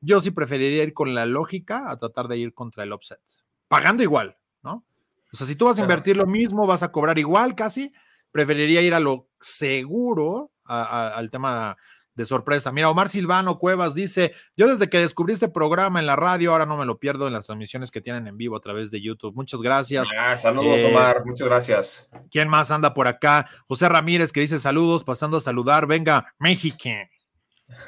yo 0.00 0.20
sí 0.20 0.30
preferiría 0.30 0.84
ir 0.84 0.94
con 0.94 1.12
la 1.12 1.26
lógica 1.26 1.90
a 1.90 1.96
tratar 1.96 2.28
de 2.28 2.38
ir 2.38 2.54
contra 2.54 2.84
el 2.84 2.92
offset. 2.92 3.18
Pagando 3.66 4.04
igual, 4.04 4.36
¿no? 4.62 4.84
O 5.32 5.36
sea, 5.36 5.44
si 5.44 5.56
tú 5.56 5.64
vas 5.64 5.78
a 5.78 5.82
invertir 5.82 6.16
lo 6.16 6.26
mismo, 6.26 6.68
vas 6.68 6.84
a 6.84 6.92
cobrar 6.92 7.18
igual 7.18 7.56
casi, 7.56 7.92
preferiría 8.30 8.80
ir 8.80 8.94
a 8.94 9.00
lo 9.00 9.28
seguro, 9.40 10.52
al 10.64 11.30
tema 11.30 11.54
de 11.54 11.76
sorpresa. 12.24 12.72
Mira, 12.72 12.90
Omar 12.90 13.08
Silvano 13.08 13.58
Cuevas 13.58 13.94
dice, 13.94 14.34
yo 14.56 14.68
desde 14.68 14.88
que 14.88 14.98
descubrí 14.98 15.32
este 15.32 15.48
programa 15.48 15.98
en 15.98 16.06
la 16.06 16.16
radio, 16.16 16.52
ahora 16.52 16.66
no 16.66 16.76
me 16.76 16.84
lo 16.84 16.98
pierdo 16.98 17.26
en 17.26 17.32
las 17.32 17.46
transmisiones 17.46 17.90
que 17.90 18.00
tienen 18.00 18.26
en 18.26 18.36
vivo 18.36 18.56
a 18.56 18.60
través 18.60 18.90
de 18.90 19.00
YouTube. 19.00 19.34
Muchas 19.34 19.60
gracias. 19.60 20.08
Ah, 20.16 20.36
saludos, 20.36 20.80
eh, 20.80 20.86
Omar, 20.86 21.24
muchas 21.24 21.48
gracias. 21.48 22.08
¿Quién 22.30 22.48
más 22.48 22.70
anda 22.70 22.94
por 22.94 23.08
acá? 23.08 23.48
José 23.66 23.88
Ramírez 23.88 24.32
que 24.32 24.40
dice 24.40 24.58
saludos, 24.58 25.04
pasando 25.04 25.38
a 25.38 25.40
saludar. 25.40 25.86
Venga, 25.86 26.34
México. 26.38 26.90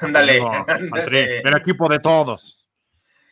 Ándale. 0.01 0.41
El 1.43 1.57
equipo 1.57 1.87
de 1.87 1.99
todos. 1.99 2.65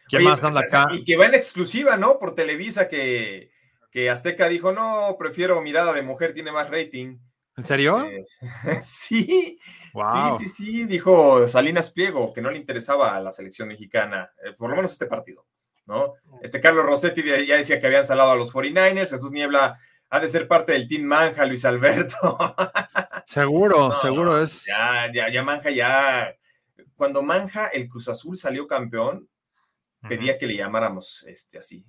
¿Quién 0.08 0.24
más 0.24 0.44
anda 0.44 0.62
acá? 0.62 0.88
Y 0.92 1.04
que 1.04 1.18
va 1.18 1.26
en 1.26 1.34
exclusiva, 1.34 1.98
¿no? 1.98 2.20
Por 2.20 2.36
Televisa, 2.36 2.88
que, 2.88 3.52
que 3.92 4.10
Azteca 4.10 4.48
dijo, 4.48 4.72
no, 4.72 5.16
prefiero 5.18 5.62
mirada 5.62 5.94
de 5.94 6.02
mujer, 6.02 6.34
tiene 6.34 6.52
más 6.52 6.70
rating. 6.70 7.18
¿En 7.56 7.66
serio? 7.66 8.04
Este, 8.04 8.26
sí, 8.84 9.60
sí, 9.94 10.46
sí, 10.46 10.50
sí, 10.50 10.86
dijo 10.86 11.48
Salinas 11.48 11.92
Pliego 11.92 12.34
que 12.34 12.42
no 12.42 12.50
le 12.50 12.58
interesaba 12.58 13.16
a 13.16 13.22
la 13.22 13.32
selección 13.32 13.68
mexicana, 13.68 14.32
eh, 14.44 14.54
por 14.54 14.70
lo 14.70 14.76
menos 14.76 14.92
este 14.92 15.06
partido, 15.06 15.46
¿no? 15.86 16.14
Este 16.42 16.60
Carlos 16.60 16.86
Rossetti 16.86 17.24
ya 17.46 17.58
decía 17.58 17.80
que 17.80 17.88
habían 17.88 18.06
salado 18.06 18.32
a 18.32 18.36
los 18.36 18.54
49ers, 18.54 19.10
Jesús 19.12 19.32
Niebla 19.32 19.80
ha 20.10 20.20
de 20.20 20.28
ser 20.28 20.48
parte 20.48 20.74
del 20.74 20.88
Team 20.88 21.04
Manja, 21.04 21.46
Luis 21.46 21.66
Alberto. 21.66 22.38
Seguro, 23.26 24.00
seguro 24.02 24.38
es. 24.38 24.66
Ya, 24.66 25.10
ya, 25.12 25.30
ya 25.30 25.44
Manja 25.44 25.72
ya 25.72 26.36
cuando 26.96 27.22
Manja, 27.22 27.68
el 27.68 27.88
Cruz 27.88 28.10
Azul 28.10 28.38
salió 28.38 28.68
campeón, 28.68 29.28
pedía 30.08 30.38
que 30.38 30.46
le 30.46 30.58
llamáramos 30.58 31.24
este, 31.28 31.58
así, 31.58 31.86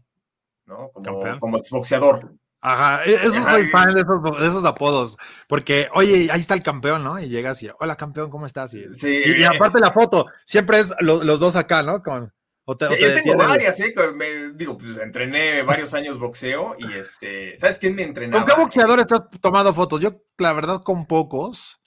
¿no? 0.65 0.91
Como, 0.91 1.39
como 1.41 1.59
exboxeador. 1.59 2.35
Ajá, 2.67 3.05
e, 3.05 3.13
eso 3.13 3.45
soy 3.45 3.67
fan 3.67 3.95
de 3.95 4.01
esos, 4.01 4.65
apodos, 4.65 5.19
porque, 5.49 5.87
oye, 5.93 6.31
ahí 6.33 6.41
está 6.41 6.55
el 6.55 6.63
campeón, 6.63 7.05
¿no? 7.05 7.21
Y 7.21 7.29
llega 7.29 7.51
así, 7.51 7.69
hola 7.79 7.95
campeón, 7.95 8.31
¿cómo 8.31 8.47
estás? 8.47 8.73
Y, 8.73 8.87
sí, 8.95 9.23
y, 9.39 9.45
aparte 9.45 9.79
la 9.81 9.93
foto, 9.93 10.29
siempre 10.47 10.81
es 10.81 10.95
los 11.01 11.41
dos 11.41 11.57
acá, 11.57 11.83
¿no? 11.83 12.03
Con, 12.03 12.33
yo 12.67 12.77
tengo 12.79 13.37
varias, 13.37 13.79
¿eh? 13.81 13.95
digo, 14.55 14.79
pues 14.79 14.97
entrené 14.97 15.63
varios 15.63 15.93
años 15.93 16.19
boxeo 16.19 16.75
y 16.79 16.95
este, 16.95 17.55
¿sabes 17.57 17.77
quién 17.77 17.95
me 17.95 18.03
entrenaba? 18.03 18.47
¿Con 18.47 18.55
qué 18.55 18.61
boxeador 18.63 19.01
estás 19.01 19.25
tomando 19.43 19.75
fotos? 19.75 20.01
Yo, 20.01 20.23
la 20.39 20.55
verdad, 20.55 20.81
con 20.83 21.07
pocos. 21.07 21.81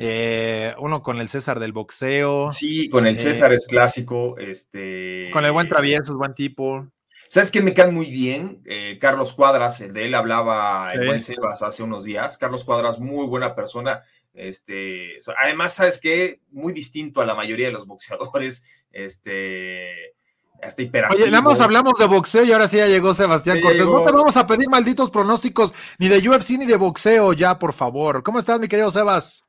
Eh, 0.00 0.74
uno 0.78 1.02
con 1.02 1.20
el 1.20 1.28
César 1.28 1.58
del 1.58 1.72
boxeo. 1.72 2.52
Sí, 2.52 2.90
con 2.90 3.06
el 3.06 3.16
César 3.16 3.50
eh, 3.50 3.54
es 3.54 3.66
clásico. 3.66 4.36
Este. 4.38 5.30
Con 5.32 5.44
el 5.46 5.52
buen 5.52 5.68
travieso, 5.68 6.12
es 6.12 6.18
buen 6.18 6.34
tipo. 6.34 6.86
¿Sabes 7.30 7.50
qué 7.50 7.60
me 7.60 7.74
cae 7.74 7.90
muy 7.90 8.10
bien? 8.10 8.62
Eh, 8.64 8.98
Carlos 9.00 9.32
Cuadras, 9.32 9.80
el 9.80 9.92
de 9.92 10.06
él 10.06 10.14
hablaba 10.14 10.92
en 10.94 11.06
buen 11.06 11.20
Sebas 11.20 11.62
hace 11.62 11.82
unos 11.82 12.04
días. 12.04 12.38
Carlos 12.38 12.64
Cuadras, 12.64 12.98
muy 12.98 13.26
buena 13.26 13.54
persona. 13.54 14.02
Este, 14.34 15.18
además, 15.36 15.74
¿sabes 15.74 16.00
qué? 16.00 16.40
Muy 16.50 16.72
distinto 16.72 17.20
a 17.20 17.26
la 17.26 17.34
mayoría 17.34 17.66
de 17.66 17.72
los 17.72 17.86
boxeadores. 17.86 18.62
Este, 18.92 20.14
hasta 20.62 20.82
hiperactivo. 20.82 21.22
Oye, 21.22 21.30
nada 21.30 21.42
más 21.42 21.60
hablamos 21.60 21.94
de 21.98 22.06
boxeo 22.06 22.44
y 22.44 22.52
ahora 22.52 22.68
sí 22.68 22.78
ya 22.78 22.86
llegó 22.86 23.14
Sebastián 23.14 23.60
Cortés. 23.60 23.84
No 23.84 24.04
te 24.04 24.12
vamos 24.12 24.36
a 24.36 24.46
pedir 24.46 24.68
malditos 24.68 25.10
pronósticos 25.10 25.72
ni 25.98 26.08
de 26.08 26.26
UFC 26.26 26.50
ni 26.58 26.66
de 26.66 26.76
boxeo 26.76 27.32
ya, 27.32 27.58
por 27.58 27.72
favor. 27.72 28.22
¿Cómo 28.22 28.38
estás, 28.38 28.58
mi 28.58 28.68
querido 28.68 28.90
Sebas? 28.90 29.44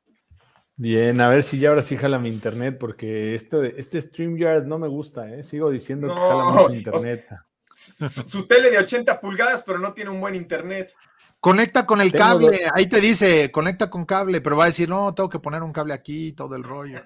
Bien, 0.76 1.20
a 1.20 1.28
ver 1.28 1.42
si 1.42 1.58
ya 1.58 1.70
ahora 1.70 1.82
sí 1.82 1.96
jala 1.96 2.18
mi 2.18 2.30
internet, 2.30 2.78
porque 2.78 3.34
esto, 3.34 3.62
este 3.62 4.00
StreamYard 4.00 4.64
no 4.64 4.78
me 4.78 4.88
gusta, 4.88 5.28
¿eh? 5.30 5.42
Sigo 5.42 5.70
diciendo 5.70 6.08
que 6.08 6.14
jala 6.14 6.44
mucho 6.44 6.72
internet. 6.72 7.26
Su, 7.80 8.46
tele 8.46 8.70
de 8.70 8.78
80 8.78 9.20
pulgadas, 9.20 9.62
pero 9.62 9.78
no 9.78 9.92
tiene 9.92 10.10
un 10.10 10.20
buen 10.20 10.34
internet. 10.34 10.94
Conecta 11.40 11.86
con 11.86 12.02
el 12.02 12.12
cable, 12.12 12.60
ahí 12.74 12.86
te 12.86 13.00
dice, 13.00 13.50
conecta 13.50 13.88
con 13.88 14.04
cable, 14.04 14.42
pero 14.42 14.58
va 14.58 14.64
a 14.64 14.66
decir, 14.66 14.88
no, 14.88 15.14
tengo 15.14 15.30
que 15.30 15.38
poner 15.38 15.62
un 15.62 15.72
cable 15.72 15.94
aquí, 15.94 16.32
todo 16.32 16.54
el 16.54 16.62
rollo. 16.62 17.02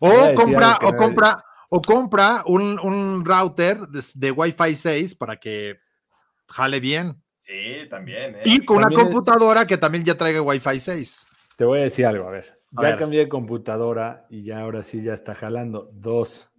O 0.00 0.34
compra, 0.34 0.78
o 0.82 0.94
compra, 0.94 1.44
o 1.68 1.80
compra 1.82 2.42
un, 2.46 3.24
router 3.24 3.80
de, 3.80 4.30
Wi-Fi 4.30 4.74
6 4.74 5.14
para 5.16 5.36
que 5.36 5.78
jale 6.48 6.80
bien. 6.80 7.22
Sí, 7.42 7.86
también. 7.90 8.36
¿eh? 8.36 8.42
Y 8.44 8.64
con 8.64 8.78
una 8.78 8.90
computadora 8.90 9.66
que 9.66 9.76
también 9.76 10.04
ya 10.04 10.16
traiga 10.16 10.40
Wi-Fi 10.40 10.80
6. 10.80 11.26
Te 11.56 11.64
voy 11.64 11.80
a 11.80 11.82
decir 11.82 12.06
algo, 12.06 12.26
a 12.26 12.30
ver. 12.30 12.58
ya 12.70 12.96
cambié 12.96 13.20
de 13.20 13.28
computadora 13.28 14.26
y 14.30 14.44
ya 14.44 14.60
ahora 14.60 14.82
sí 14.82 15.02
ya 15.02 15.14
está 15.14 15.34
jalando. 15.34 15.90
Dos. 15.92 16.50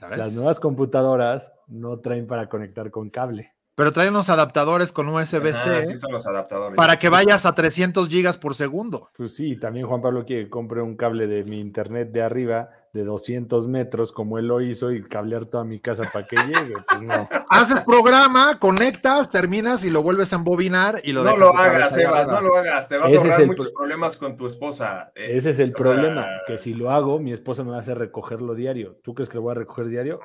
Las 0.00 0.34
nuevas 0.34 0.60
computadoras 0.60 1.54
no 1.66 1.98
traen 1.98 2.26
para 2.26 2.48
conectar 2.48 2.90
con 2.90 3.10
cable. 3.10 3.52
Pero 3.78 3.92
traen 3.92 4.10
unos 4.10 4.28
adaptadores 4.28 4.90
con 4.90 5.08
USB-C. 5.08 5.84
sí 5.84 5.96
son 5.96 6.10
los 6.10 6.26
adaptadores. 6.26 6.76
Para 6.76 6.98
que 6.98 7.08
vayas 7.08 7.46
a 7.46 7.54
300 7.54 8.08
gigas 8.08 8.36
por 8.36 8.56
segundo. 8.56 9.08
Pues 9.16 9.36
sí, 9.36 9.56
también 9.56 9.86
Juan 9.86 10.02
Pablo 10.02 10.24
quiere 10.26 10.46
que 10.46 10.50
compre 10.50 10.82
un 10.82 10.96
cable 10.96 11.28
de 11.28 11.44
mi 11.44 11.60
internet 11.60 12.10
de 12.10 12.20
arriba 12.20 12.70
de 12.92 13.04
200 13.04 13.68
metros 13.68 14.10
como 14.10 14.40
él 14.40 14.48
lo 14.48 14.60
hizo 14.60 14.90
y 14.90 15.04
cablear 15.04 15.44
toda 15.44 15.62
mi 15.62 15.78
casa 15.78 16.10
para 16.12 16.26
que 16.26 16.34
llegue. 16.38 16.74
Pues 16.88 17.02
no. 17.02 17.28
Haces 17.50 17.82
programa, 17.82 18.58
conectas, 18.58 19.30
terminas 19.30 19.84
y 19.84 19.90
lo 19.90 20.02
vuelves 20.02 20.32
a 20.32 20.36
embobinar 20.36 21.00
y 21.04 21.12
lo 21.12 21.22
No 21.22 21.36
lo 21.36 21.56
hagas, 21.56 21.96
Eva, 21.96 22.26
no 22.26 22.40
lo 22.40 22.56
hagas. 22.56 22.88
Te 22.88 22.98
vas 22.98 23.14
a 23.14 23.16
ahorrar 23.16 23.46
muchos 23.46 23.70
problemas 23.70 24.16
con 24.16 24.34
tu 24.34 24.48
esposa. 24.48 25.12
Eh. 25.14 25.36
Ese 25.36 25.50
es 25.50 25.60
el 25.60 25.70
problema, 25.70 26.26
que 26.48 26.58
si 26.58 26.74
lo 26.74 26.90
hago, 26.90 27.20
mi 27.20 27.32
esposa 27.32 27.62
me 27.62 27.70
va 27.70 27.76
a 27.76 27.80
hacer 27.80 27.96
recogerlo 27.96 28.56
diario. 28.56 28.98
¿Tú 29.04 29.14
crees 29.14 29.28
que 29.28 29.36
lo 29.36 29.42
voy 29.42 29.52
a 29.52 29.54
recoger 29.54 29.86
diario? 29.86 30.18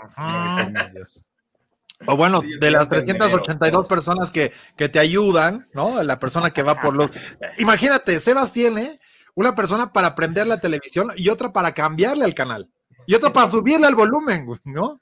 O 2.08 2.18
bueno, 2.18 2.42
de 2.60 2.72
las 2.72 2.90
382 2.90 3.88
personas 3.88 4.32
que, 4.32 4.52
que 4.76 4.90
te 4.90 5.00
ayudan, 5.00 5.68
¿no? 5.74 6.02
La 6.04 6.20
persona 6.20 6.52
que 6.52 6.64
va 6.64 6.76
por 6.76 6.96
los... 6.96 7.10
Imagínate, 7.60 8.20
Sebas 8.20 8.52
tiene 8.52 9.00
una 9.36 9.56
persona 9.56 9.92
para 9.92 10.16
prender 10.16 10.48
la 10.48 10.60
televisión 10.60 11.10
y 11.16 11.30
otra 11.30 11.52
para 11.54 11.74
cambiarle 11.74 12.26
al 12.26 12.34
canal. 12.34 12.70
Y 13.06 13.16
otra 13.16 13.34
para 13.34 13.48
subirle 13.48 13.88
al 13.88 13.96
volumen, 13.96 14.48
¿no? 14.64 15.02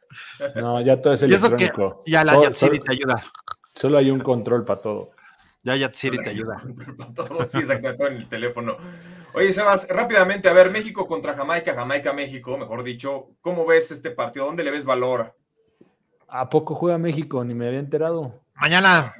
No, 0.56 0.82
ya 0.82 1.00
todo 1.02 1.14
es 1.14 1.22
electrónico. 1.22 2.04
ya 2.06 2.24
la 2.24 2.42
Yatsiri 2.42 2.80
te 2.80 2.94
ayuda. 2.94 3.24
Solo 3.74 3.98
hay 3.98 4.10
un 4.10 4.20
control 4.20 4.66
para 4.66 4.82
todo. 4.82 5.12
Ya 5.64 5.76
Yatsiri 5.76 6.18
te 6.18 6.32
ayuda. 6.32 6.62
Para 6.98 7.14
todo, 7.14 7.44
sí, 7.44 7.60
exacto, 7.60 8.08
en 8.08 8.18
el 8.18 8.30
teléfono. 8.30 8.76
Oye, 9.34 9.54
Sebas, 9.54 9.88
rápidamente, 9.88 10.50
a 10.50 10.54
ver, 10.54 10.72
México 10.72 11.06
contra 11.06 11.36
Jamaica, 11.36 11.74
Jamaica-México, 11.76 12.58
mejor 12.58 12.84
dicho. 12.84 13.30
¿Cómo 13.42 13.66
ves 13.66 13.92
este 13.92 14.12
partido? 14.12 14.46
¿Dónde 14.46 14.64
le 14.64 14.72
ves 14.72 14.86
valor? 14.86 15.36
¿A 16.32 16.50
poco 16.50 16.76
juega 16.76 16.98
México? 16.98 17.44
Ni 17.44 17.54
me 17.54 17.68
había 17.68 17.80
enterado. 17.80 18.42
Mañana. 18.56 19.14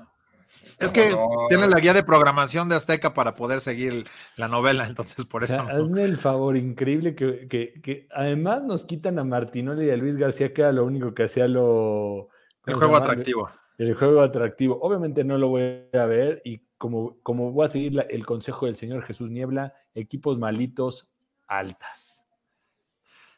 Es 0.80 0.92
que 0.92 1.16
tiene 1.50 1.68
la 1.68 1.80
guía 1.80 1.94
de 1.94 2.04
programación 2.04 2.68
de 2.70 2.76
Azteca 2.76 3.14
para 3.14 3.36
poder 3.36 3.60
seguir 3.60 4.08
la 4.36 4.48
novela, 4.48 4.86
entonces 4.88 5.26
por 5.26 5.44
eso. 5.44 5.60
Hazme 5.60 6.04
el 6.04 6.18
favor, 6.18 6.58
increíble 6.58 7.16
que, 7.16 7.48
que, 7.48 8.08
además 8.14 8.64
nos 8.64 8.86
quitan 8.86 9.20
a 9.20 9.24
Martinoli 9.24 9.88
y 9.88 9.90
a 9.92 9.98
Luis 9.98 10.18
García, 10.18 10.54
que 10.54 10.62
era 10.62 10.72
lo 10.72 10.86
único 10.86 11.14
que 11.14 11.24
hacía 11.24 11.48
lo. 11.48 12.30
El 12.66 12.76
juego 12.76 12.96
atractivo. 12.96 13.50
El 13.78 13.94
juego 13.94 14.22
atractivo. 14.22 14.80
Obviamente 14.82 15.24
no 15.24 15.38
lo 15.38 15.50
voy 15.50 15.88
a 15.94 16.06
ver 16.06 16.42
y 16.46 16.64
como, 16.78 17.18
como 17.24 17.52
voy 17.52 17.66
a 17.66 17.70
seguir 17.70 18.06
el 18.10 18.26
consejo 18.26 18.66
del 18.66 18.76
señor 18.76 19.04
Jesús 19.04 19.32
Niebla, 19.32 19.74
equipos 19.94 20.38
malitos, 20.38 21.10
altas. 21.48 22.26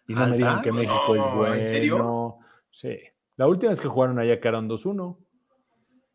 Y 0.07 0.13
no 0.13 0.27
me 0.27 0.37
digan 0.37 0.61
que 0.61 0.71
México 0.71 1.15
es 1.15 1.35
bueno. 1.35 1.55
¿En 1.55 1.65
serio? 1.65 2.37
Sí. 2.71 2.97
La 3.35 3.47
última 3.47 3.71
vez 3.71 3.81
que 3.81 3.87
jugaron 3.87 4.19
allá 4.19 4.39
quedaron 4.39 4.69
2-1. 4.69 5.17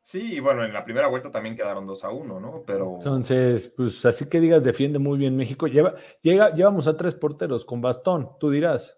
Sí, 0.09 0.37
y 0.37 0.41
bueno, 0.41 0.65
en 0.65 0.73
la 0.73 0.85
primera 0.85 1.09
vuelta 1.09 1.31
también 1.31 1.55
quedaron 1.55 1.87
2 1.87 2.05
a 2.05 2.11
1, 2.11 2.41
¿no? 2.41 2.65
Pero. 2.67 2.95
Entonces, 2.95 3.75
pues 3.77 4.07
así 4.07 4.29
que 4.29 4.41
digas, 4.41 4.65
defiende 4.65 4.99
muy 4.99 5.19
bien 5.19 5.37
México. 5.37 5.67
Lleva, 5.67 5.97
llega, 6.23 6.55
llevamos 6.55 6.87
a 6.87 6.97
tres 6.97 7.15
porteros 7.15 7.67
con 7.67 7.83
bastón, 7.83 8.31
tú 8.41 8.51
dirás. 8.51 8.97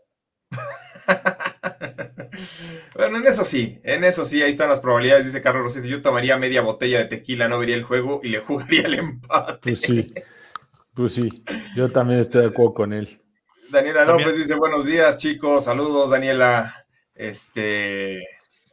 bueno, 2.95 3.19
en 3.19 3.27
eso 3.27 3.45
sí, 3.45 3.81
en 3.83 4.05
eso 4.05 4.25
sí, 4.25 4.41
ahí 4.41 4.51
están 4.51 4.69
las 4.69 4.79
probabilidades, 4.79 5.27
dice 5.27 5.43
Carlos 5.43 5.65
Rossetti. 5.65 5.89
Yo 5.89 6.01
tomaría 6.01 6.37
media 6.37 6.63
botella 6.63 6.99
de 6.99 7.07
tequila, 7.07 7.49
no 7.49 7.59
vería 7.59 7.75
el 7.75 7.83
juego 7.83 8.21
y 8.23 8.29
le 8.29 8.39
jugaría 8.41 8.83
el 8.83 8.95
empate. 8.95 9.59
Pues 9.63 9.81
sí, 9.81 10.15
pues 10.95 11.15
sí, 11.15 11.43
yo 11.75 11.91
también 11.91 12.21
estoy 12.21 12.43
de 12.43 12.49
acuerdo 12.51 12.75
con 12.75 12.93
él. 12.93 13.21
Daniela 13.71 14.05
López 14.05 14.37
dice: 14.37 14.55
Buenos 14.55 14.85
días, 14.85 15.17
chicos, 15.17 15.65
saludos, 15.65 16.11
Daniela. 16.11 16.80
Este. 17.21 18.27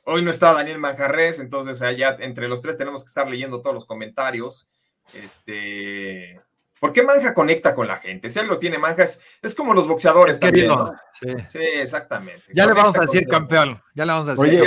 Hoy 0.06 0.24
no 0.24 0.32
está 0.32 0.54
Daniel 0.54 0.80
Manjarres, 0.80 1.40
entonces 1.40 1.82
allá 1.82 2.16
entre 2.20 2.48
los 2.48 2.62
tres 2.62 2.78
tenemos 2.78 3.04
que 3.04 3.10
estar 3.10 3.30
leyendo 3.30 3.62
todos 3.62 3.74
los 3.74 3.84
comentarios. 3.84 4.70
Este, 5.14 6.40
¿Por 6.80 6.94
qué 6.94 7.04
Manja 7.04 7.34
conecta 7.34 7.76
con 7.76 7.88
la 7.90 7.98
gente? 7.98 8.30
Si 8.30 8.40
algo 8.40 8.58
tiene 8.58 8.78
Manja, 8.78 9.04
es, 9.04 9.56
como 9.56 9.74
los 9.74 9.86
boxeadores 9.86 10.40
también. 10.40 10.72
Sí. 11.12 11.60
exactamente. 11.76 12.44
Ya 12.54 12.68
le 12.68 12.74
vamos 12.74 12.96
a 12.96 13.02
decir 13.02 13.26
campeón. 13.28 13.82
Ya 13.94 14.06
le 14.06 14.14
vamos 14.14 14.30
a 14.30 14.36
decir. 14.36 14.64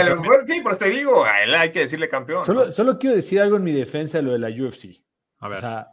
sí, 0.47 0.61
pero 0.63 0.77
te 0.77 0.91
digo, 0.91 1.25
a 1.25 1.43
él 1.43 1.55
hay 1.55 1.71
que 1.71 1.81
decirle 1.81 2.11
campeón. 2.11 2.45
Solo, 2.45 2.99
quiero 2.99 3.17
decir 3.17 3.41
algo 3.41 3.57
en 3.57 3.65
mi 3.65 3.73
defensa 3.73 4.19
de 4.19 4.25
lo 4.25 4.33
de 4.33 4.41
la 4.41 4.49
UFC. 4.49 5.03
A 5.39 5.49
ver. 5.49 5.57
O 5.57 5.61
sea, 5.63 5.89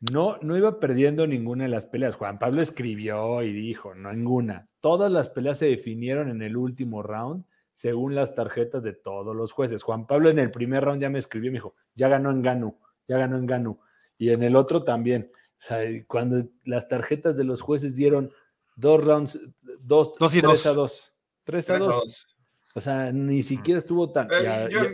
no, 0.00 0.38
no 0.42 0.56
iba 0.56 0.78
perdiendo 0.78 1.26
ninguna 1.26 1.64
de 1.64 1.70
las 1.70 1.86
peleas. 1.86 2.16
Juan 2.16 2.38
Pablo 2.38 2.60
escribió 2.60 3.42
y 3.42 3.52
dijo, 3.52 3.94
no 3.94 4.12
ninguna. 4.12 4.66
Todas 4.80 5.10
las 5.10 5.30
peleas 5.30 5.58
se 5.58 5.66
definieron 5.66 6.28
en 6.28 6.42
el 6.42 6.56
último 6.56 7.02
round 7.02 7.44
según 7.72 8.14
las 8.14 8.34
tarjetas 8.34 8.82
de 8.84 8.92
todos 8.92 9.34
los 9.34 9.52
jueces. 9.52 9.82
Juan 9.82 10.06
Pablo 10.06 10.30
en 10.30 10.38
el 10.38 10.50
primer 10.50 10.84
round 10.84 11.00
ya 11.00 11.10
me 11.10 11.18
escribió 11.18 11.48
y 11.48 11.52
me 11.52 11.58
dijo, 11.58 11.74
ya 11.94 12.08
ganó 12.08 12.30
en 12.30 12.42
Ganu, 12.42 12.78
ya 13.06 13.18
ganó 13.18 13.36
en 13.36 13.46
Ganu. 13.46 13.78
Y 14.18 14.32
en 14.32 14.42
el 14.42 14.56
otro 14.56 14.82
también. 14.82 15.30
O 15.34 15.62
sea, 15.62 15.80
cuando 16.06 16.42
las 16.64 16.88
tarjetas 16.88 17.36
de 17.36 17.44
los 17.44 17.60
jueces 17.60 17.96
dieron 17.96 18.30
dos 18.76 19.02
rounds, 19.04 19.38
dos, 19.80 20.12
y 20.34 20.40
tres 20.40 20.66
a 20.66 20.72
dos. 20.72 21.12
Tres 21.44 21.70
a 21.70 21.78
dos. 21.78 22.35
O 22.76 22.80
sea, 22.82 23.10
ni 23.10 23.42
siquiera 23.42 23.80
estuvo 23.80 24.12
tan. 24.12 24.28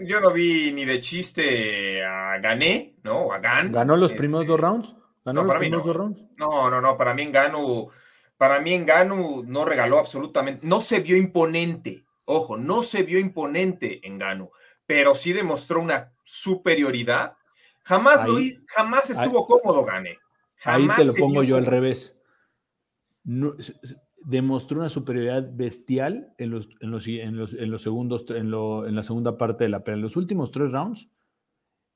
yo, 0.07 0.21
no 0.21 0.33
vi 0.33 0.71
ni 0.71 0.85
de 0.85 1.01
chiste 1.01 2.05
a 2.05 2.39
Gané, 2.39 2.95
¿no? 3.03 3.33
A 3.33 3.41
Gan. 3.41 3.73
¿Ganó 3.73 3.97
los 3.97 4.13
primeros 4.13 4.47
dos 4.47 4.55
este, 4.55 4.67
rounds? 4.69 4.97
¿Ganó 5.25 5.43
los 5.43 5.57
primeros 5.57 5.85
dos 5.85 5.97
rounds? 5.97 6.23
No, 6.37 6.71
no, 6.71 6.81
no. 6.81 6.97
Para 6.97 7.13
mí 7.13 7.23
en 7.23 7.33
Ganu, 7.33 7.91
para 8.37 8.61
mí 8.61 8.73
en 8.73 8.87
Ganu 8.87 9.43
no 9.45 9.65
regaló 9.65 9.99
absolutamente. 9.99 10.65
No 10.65 10.81
se 10.81 11.01
vio 11.01 11.17
imponente. 11.17 12.05
Ojo, 12.25 12.57
no 12.57 12.85
se 12.85 13.03
vio 13.03 13.19
imponente 13.19 14.07
en 14.07 14.17
Gano, 14.17 14.53
pero 14.87 15.17
sí 15.17 15.33
demostró 15.33 15.81
una 15.81 16.13
superioridad. 16.23 17.35
Jamás, 17.83 18.29
lo, 18.29 18.37
jamás 18.69 19.11
estuvo 19.11 19.45
cómodo 19.45 19.85
Gane. 19.85 20.21
ahí 20.63 20.87
te 20.97 21.05
lo 21.05 21.15
pongo 21.15 21.43
yo 21.43 21.57
al 21.57 21.67
revés. 21.67 22.17
Demostró 24.25 24.79
una 24.79 24.89
superioridad 24.89 25.51
bestial 25.53 26.35
en 26.39 26.51
los, 26.51 26.69
en 26.81 26.91
los, 26.91 27.07
en 27.07 27.71
los, 27.71 27.83
segundos, 27.83 28.27
en, 28.31 28.53
en, 28.55 28.95
la 28.95 29.03
segunda 29.03 29.37
parte 29.37 29.65
de 29.65 29.71
la 29.71 29.85
pelea. 29.85 29.97
En 29.97 30.03
los 30.03 30.17
últimos 30.17 30.51
tres 30.51 30.71
rounds, 30.71 31.09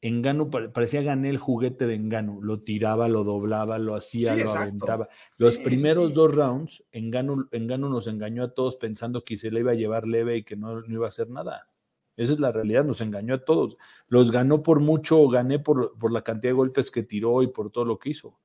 Engano 0.03 0.51
parecía 0.51 1.03
gané 1.03 1.31
el 1.31 1.39
juguete 1.39 1.87
de 1.87 1.95
Engano, 1.95 2.39
lo 2.43 2.61
tiraba, 2.61 3.09
lo 3.09 3.25
doblaba, 3.25 3.79
lo 3.79 3.95
hacía, 3.95 4.37
lo 4.37 4.51
aventaba. 4.51 5.09
Los 5.39 5.57
primeros 5.57 6.15
dos 6.15 6.35
rounds, 6.35 6.85
Engano, 6.93 7.49
Engano 7.51 7.89
nos 7.89 8.07
engañó 8.07 8.45
a 8.45 8.55
todos 8.55 8.77
pensando 8.77 9.25
que 9.25 9.39
se 9.39 9.51
le 9.51 9.61
iba 9.61 9.73
a 9.73 9.77
llevar 9.77 10.07
leve 10.07 10.37
y 10.37 10.45
que 10.45 10.57
no, 10.57 10.85
iba 10.87 11.07
a 11.07 11.09
hacer 11.09 11.31
nada. 11.31 11.69
Esa 12.17 12.35
es 12.35 12.41
la 12.41 12.53
realidad, 12.53 12.85
nos 12.85 13.01
engañó 13.01 13.35
a 13.35 13.45
todos. 13.45 13.77
Los 14.07 14.31
ganó 14.31 14.63
por 14.63 14.81
mucho, 14.81 15.29
gané 15.29 15.59
por, 15.59 15.99
por 15.99 16.13
la 16.13 16.23
cantidad 16.23 16.51
de 16.51 16.57
golpes 16.57 16.91
que 16.91 17.03
tiró 17.03 17.43
y 17.43 17.49
por 17.49 17.71
todo 17.71 17.85
lo 17.85 17.99
que 17.99 18.11
hizo. 18.11 18.39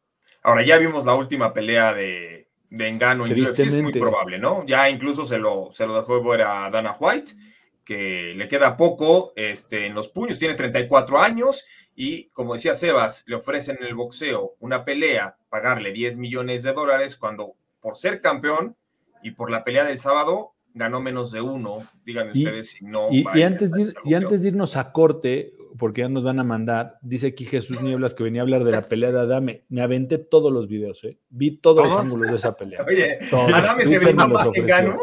Ahora 0.44 0.66
ya 0.66 0.78
vimos 0.78 1.06
la 1.06 1.16
última 1.16 1.54
pelea 1.54 1.94
de, 1.94 2.41
de 2.72 2.88
Engano 2.88 3.28
en 3.28 3.40
UFC, 3.40 3.60
es 3.60 3.76
muy 3.76 3.92
probable, 3.92 4.40
¿no? 4.40 4.66
Ya 4.66 4.90
incluso 4.90 5.26
se 5.26 5.38
lo, 5.38 5.70
se 5.72 5.86
lo 5.86 5.94
dejó 5.94 6.24
ver 6.24 6.42
a 6.42 6.70
Dana 6.72 6.96
White 6.98 7.34
que 7.84 8.34
le 8.36 8.48
queda 8.48 8.78
poco 8.78 9.34
este, 9.36 9.86
en 9.86 9.94
los 9.94 10.08
puños, 10.08 10.40
tiene 10.40 10.54
34 10.54 11.20
años 11.20 11.66
y 11.96 12.30
como 12.30 12.54
decía 12.54 12.74
Sebas, 12.74 13.26
le 13.28 13.36
ofrecen 13.36 13.78
en 13.82 13.88
el 13.88 13.96
boxeo 13.96 14.56
una 14.60 14.86
pelea, 14.86 15.36
pagarle 15.50 15.92
10 15.92 16.18
millones 16.18 16.64
de 16.64 16.72
dólares 16.72 17.18
cuando 17.18 17.56
por 17.82 17.98
ser 17.98 18.22
campeón 18.22 18.78
y 19.22 19.32
por 19.32 19.52
la 19.52 19.66
pelea 19.66 19.84
del 19.84 19.98
sábado 19.98 20.54
ganó 20.74 21.02
menos 21.02 21.32
de 21.32 21.42
uno. 21.42 21.86
Díganme 22.06 22.32
ustedes 22.32 22.72
si 22.72 22.86
no. 22.86 23.10
Y, 23.12 23.26
antes 23.42 23.72
de, 23.72 23.94
y 24.06 24.14
antes 24.14 24.44
de 24.44 24.48
irnos 24.48 24.78
a 24.78 24.94
corte, 24.94 25.54
porque 25.78 26.02
ya 26.02 26.10
nos 26.10 26.24
van 26.24 26.40
a 26.40 26.44
mandar, 26.44 26.98
dice 27.02 27.28
aquí 27.28 27.46
Jesús 27.46 27.82
Nieblas 27.82 28.14
que 28.14 28.24
venía 28.24 28.42
a 28.42 28.44
hablar 28.44 28.64
de 28.64 28.72
la 28.72 28.84
pelea 28.84 29.12
de 29.12 29.20
Adame. 29.20 29.66
Me 29.70 29.82
aventé 29.82 30.18
todos 30.18 30.52
los 30.52 30.68
videos, 30.68 31.04
¿eh? 31.04 31.20
Vi 31.30 31.58
todos, 31.58 31.88
los 31.88 31.98
ángulos 31.98 32.30
de 32.32 32.38
esa 32.38 32.56
pelea. 32.56 32.84
Oye, 32.88 33.20
Adame 33.32 33.86
se 33.86 34.00
brinda 34.00 34.28
más 34.28 34.50
que 34.50 34.62
ganó. 34.62 34.98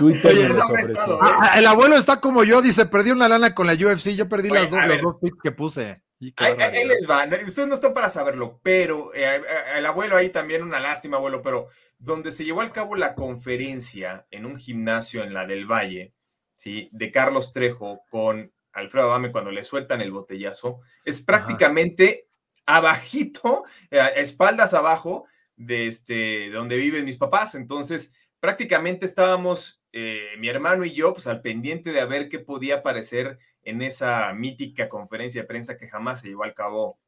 Oye, 0.00 0.20
ah, 0.24 1.38
ah, 1.40 1.58
el 1.58 1.66
abuelo 1.66 1.96
está 1.96 2.20
como 2.20 2.44
yo, 2.44 2.62
dice, 2.62 2.86
perdí 2.86 3.10
una 3.10 3.28
lana 3.28 3.54
con 3.54 3.66
la 3.66 3.74
UFC, 3.74 4.10
yo 4.10 4.28
perdí 4.28 4.48
las 4.48 4.70
dos, 4.70 4.84
los 4.86 5.00
dos 5.00 5.16
picks 5.20 5.38
que 5.42 5.52
puse. 5.52 6.02
Ahí, 6.36 6.86
les 6.86 7.08
va, 7.08 7.24
ustedes 7.24 7.68
no 7.68 7.74
están 7.74 7.94
para 7.94 8.08
saberlo, 8.08 8.60
pero 8.62 9.12
eh, 9.12 9.36
eh, 9.36 9.42
el 9.76 9.86
abuelo 9.86 10.16
ahí 10.16 10.30
también, 10.30 10.62
una 10.62 10.78
lástima, 10.78 11.16
abuelo, 11.16 11.42
pero 11.42 11.68
donde 11.98 12.30
se 12.30 12.44
llevó 12.44 12.60
a 12.60 12.72
cabo 12.72 12.94
la 12.94 13.14
conferencia 13.14 14.26
en 14.30 14.46
un 14.46 14.56
gimnasio 14.56 15.24
en 15.24 15.34
la 15.34 15.46
del 15.46 15.66
Valle, 15.66 16.14
¿sí? 16.62 16.88
De 16.92 17.10
Carlos 17.10 17.52
Trejo 17.52 18.04
con 18.08 18.52
Alfredo 18.72 19.10
Adame 19.10 19.32
cuando 19.32 19.50
le 19.50 19.64
sueltan 19.64 20.00
el 20.00 20.12
botellazo, 20.12 20.80
es 21.04 21.20
prácticamente 21.20 22.28
abajito, 22.66 23.64
eh, 23.90 24.00
espaldas 24.14 24.72
abajo 24.72 25.26
de, 25.56 25.88
este, 25.88 26.12
de 26.12 26.50
donde 26.50 26.76
viven 26.76 27.04
mis 27.04 27.16
papás. 27.16 27.56
Entonces, 27.56 28.12
prácticamente 28.38 29.06
estábamos 29.06 29.82
eh, 29.90 30.28
mi 30.38 30.48
hermano 30.48 30.84
y 30.84 30.92
yo, 30.92 31.12
pues 31.12 31.26
al 31.26 31.42
pendiente 31.42 31.90
de 31.90 32.00
a 32.00 32.06
ver 32.06 32.28
qué 32.28 32.38
podía 32.38 32.76
aparecer 32.76 33.40
en 33.64 33.82
esa 33.82 34.32
mítica 34.32 34.88
conferencia 34.88 35.42
de 35.42 35.48
prensa 35.48 35.76
que 35.76 35.88
jamás 35.88 36.20
se 36.20 36.28
llevó 36.28 36.44
al 36.44 36.54
cabo 36.54 37.00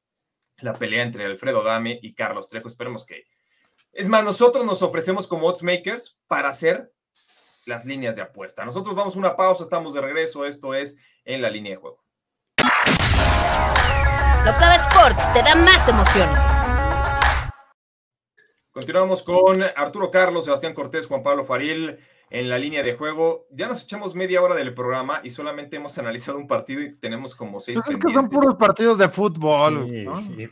la 0.59 0.75
pelea 0.75 1.05
entre 1.05 1.27
Alfredo 1.27 1.63
Dame 1.63 2.01
y 2.03 2.13
Carlos 2.15 2.49
Trejo. 2.49 2.67
Esperemos 2.67 3.07
que. 3.07 3.25
Es 3.93 4.09
más, 4.09 4.25
nosotros 4.25 4.65
nos 4.65 4.83
ofrecemos 4.83 5.29
como 5.29 5.47
odds 5.47 5.63
makers 5.63 6.19
para 6.27 6.49
hacer 6.49 6.93
las 7.67 7.85
líneas 7.85 8.17
de 8.17 8.23
apuesta. 8.23 8.65
Nosotros 8.65 8.95
vamos 8.95 9.17
a 9.17 9.19
una 9.19 9.37
pausa, 9.37 9.65
estamos 9.65 9.95
de 9.95 10.01
regreso. 10.01 10.45
Esto 10.45 10.75
es 10.75 10.97
en 11.25 11.43
la 11.43 11.51
línea 11.51 11.73
de 11.73 11.77
juego. 11.77 12.05
Locava 14.45 14.77
Sports 14.77 15.33
te 15.33 15.43
da 15.43 15.55
más 15.55 15.89
emociones. 15.89 16.43
Continuamos 18.73 19.23
con 19.23 19.63
Arturo 19.77 20.11
Carlos, 20.11 20.45
Sebastián 20.45 20.75
Cortés, 20.75 21.07
Juan 21.07 21.23
Pablo 21.23 21.45
Faril 21.45 21.99
en 22.35 22.49
la 22.49 22.59
línea 22.59 22.83
de 22.83 22.95
juego. 22.95 23.47
Ya 23.51 23.69
nos 23.69 23.85
echamos 23.85 24.17
media 24.17 24.43
hora 24.43 24.57
del 24.57 24.75
programa 24.75 25.21
y 25.23 25.31
solamente 25.31 25.77
hemos 25.77 25.97
analizado 25.99 26.37
un 26.37 26.49
partido 26.49 26.83
y 26.83 26.97
tenemos 26.97 27.33
como 27.35 27.61
seis. 27.61 27.79
Pues 27.79 27.97
es 27.97 28.05
que 28.05 28.13
son 28.13 28.29
puros 28.29 28.57
partidos 28.57 28.99
de 28.99 29.09
fútbol. 29.09 29.89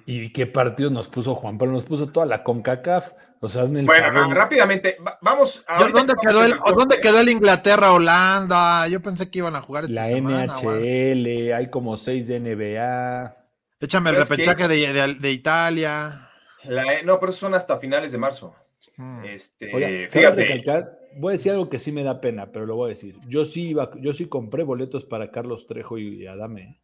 y, 0.06 0.30
qué 0.30 0.46
partidos 0.46 0.92
nos 0.92 1.08
puso 1.08 1.34
Juan 1.34 1.58
Pablo? 1.58 1.74
Nos 1.74 1.84
puso 1.84 2.06
toda 2.08 2.24
la 2.24 2.44
CONCACAF. 2.44 3.12
O 3.40 3.48
sea, 3.48 3.64
bueno, 3.64 4.32
rápidamente, 4.32 4.96
vamos 5.20 5.64
a. 5.66 5.88
¿Dónde, 5.88 6.14
quedó 6.22 6.44
el, 6.44 6.54
¿Dónde 6.76 7.00
quedó 7.00 7.18
el 7.18 7.28
Inglaterra-Holanda? 7.28 8.86
Yo 8.86 9.02
pensé 9.02 9.28
que 9.28 9.40
iban 9.40 9.56
a 9.56 9.60
jugar 9.60 9.84
esta 9.84 9.94
La 9.94 10.08
NHL, 10.08 11.52
hay 11.52 11.68
como 11.68 11.96
seis 11.96 12.28
de 12.28 12.38
NBA. 12.38 13.36
Échame 13.80 14.10
el 14.10 14.16
repechaje 14.16 14.68
de, 14.68 15.30
Italia. 15.32 16.30
no, 17.04 17.18
pero 17.18 17.32
son 17.32 17.54
hasta 17.54 17.76
finales 17.78 18.12
de 18.12 18.18
marzo. 18.18 18.54
Hmm. 18.96 19.24
Este, 19.24 20.08
fíjate 20.08 21.01
voy 21.16 21.32
a 21.32 21.36
decir 21.36 21.52
algo 21.52 21.68
que 21.68 21.78
sí 21.78 21.92
me 21.92 22.02
da 22.02 22.20
pena, 22.20 22.52
pero 22.52 22.66
lo 22.66 22.76
voy 22.76 22.86
a 22.86 22.88
decir. 22.90 23.18
Yo 23.28 23.44
sí 23.44 23.68
iba, 23.68 23.90
yo 24.00 24.12
sí 24.12 24.26
compré 24.26 24.64
boletos 24.64 25.04
para 25.04 25.30
Carlos 25.30 25.66
Trejo 25.66 25.98
y 25.98 26.26
Adame. 26.26 26.80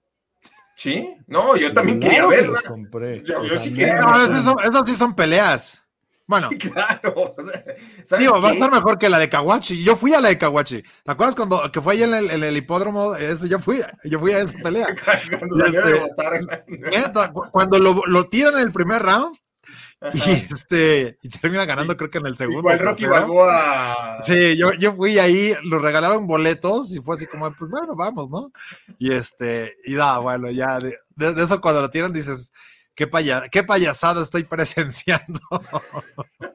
¿Sí? 0.76 1.16
No, 1.26 1.56
yo 1.56 1.72
también 1.72 1.98
quería 1.98 2.24
verla. 2.26 2.60
compré. 2.66 3.24
Yo, 3.24 3.42
sí 3.58 3.74
quería. 3.74 4.00
No, 4.00 4.24
esas, 4.60 4.86
sí 4.86 4.94
son 4.94 5.14
peleas. 5.14 5.84
Bueno, 6.28 6.50
sí, 6.50 6.58
claro. 6.58 7.34
Digo, 8.18 8.40
va 8.40 8.50
a 8.50 8.52
estar 8.52 8.70
mejor 8.70 8.96
que 8.98 9.08
la 9.08 9.18
de 9.18 9.28
Kawachi. 9.28 9.82
Yo 9.82 9.96
fui 9.96 10.14
a 10.14 10.20
la 10.20 10.28
de 10.28 10.38
Kawachi. 10.38 10.82
¿Te 10.82 11.10
acuerdas 11.10 11.34
cuando 11.34 11.72
que 11.72 11.80
fue 11.80 11.94
ahí 11.94 12.02
en 12.04 12.14
el, 12.14 12.30
en 12.30 12.44
el 12.44 12.56
hipódromo? 12.56 13.16
Ese, 13.16 13.48
yo 13.48 13.58
fui, 13.58 13.80
yo 14.04 14.20
fui 14.20 14.32
a 14.32 14.40
esa 14.40 14.54
pelea. 14.62 14.86
cuando 15.38 15.56
salió 15.56 15.84
de 15.84 15.96
este, 16.92 17.20
cuando 17.50 17.78
lo, 17.78 18.02
lo 18.06 18.26
tiran 18.26 18.54
en 18.54 18.60
el 18.60 18.72
primer 18.72 19.02
round, 19.02 19.36
y 20.14 20.46
este 20.52 21.18
y 21.22 21.28
termina 21.28 21.64
ganando 21.64 21.96
creo 21.96 22.11
que 22.11 22.18
en 22.18 22.26
el 22.26 22.37
segundo. 22.37 22.61
Igual 22.61 22.78
Rocky 22.78 23.06
Balboa. 23.06 24.18
Sí, 24.22 24.56
yo, 24.56 24.72
yo 24.74 24.94
fui 24.94 25.18
ahí, 25.18 25.54
lo 25.64 25.80
regalaban 25.80 26.26
boletos 26.26 26.94
y 26.94 27.00
fue 27.00 27.16
así 27.16 27.26
como, 27.26 27.50
pues 27.52 27.70
bueno, 27.70 27.96
vamos, 27.96 28.30
¿no? 28.30 28.52
Y 28.98 29.12
este, 29.12 29.76
y 29.84 29.94
da, 29.94 30.18
bueno, 30.18 30.50
ya 30.50 30.78
de, 30.78 30.96
eso 31.42 31.61
cuando 31.61 31.82
lo 31.82 31.90
tiran 31.90 32.12
dices, 32.12 32.52
qué, 32.94 33.06
paya, 33.06 33.48
qué 33.50 33.64
payasada 33.64 34.22
estoy 34.22 34.44
presenciando. 34.44 35.40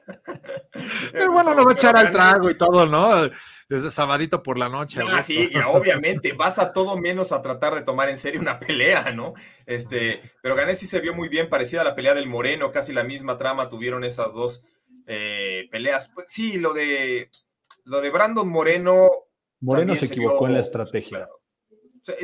Pero 1.12 1.32
bueno, 1.32 1.54
lo 1.54 1.64
va 1.64 1.72
a 1.72 1.74
echar 1.74 1.96
al 1.96 2.10
trago 2.10 2.50
y 2.50 2.54
todo, 2.56 2.86
¿no? 2.86 3.30
Desde 3.68 3.90
sabadito 3.90 4.42
por 4.42 4.58
la 4.58 4.68
noche. 4.68 5.00
Ah, 5.08 5.22
sí, 5.22 5.50
obviamente, 5.66 6.32
vas 6.32 6.58
a 6.58 6.72
todo 6.72 6.96
menos 6.96 7.32
a 7.32 7.42
tratar 7.42 7.74
de 7.74 7.82
tomar 7.82 8.08
en 8.08 8.16
serio 8.16 8.40
una 8.40 8.58
pelea, 8.60 9.12
¿no? 9.12 9.34
Este, 9.66 10.20
pero 10.42 10.54
Gané 10.54 10.74
sí 10.74 10.86
se 10.86 11.00
vio 11.00 11.14
muy 11.14 11.28
bien, 11.28 11.48
parecida 11.48 11.80
a 11.80 11.84
la 11.84 11.94
pelea 11.94 12.14
del 12.14 12.26
Moreno, 12.26 12.70
casi 12.70 12.92
la 12.92 13.04
misma 13.04 13.36
trama 13.36 13.68
tuvieron 13.68 14.04
esas 14.04 14.34
dos 14.34 14.64
eh, 15.06 15.68
peleas. 15.70 16.10
Pues, 16.14 16.26
sí, 16.28 16.58
lo 16.58 16.74
de 16.74 17.30
lo 17.84 18.00
de 18.00 18.10
Brandon 18.10 18.48
Moreno. 18.48 19.08
Moreno 19.60 19.94
se, 19.94 20.06
equivocó 20.06 20.46
en 20.46 20.54
la 20.54 20.60
estrategia. 20.60 21.28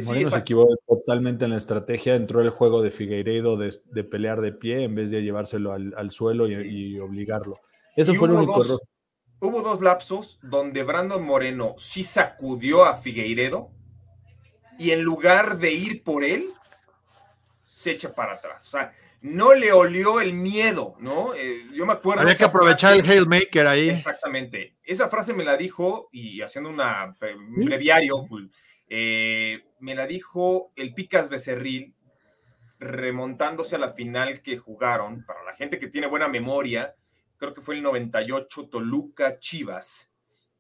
Moreno 0.05 0.31
se 0.31 0.37
equivocó 0.37 0.77
totalmente 0.87 1.47
en 1.47 1.53
la 1.53 1.57
estrategia, 1.57 2.15
entró 2.15 2.43
el 2.43 2.51
juego 2.51 2.83
de 2.83 2.91
Figueiredo 2.91 3.57
de, 3.57 4.05
pelear 4.05 4.43
de 4.43 4.53
pie 4.53 4.85
en 4.85 4.95
vez 4.95 5.11
de 5.11 5.23
llevárselo 5.23 5.73
al, 5.73 6.11
suelo 6.11 6.47
y, 6.49 6.99
obligarlo. 6.99 7.61
Eso 7.97 8.15
fue 8.15 8.29
el 8.29 8.35
único 8.35 8.63
error 8.63 8.81
hubo 9.41 9.63
dos 9.63 9.81
lapsos 9.81 10.39
donde 10.43 10.83
Brandon 10.83 11.25
Moreno 11.25 11.75
sí 11.77 12.05
sacudió 12.05 12.85
a 12.85 12.99
Figueiredo 12.99 13.71
y 14.79 14.93
en 14.93 15.03
lugar 15.03 15.59
de 15.59 15.73
ir 15.73 16.03
por 16.03 16.25
él, 16.25 16.47
se 17.69 17.93
echa 17.93 18.15
para 18.15 18.35
atrás. 18.35 18.67
O 18.67 18.71
sea, 18.71 18.95
no 19.21 19.53
le 19.53 19.73
olió 19.73 20.21
el 20.21 20.33
miedo, 20.33 20.97
¿no? 20.99 21.35
Eh, 21.35 21.61
yo 21.75 21.85
me 21.85 21.93
acuerdo. 21.93 22.23
Había 22.23 22.35
que 22.35 22.45
aprovechar 22.45 22.95
el 22.95 23.09
Hail 23.09 23.27
Maker 23.27 23.67
ahí. 23.67 23.91
Exactamente. 23.91 24.77
Esa 24.83 25.09
frase 25.09 25.35
me 25.35 25.45
la 25.45 25.57
dijo, 25.57 26.09
y 26.13 26.41
haciendo 26.41 26.71
una, 26.71 27.15
un 27.21 27.65
breviario, 27.67 28.27
eh, 28.89 29.63
me 29.79 29.95
la 29.95 30.07
dijo 30.07 30.73
el 30.77 30.95
Picas 30.95 31.29
Becerril, 31.29 31.95
remontándose 32.79 33.77
a 33.77 33.79
la 33.79 33.91
final 33.91 34.41
que 34.41 34.57
jugaron. 34.57 35.25
Para 35.27 35.45
la 35.45 35.55
gente 35.55 35.79
que 35.79 35.89
tiene 35.89 36.07
buena 36.07 36.29
memoria, 36.29 36.95
creo 37.41 37.55
que 37.55 37.63
fue 37.63 37.75
el 37.75 37.83
98 37.83 38.69
Toluca 38.69 39.41
Chivas 39.41 40.11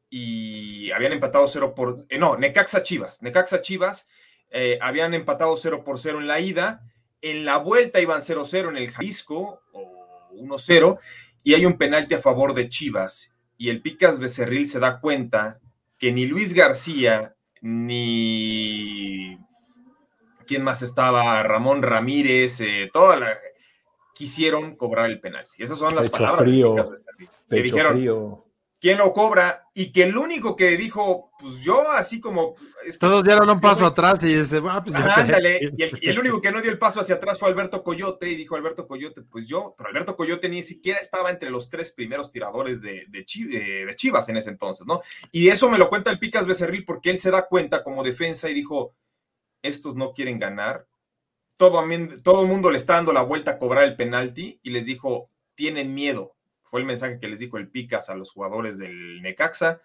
y 0.08 0.90
habían 0.90 1.12
empatado 1.12 1.46
0 1.46 1.74
por, 1.76 2.06
eh, 2.08 2.18
no, 2.18 2.36
Necaxa 2.36 2.82
Chivas, 2.82 3.22
Necaxa 3.22 3.60
Chivas 3.60 4.08
eh, 4.50 4.78
habían 4.80 5.14
empatado 5.14 5.56
0 5.56 5.84
por 5.84 6.00
0 6.00 6.20
en 6.20 6.26
la 6.26 6.40
ida, 6.40 6.82
en 7.20 7.44
la 7.44 7.58
vuelta 7.58 8.00
iban 8.00 8.20
0-0 8.20 8.70
en 8.70 8.78
el 8.78 8.90
Jalisco 8.90 9.60
o 9.72 10.30
1-0 10.32 10.98
y 11.44 11.54
hay 11.54 11.66
un 11.66 11.76
penalti 11.76 12.14
a 12.14 12.20
favor 12.20 12.54
de 12.54 12.68
Chivas 12.70 13.34
y 13.58 13.68
el 13.68 13.82
Picas 13.82 14.18
Becerril 14.18 14.66
se 14.66 14.80
da 14.80 15.00
cuenta 15.00 15.60
que 15.98 16.12
ni 16.12 16.24
Luis 16.24 16.54
García 16.54 17.36
ni 17.60 19.38
quién 20.46 20.64
más 20.64 20.80
estaba, 20.80 21.42
Ramón 21.42 21.82
Ramírez, 21.82 22.62
eh, 22.62 22.88
toda 22.90 23.16
la 23.16 23.38
quisieron 24.20 24.76
cobrar 24.76 25.06
el 25.06 25.18
penalti. 25.18 25.62
Esas 25.62 25.78
son 25.78 25.94
las 25.94 26.10
palabras 26.10 26.44
que 26.44 27.62
dijeron. 27.62 28.44
¿Quién 28.78 28.98
lo 28.98 29.12
cobra? 29.12 29.68
Y 29.74 29.92
que 29.92 30.04
el 30.04 30.16
único 30.16 30.56
que 30.56 30.76
dijo, 30.76 31.32
pues 31.38 31.60
yo, 31.62 31.90
así 31.90 32.20
como. 32.20 32.54
Todos 32.98 33.24
dieron 33.24 33.48
un 33.48 33.60
paso 33.60 33.86
atrás 33.86 34.22
y 34.22 34.34
dice, 34.34 34.60
ah, 34.68 34.82
pues 34.84 34.94
ándale. 34.94 35.72
Y 35.74 36.08
el, 36.08 36.18
único 36.18 36.40
que 36.42 36.52
no 36.52 36.60
dio 36.60 36.70
el 36.70 36.78
paso 36.78 37.00
hacia 37.00 37.14
atrás 37.14 37.38
fue 37.38 37.48
Alberto 37.48 37.82
Coyote. 37.82 38.30
Y 38.30 38.36
dijo 38.36 38.56
Alberto 38.56 38.86
Coyote, 38.86 39.22
pues 39.22 39.46
yo. 39.46 39.74
Pero 39.76 39.88
Alberto 39.88 40.16
Coyote 40.16 40.50
ni 40.50 40.62
siquiera 40.62 40.98
estaba 40.98 41.30
entre 41.30 41.50
los 41.50 41.70
tres 41.70 41.92
primeros 41.92 42.30
tiradores 42.30 42.82
de, 42.82 43.06
de, 43.08 43.24
de 43.86 43.94
Chivas 43.96 44.28
en 44.28 44.36
ese 44.36 44.50
entonces, 44.50 44.86
¿no? 44.86 45.00
Y 45.32 45.48
eso 45.48 45.70
me 45.70 45.78
lo 45.78 45.88
cuenta 45.88 46.10
el 46.10 46.18
Picas 46.18 46.46
Becerril 46.46 46.84
porque 46.84 47.08
él 47.08 47.16
se 47.16 47.30
da 47.30 47.46
cuenta 47.48 47.82
como 47.82 48.02
defensa 48.02 48.50
y 48.50 48.54
dijo: 48.54 48.94
estos 49.62 49.94
no 49.94 50.12
quieren 50.12 50.38
ganar, 50.38 50.86
todo, 51.60 51.84
todo 52.22 52.40
el 52.40 52.48
mundo 52.48 52.70
le 52.70 52.78
está 52.78 52.94
dando 52.94 53.12
la 53.12 53.20
vuelta 53.20 53.50
a 53.50 53.58
cobrar 53.58 53.84
el 53.84 53.94
penalti 53.94 54.58
y 54.62 54.70
les 54.70 54.86
dijo, 54.86 55.28
tienen 55.54 55.92
miedo. 55.92 56.34
Fue 56.62 56.80
el 56.80 56.86
mensaje 56.86 57.20
que 57.20 57.28
les 57.28 57.38
dijo 57.38 57.58
el 57.58 57.68
Picas 57.68 58.08
a 58.08 58.14
los 58.14 58.30
jugadores 58.30 58.78
del 58.78 59.20
Necaxa 59.20 59.82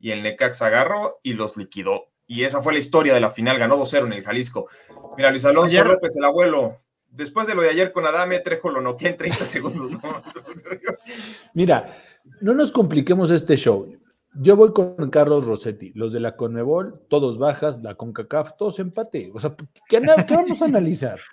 y 0.00 0.10
el 0.10 0.24
Necaxa 0.24 0.66
agarró 0.66 1.20
y 1.22 1.34
los 1.34 1.56
liquidó. 1.56 2.08
Y 2.26 2.42
esa 2.42 2.60
fue 2.60 2.72
la 2.72 2.80
historia 2.80 3.14
de 3.14 3.20
la 3.20 3.30
final, 3.30 3.56
ganó 3.56 3.76
2-0 3.76 4.06
en 4.06 4.14
el 4.14 4.24
Jalisco. 4.24 4.66
Mira, 5.16 5.30
Luis 5.30 5.44
Alonso 5.44 5.84
López, 5.84 6.16
el 6.16 6.24
abuelo, 6.24 6.80
después 7.08 7.46
de 7.46 7.54
lo 7.54 7.62
de 7.62 7.70
ayer 7.70 7.92
con 7.92 8.04
Adame, 8.04 8.40
Trejo 8.40 8.70
lo 8.70 8.80
noqué 8.80 9.06
en 9.06 9.16
30 9.16 9.44
segundos. 9.44 10.02
Mira, 11.54 12.02
no 12.40 12.52
nos 12.52 12.72
compliquemos 12.72 13.30
este 13.30 13.56
show. 13.56 13.96
Yo 14.34 14.56
voy 14.56 14.72
con 14.72 15.10
Carlos 15.10 15.46
Rossetti, 15.46 15.92
los 15.94 16.12
de 16.12 16.20
la 16.20 16.36
Conmebol, 16.36 17.02
todos 17.08 17.38
bajas, 17.38 17.82
la 17.82 17.94
CONCACAF, 17.94 18.56
todos 18.56 18.78
empate. 18.78 19.30
O 19.34 19.40
sea, 19.40 19.54
¿qué, 19.88 20.00
vamos 20.00 20.62
a 20.62 20.64
analizar? 20.64 21.20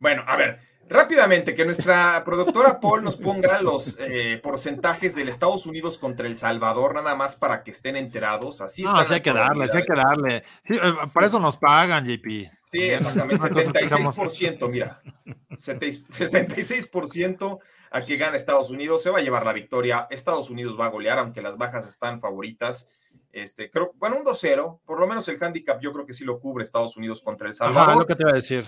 Bueno, 0.00 0.22
a 0.26 0.36
ver, 0.36 0.58
Rápidamente, 0.88 1.54
que 1.54 1.64
nuestra 1.64 2.22
productora 2.24 2.78
Paul 2.78 3.02
nos 3.02 3.16
ponga 3.16 3.62
los 3.62 3.96
eh, 4.00 4.38
porcentajes 4.42 5.14
del 5.14 5.30
Estados 5.30 5.64
Unidos 5.64 5.96
contra 5.96 6.26
El 6.26 6.36
Salvador, 6.36 6.94
nada 6.94 7.14
más 7.14 7.36
para 7.36 7.62
que 7.62 7.70
estén 7.70 7.96
enterados. 7.96 8.60
Así 8.60 8.82
no, 8.82 9.02
sí 9.04 9.14
hay 9.14 9.22
que 9.22 9.32
darle, 9.32 9.66
sí 9.68 9.78
hay 9.78 9.84
que 9.84 9.96
darle. 9.96 10.44
Sí, 10.60 10.74
eh, 10.74 10.92
Para 11.14 11.26
eso 11.26 11.40
nos 11.40 11.56
pagan, 11.56 12.06
JP. 12.06 12.26
Sí, 12.70 12.82
exactamente, 12.82 13.46
76%, 13.46 14.68
mira. 14.68 15.00
76% 15.50 17.58
a 17.94 18.04
que 18.04 18.16
gana 18.16 18.36
Estados 18.36 18.70
Unidos, 18.70 19.04
se 19.04 19.10
va 19.10 19.20
a 19.20 19.22
llevar 19.22 19.46
la 19.46 19.52
victoria. 19.52 20.08
Estados 20.10 20.50
Unidos 20.50 20.76
va 20.78 20.86
a 20.86 20.90
golear, 20.90 21.20
aunque 21.20 21.40
las 21.40 21.56
bajas 21.56 21.86
están 21.86 22.20
favoritas. 22.20 22.88
Este, 23.30 23.70
creo, 23.70 23.92
bueno, 23.98 24.16
un 24.16 24.24
2-0, 24.24 24.80
por 24.84 24.98
lo 24.98 25.06
menos 25.06 25.28
el 25.28 25.40
handicap 25.40 25.80
yo 25.80 25.92
creo 25.92 26.04
que 26.04 26.12
sí 26.12 26.24
lo 26.24 26.40
cubre 26.40 26.64
Estados 26.64 26.96
Unidos 26.96 27.20
contra 27.20 27.46
El 27.46 27.54
Salvador. 27.54 27.90
Ajá, 27.90 27.98
lo 28.00 28.04
que 28.04 28.16
te 28.16 28.24
iba 28.24 28.32
a 28.32 28.34
decir. 28.34 28.64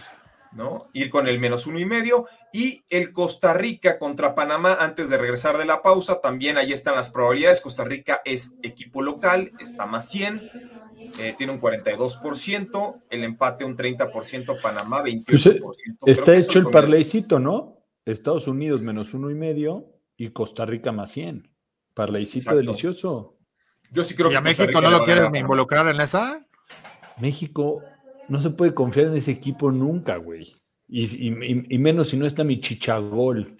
¿no? 0.52 0.90
Ir 0.92 1.10
con 1.10 1.26
el 1.26 1.40
menos 1.40 1.66
uno 1.66 1.80
y 1.80 1.84
medio. 1.84 2.26
Y 2.52 2.84
el 2.88 3.12
Costa 3.12 3.52
Rica 3.52 3.98
contra 3.98 4.36
Panamá, 4.36 4.76
antes 4.78 5.10
de 5.10 5.18
regresar 5.18 5.58
de 5.58 5.64
la 5.64 5.82
pausa, 5.82 6.20
también 6.20 6.56
ahí 6.56 6.72
están 6.72 6.94
las 6.94 7.10
probabilidades. 7.10 7.60
Costa 7.60 7.82
Rica 7.82 8.22
es 8.24 8.52
equipo 8.62 9.02
local, 9.02 9.50
está 9.58 9.86
más 9.86 10.08
100, 10.08 10.50
eh, 11.18 11.34
tiene 11.36 11.52
un 11.52 11.60
42%, 11.60 13.02
el 13.10 13.24
empate 13.24 13.64
un 13.64 13.76
30%, 13.76 14.62
Panamá 14.62 15.02
28%. 15.02 15.24
Pues, 15.26 15.46
eh, 15.46 15.62
está 16.06 16.36
hecho 16.36 16.60
el 16.60 16.66
parleycito, 16.66 17.40
¿no? 17.40 17.75
Estados 18.06 18.46
Unidos 18.46 18.80
menos 18.80 19.12
uno 19.14 19.30
y 19.30 19.34
medio 19.34 19.86
y 20.16 20.30
Costa 20.30 20.64
Rica 20.64 20.92
más 20.92 21.10
100. 21.10 21.50
Parleycito 21.92 22.54
delicioso. 22.54 23.36
Yo 23.90 24.04
sí 24.04 24.14
creo 24.14 24.30
¿Y 24.30 24.36
a 24.36 24.40
México 24.40 24.80
no 24.80 24.90
lo 24.90 25.04
quieres 25.04 25.30
ni 25.30 25.40
involucrar 25.40 25.88
en 25.88 26.00
esa? 26.00 26.46
México 27.18 27.82
no 28.28 28.40
se 28.40 28.50
puede 28.50 28.74
confiar 28.74 29.06
en 29.06 29.16
ese 29.16 29.32
equipo 29.32 29.70
nunca, 29.70 30.16
güey. 30.16 30.56
Y, 30.88 31.30
menos 31.78 32.10
si 32.10 32.16
no 32.16 32.26
está 32.26 32.44
mi 32.44 32.60
chichagol. 32.60 33.56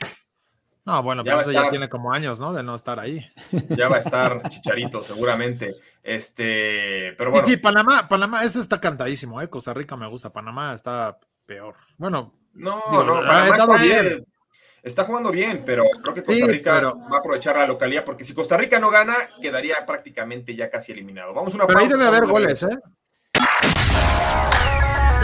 No, 0.85 1.03
bueno, 1.03 1.25
pero 1.25 1.41
eso 1.41 1.51
ya 1.51 1.69
tiene 1.69 1.89
como 1.89 2.13
años, 2.13 2.39
¿no? 2.39 2.53
De 2.53 2.63
no 2.63 2.77
estar 2.77 3.01
ahí. 3.01 3.27
Ya 3.71 3.89
va 3.89 3.97
a 3.97 4.01
estar 4.01 4.43
Chicharito, 4.49 5.03
seguramente. 5.03 5.75
Este, 6.01 7.15
pero 7.19 7.33
bueno. 7.33 7.49
Sí, 7.49 7.57
Panamá, 7.57 8.09
Panamá, 8.09 8.45
este 8.45 8.61
está 8.61 8.81
cantadísimo, 8.81 9.41
¿eh? 9.43 9.49
Costa 9.49 9.75
Rica 9.75 9.97
me 9.97 10.07
gusta, 10.07 10.33
Panamá 10.33 10.73
está 10.75 11.19
peor. 11.45 11.75
Bueno. 11.99 12.33
No, 12.55 12.81
no, 13.05 13.15
Panamá 13.15 13.49
está, 13.49 13.83
bien. 13.83 14.27
Está 14.87 15.05
jugando 15.05 15.31
bien, 15.31 15.63
pero 15.67 15.85
creo 16.03 16.15
que 16.15 16.23
Costa 16.23 16.47
Rica 16.47 16.81
va 16.81 17.17
a 17.17 17.19
aprovechar 17.19 17.57
la 17.57 17.67
localidad, 17.67 18.05
porque 18.05 18.23
si 18.23 18.33
Costa 18.33 18.57
Rica 18.57 18.79
no 18.79 18.89
gana, 18.89 19.17
quedaría 19.43 19.85
prácticamente 19.85 20.55
ya 20.55 20.71
casi 20.71 20.93
eliminado. 20.93 21.35
Vamos 21.35 21.53
a 21.53 21.57
una 21.57 21.67
Pero 21.67 21.81
ahí 21.81 21.89
debe 21.89 22.07
haber 22.07 22.27
goles, 22.27 22.63
¿eh? 22.63 22.79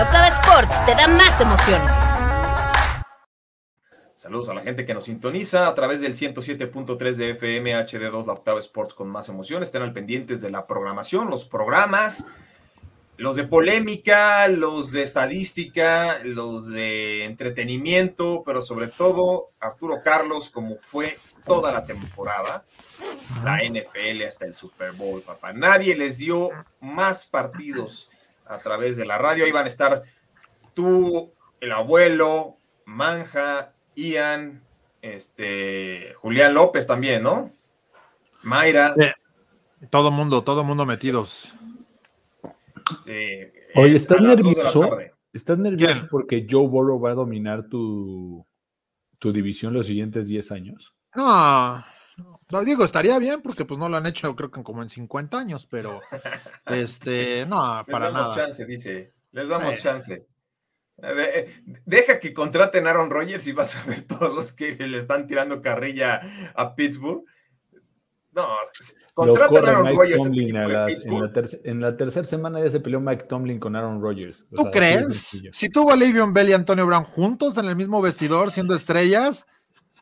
Octava 0.00 0.28
Sports 0.28 0.84
te 0.84 0.94
da 0.96 1.06
más 1.06 1.40
emociones. 1.40 1.94
Saludos 4.16 4.48
a 4.48 4.54
la 4.54 4.62
gente 4.62 4.84
que 4.84 4.94
nos 4.94 5.04
sintoniza 5.04 5.68
a 5.68 5.74
través 5.74 6.00
del 6.00 6.14
107.3 6.14 7.14
de 7.14 7.30
FM 7.30 7.74
HD2, 7.74 8.26
la 8.26 8.32
Octava 8.32 8.58
Sports 8.58 8.94
con 8.94 9.08
más 9.08 9.28
emociones. 9.28 9.68
Estén 9.68 9.82
al 9.82 9.92
pendientes 9.92 10.40
de 10.40 10.50
la 10.50 10.66
programación, 10.66 11.30
los 11.30 11.44
programas, 11.44 12.24
los 13.16 13.36
de 13.36 13.44
polémica, 13.44 14.48
los 14.48 14.92
de 14.92 15.02
estadística, 15.02 16.18
los 16.24 16.70
de 16.70 17.24
entretenimiento, 17.24 18.42
pero 18.44 18.62
sobre 18.62 18.88
todo 18.88 19.50
Arturo 19.60 20.00
Carlos, 20.02 20.50
como 20.50 20.76
fue 20.76 21.18
toda 21.46 21.72
la 21.72 21.84
temporada, 21.84 22.64
la 23.44 23.58
NFL 23.58 24.22
hasta 24.26 24.46
el 24.46 24.54
Super 24.54 24.92
Bowl, 24.92 25.22
papá. 25.22 25.52
Nadie 25.52 25.94
les 25.94 26.18
dio 26.18 26.50
más 26.80 27.26
partidos 27.26 28.08
a 28.46 28.58
través 28.58 28.96
de 28.96 29.04
la 29.04 29.18
radio. 29.18 29.44
Ahí 29.44 29.52
van 29.52 29.66
a 29.66 29.68
estar 29.68 30.02
tú, 30.74 31.32
el 31.60 31.72
abuelo, 31.72 32.56
Manja, 32.84 33.72
Ian, 33.94 34.62
este, 35.02 36.14
Julián 36.20 36.54
López 36.54 36.86
también, 36.86 37.22
¿no? 37.22 37.52
Mayra. 38.42 38.94
todo 39.90 40.10
mundo, 40.10 40.42
todo 40.42 40.64
mundo 40.64 40.86
metidos. 40.86 41.52
Sí. 43.04 43.12
Oye, 43.74 43.94
¿estás 43.94 44.20
nervioso? 44.20 44.98
¿Estás 45.32 45.58
nervioso 45.58 46.06
porque 46.10 46.46
Joe 46.48 46.68
Burrow 46.68 47.00
va 47.00 47.12
a 47.12 47.14
dominar 47.14 47.68
tu, 47.68 48.46
tu 49.18 49.32
división 49.32 49.72
los 49.72 49.86
siguientes 49.86 50.28
10 50.28 50.52
años? 50.52 50.94
No, 51.14 51.82
no, 52.50 52.64
digo, 52.64 52.84
estaría 52.84 53.18
bien 53.18 53.40
porque 53.40 53.64
pues 53.64 53.78
no 53.78 53.88
lo 53.88 53.96
han 53.96 54.06
hecho 54.06 54.34
creo 54.36 54.50
que 54.50 54.62
como 54.62 54.82
en 54.82 54.90
50 54.90 55.38
años, 55.38 55.66
pero 55.66 56.00
este, 56.66 57.46
no, 57.46 57.84
para 57.90 58.06
Les 58.06 58.14
damos 58.14 58.36
chance, 58.36 58.66
dice. 58.66 59.10
Les 59.30 59.48
damos 59.48 59.76
chance. 59.78 60.26
Eh, 61.02 61.62
deja 61.86 62.20
que 62.20 62.34
contraten 62.34 62.86
a 62.86 62.90
Aaron 62.90 63.10
Rodgers 63.10 63.46
y 63.46 63.52
vas 63.52 63.76
a 63.76 63.84
ver 63.84 64.02
todos 64.06 64.34
los 64.34 64.52
que 64.52 64.74
le 64.76 64.98
están 64.98 65.26
tirando 65.26 65.62
carrilla 65.62 66.20
a 66.54 66.74
Pittsburgh. 66.74 67.24
No, 68.32 68.48
contraten 69.14 69.64
a 69.64 69.68
Aaron 69.68 69.96
Rodgers. 69.96 71.60
en, 71.64 71.80
la 71.80 71.96
tercera 71.96 72.24
semana 72.24 72.60
ya 72.60 72.70
se 72.70 72.80
peleó 72.80 73.00
Mike 73.00 73.24
Tomlin 73.28 73.58
con 73.58 73.76
Aaron 73.76 74.00
Rodgers. 74.00 74.44
¿Tú 74.54 74.70
crees? 74.70 75.42
Si 75.50 75.68
tuvo 75.70 75.92
a 75.92 75.96
Le'Veon 75.96 76.32
Bell 76.32 76.48
y 76.48 76.52
Antonio 76.52 76.86
Brown 76.86 77.04
juntos 77.04 77.56
en 77.58 77.66
el 77.66 77.76
mismo 77.76 78.00
vestidor 78.00 78.50
siendo 78.50 78.74
estrellas, 78.74 79.46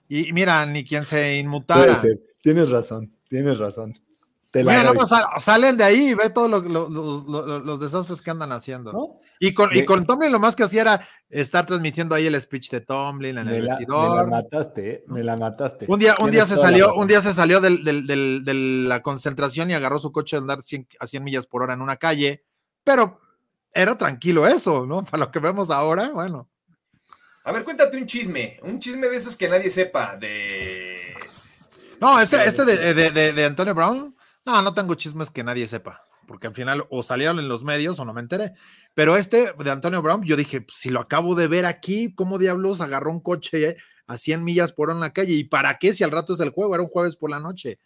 y 0.08 0.32
mira, 0.32 0.66
ni 0.66 0.84
quien 0.84 1.04
se 1.06 1.38
inmutara. 1.38 1.96
Tienes 2.42 2.70
razón, 2.70 3.12
tienes 3.28 3.58
razón. 3.58 3.98
Mira, 4.52 4.92
salen 5.38 5.76
de 5.76 5.84
ahí 5.84 6.08
y 6.08 6.14
ve 6.14 6.28
todos 6.30 6.64
los 6.64 7.80
desastres 7.80 8.20
que 8.20 8.30
andan 8.30 8.50
haciendo. 8.52 9.20
Y 9.38 9.54
con, 9.54 9.74
y 9.74 9.84
con 9.84 10.04
Tomlin 10.06 10.32
lo 10.32 10.40
más 10.40 10.56
que 10.56 10.64
hacía 10.64 10.82
era 10.82 11.08
estar 11.28 11.64
transmitiendo 11.64 12.14
ahí 12.14 12.26
el 12.26 12.38
speech 12.40 12.70
de 12.70 12.80
Tomlin 12.80 13.38
en 13.38 13.48
el 13.48 13.62
vestidor. 13.62 14.10
Me 14.10 14.16
la 14.16 14.26
mataste, 14.26 14.90
¿eh? 14.90 15.04
me 15.06 15.22
la 15.22 15.36
mataste. 15.36 15.86
Un 15.88 15.98
día, 15.98 16.14
un 16.20 16.30
día 16.30 16.44
se 16.46 16.56
salió, 16.56 16.94
un 16.94 17.06
día 17.06 17.20
se 17.20 17.32
salió 17.32 17.60
de 17.60 18.84
la 18.86 19.02
concentración 19.02 19.70
y 19.70 19.74
agarró 19.74 19.98
su 19.98 20.10
coche 20.10 20.36
a 20.36 20.40
andar 20.40 20.58
a 20.98 21.06
100 21.06 21.24
millas 21.24 21.46
por 21.46 21.62
hora 21.62 21.74
en 21.74 21.80
una 21.80 21.96
calle, 21.96 22.44
pero 22.82 23.20
era 23.72 23.96
tranquilo 23.96 24.46
eso, 24.46 24.84
¿no? 24.84 25.04
Para 25.10 25.24
lo 25.24 25.30
que 25.30 25.38
vemos 25.38 25.70
ahora, 25.70 26.10
bueno. 26.10 26.48
A 27.44 27.52
ver, 27.52 27.64
cuéntate 27.64 27.96
un 27.96 28.06
chisme, 28.06 28.58
un 28.62 28.78
chisme 28.78 29.08
de 29.08 29.16
esos 29.16 29.36
que 29.36 29.48
nadie 29.48 29.70
sepa, 29.70 30.16
de 30.16 31.14
no, 32.00 32.18
este, 32.18 32.42
este 32.44 32.64
de, 32.64 33.44
Antonio 33.44 33.74
Brown, 33.74 34.16
no, 34.50 34.62
no 34.62 34.74
tengo 34.74 34.94
chismes 34.94 35.30
que 35.30 35.44
nadie 35.44 35.66
sepa, 35.66 36.02
porque 36.26 36.46
al 36.46 36.54
final 36.54 36.84
o 36.90 37.02
salieron 37.02 37.38
en 37.38 37.48
los 37.48 37.64
medios 37.64 37.98
o 37.98 38.04
no 38.04 38.12
me 38.12 38.20
enteré. 38.20 38.52
Pero 38.94 39.16
este 39.16 39.52
de 39.56 39.70
Antonio 39.70 40.02
Brown, 40.02 40.22
yo 40.24 40.36
dije, 40.36 40.66
si 40.72 40.90
lo 40.90 41.00
acabo 41.00 41.34
de 41.34 41.48
ver 41.48 41.66
aquí, 41.66 42.14
¿cómo 42.14 42.38
diablos 42.38 42.80
agarró 42.80 43.10
un 43.10 43.20
coche 43.20 43.76
a 44.06 44.18
100 44.18 44.42
millas 44.42 44.72
por 44.72 44.88
hora 44.88 44.96
en 44.96 45.00
la 45.00 45.12
calle? 45.12 45.34
¿Y 45.34 45.44
para 45.44 45.78
qué 45.78 45.94
si 45.94 46.04
al 46.04 46.10
rato 46.10 46.34
es 46.34 46.40
el 46.40 46.50
juego? 46.50 46.74
Era 46.74 46.82
un 46.82 46.90
jueves 46.90 47.16
por 47.16 47.30
la 47.30 47.40
noche. 47.40 47.78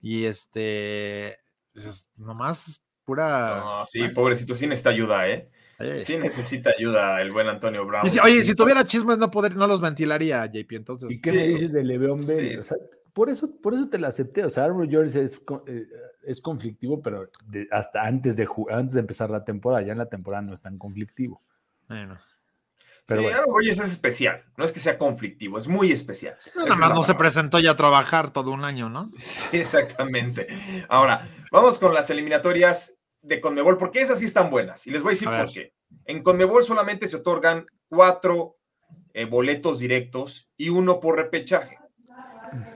Y 0.00 0.24
este, 0.24 1.36
pues, 1.72 2.08
nomás 2.16 2.84
pura... 3.04 3.58
No, 3.58 3.86
sí, 3.86 4.08
pobrecito, 4.08 4.54
sí 4.54 4.66
necesita 4.66 4.90
ayuda, 4.90 5.28
¿eh? 5.28 5.50
Sí 6.02 6.16
necesita 6.16 6.70
ayuda 6.76 7.20
el 7.20 7.32
buen 7.32 7.48
Antonio 7.48 7.84
Brown. 7.84 8.06
oye, 8.22 8.44
si 8.44 8.54
tuviera 8.54 8.84
chismes 8.84 9.18
no, 9.18 9.30
poder, 9.30 9.56
no 9.56 9.66
los 9.66 9.80
ventilaría, 9.80 10.46
JP, 10.46 10.72
entonces. 10.72 11.10
¿Y 11.10 11.20
qué 11.20 11.32
me 11.32 11.46
dices 11.46 11.72
de 11.72 11.84
Leveón 11.84 12.26
Bell? 12.26 12.62
Por 13.14 13.30
eso, 13.30 13.56
por 13.62 13.72
eso 13.74 13.88
te 13.88 13.98
la 13.98 14.08
acepté. 14.08 14.44
O 14.44 14.50
sea, 14.50 14.64
Aaron 14.64 14.80
Rodgers 14.80 15.14
es, 15.14 15.40
eh, 15.68 15.86
es 16.24 16.40
conflictivo, 16.40 17.00
pero 17.00 17.30
hasta 17.70 18.02
antes 18.02 18.36
de, 18.36 18.46
antes 18.70 18.94
de 18.94 19.00
empezar 19.00 19.30
la 19.30 19.44
temporada, 19.44 19.82
ya 19.82 19.92
en 19.92 19.98
la 19.98 20.08
temporada 20.08 20.42
no 20.42 20.52
es 20.52 20.60
tan 20.60 20.76
conflictivo. 20.76 21.40
Bueno. 21.88 22.20
Pero 23.06 23.20
sí, 23.20 23.28
Aaron 23.28 23.54
Rodgers 23.54 23.78
es 23.78 23.90
especial, 23.90 24.44
no 24.56 24.64
es 24.64 24.72
que 24.72 24.80
sea 24.80 24.98
conflictivo, 24.98 25.58
es 25.58 25.68
muy 25.68 25.92
especial. 25.92 26.36
nada 26.56 26.74
más 26.74 26.94
no 26.94 27.02
se 27.02 27.14
presentó 27.14 27.60
ya 27.60 27.72
a 27.72 27.76
trabajar 27.76 28.32
todo 28.32 28.50
un 28.50 28.64
año, 28.64 28.88
¿no? 28.88 29.10
Sí, 29.18 29.58
exactamente. 29.58 30.48
Ahora, 30.88 31.28
vamos 31.52 31.78
con 31.78 31.94
las 31.94 32.10
eliminatorias 32.10 32.96
de 33.22 33.40
Conmebol, 33.40 33.78
porque 33.78 34.00
esas 34.00 34.18
sí 34.18 34.24
están 34.24 34.50
buenas. 34.50 34.86
Y 34.86 34.90
les 34.90 35.02
voy 35.02 35.10
a 35.10 35.14
decir 35.14 35.28
por 35.28 35.52
qué. 35.52 35.72
En 36.06 36.22
Conmebol 36.22 36.64
solamente 36.64 37.06
se 37.06 37.16
otorgan 37.16 37.66
cuatro 37.88 38.56
eh, 39.12 39.26
boletos 39.26 39.78
directos 39.78 40.50
y 40.56 40.70
uno 40.70 40.98
por 40.98 41.16
repechaje. 41.16 41.78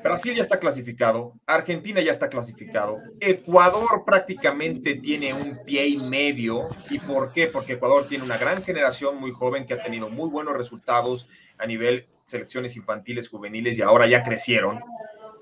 Brasil 0.03 0.35
ya 0.35 0.43
está 0.43 0.59
clasificado, 0.59 1.35
Argentina 1.47 2.01
ya 2.01 2.13
está 2.13 2.29
clasificado, 2.29 3.01
Ecuador 3.21 4.05
prácticamente 4.05 4.95
tiene 4.95 5.35
un 5.35 5.59
pie 5.65 5.87
y 5.87 5.99
medio. 5.99 6.61
¿Y 6.91 6.99
por 6.99 7.33
qué? 7.33 7.47
Porque 7.47 7.75
Ecuador 7.75 8.07
tiene 8.09 8.25
una 8.25 8.39
gran 8.39 8.63
generación 8.63 9.19
muy 9.19 9.33
joven 9.33 9.67
que 9.67 9.75
ha 9.75 9.83
tenido 9.83 10.09
muy 10.09 10.29
buenos 10.29 10.57
resultados 10.57 11.29
a 11.59 11.67
nivel 11.67 12.07
selecciones 12.25 12.77
infantiles, 12.77 13.29
juveniles 13.29 13.79
y 13.79 13.83
ahora 13.83 14.07
ya 14.07 14.23
crecieron. 14.23 14.81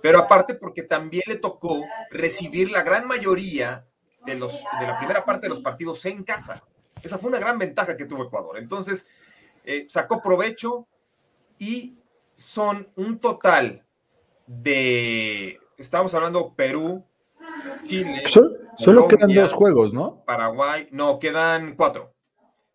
Pero 0.03 0.19
aparte 0.19 0.55
porque 0.55 0.83
también 0.83 1.25
le 1.27 1.37
tocó 1.37 1.85
recibir 2.11 2.71
la 2.71 2.83
gran 2.83 3.09
mayoría 3.09 3.85
de, 4.25 4.35
los, 4.35 4.63
de 4.79 4.87
la 4.87 4.99
primera 4.99 5.25
parte 5.25 5.47
de 5.47 5.51
los 5.51 5.61
partidos 5.61 6.05
en 6.05 6.23
casa. 6.23 6.63
Esa 7.03 7.19
fue 7.19 7.29
una 7.29 7.39
gran 7.39 7.59
ventaja 7.59 7.97
que 7.97 8.05
tuvo 8.05 8.25
Ecuador. 8.25 8.59
Entonces, 8.59 9.07
eh, 9.65 9.87
sacó 9.89 10.21
provecho 10.21 10.87
y 11.59 11.97
son 12.33 12.89
un 12.97 13.19
total 13.19 13.86
de, 14.47 15.59
estamos 15.77 16.15
hablando 16.15 16.55
Perú, 16.55 17.05
Chile. 17.87 18.25
solo 18.77 19.09
quedan 19.09 19.33
dos 19.33 19.53
juegos, 19.53 19.93
¿no? 19.93 20.23
Paraguay, 20.25 20.89
no, 20.91 21.19
quedan 21.19 21.75
cuatro. 21.77 22.15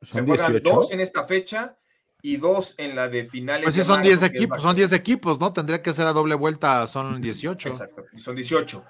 Se 0.01 0.22
juegan 0.22 0.61
dos 0.63 0.91
en 0.91 0.99
esta 0.99 1.26
fecha 1.26 1.78
y 2.22 2.38
dos 2.38 2.76
en 2.78 2.95
la 2.95 3.07
de 3.07 3.26
finales. 3.26 3.63
Pues 3.63 3.76
sí, 3.76 3.82
son 3.82 4.01
10 4.01 4.24
equipos, 4.24 4.61
son 4.61 4.76
10 4.76 4.93
equipos, 4.93 5.39
¿no? 5.39 5.53
Tendría 5.53 5.82
que 5.82 5.93
ser 5.93 6.07
a 6.07 6.13
doble 6.13 6.36
vuelta, 6.36 6.86
son 6.88 7.22
18. 7.22 7.69
Exacto, 7.69 8.03
son 8.17 8.36
18. 8.36 8.86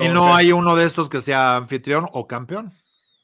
y 0.00 0.08
no 0.08 0.34
hay 0.34 0.52
uno 0.52 0.76
de 0.76 0.84
estos 0.84 1.08
que 1.08 1.20
sea 1.20 1.56
anfitrión 1.56 2.08
o 2.12 2.26
campeón. 2.26 2.72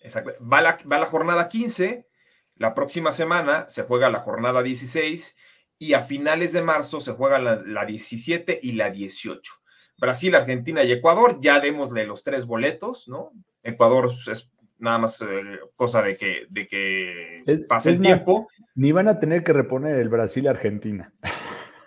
Exacto. 0.01 0.33
Va 0.45 0.61
la, 0.61 0.79
va 0.91 0.99
la 0.99 1.07
jornada 1.07 1.49
15, 1.49 2.09
la 2.57 2.75
próxima 2.75 3.13
semana 3.13 3.67
se 3.69 3.83
juega 3.83 4.11
la 4.11 4.21
jornada 4.21 4.63
16 4.63 5.37
y 5.83 5.95
a 5.95 6.05
finales 6.05 6.53
de 6.53 6.63
marzo 6.63 7.01
se 7.01 7.11
juega 7.11 7.41
la, 7.41 7.57
la 7.57 7.85
17 7.85 8.61
y 8.63 8.73
la 8.73 8.91
18. 8.91 9.53
Brasil, 9.99 10.33
Argentina 10.37 10.85
y 10.85 10.93
Ecuador, 10.93 11.39
ya 11.41 11.59
démosle 11.59 12.07
los 12.07 12.23
tres 12.23 12.47
boletos, 12.47 13.09
¿no? 13.09 13.33
Ecuador 13.65 14.09
es 14.31 14.49
nada 14.79 14.99
más 14.99 15.21
eh, 15.23 15.59
cosa 15.75 16.01
de 16.03 16.17
que, 16.17 16.47
de 16.51 16.69
que 16.69 17.65
pase 17.69 17.91
el 17.91 18.01
tiempo. 18.01 18.49
Ni 18.77 18.93
van 18.93 19.09
a 19.09 19.19
tener 19.19 19.43
que 19.43 19.53
reponer 19.53 19.97
el 19.97 20.09
Brasil-Argentina. 20.09 21.13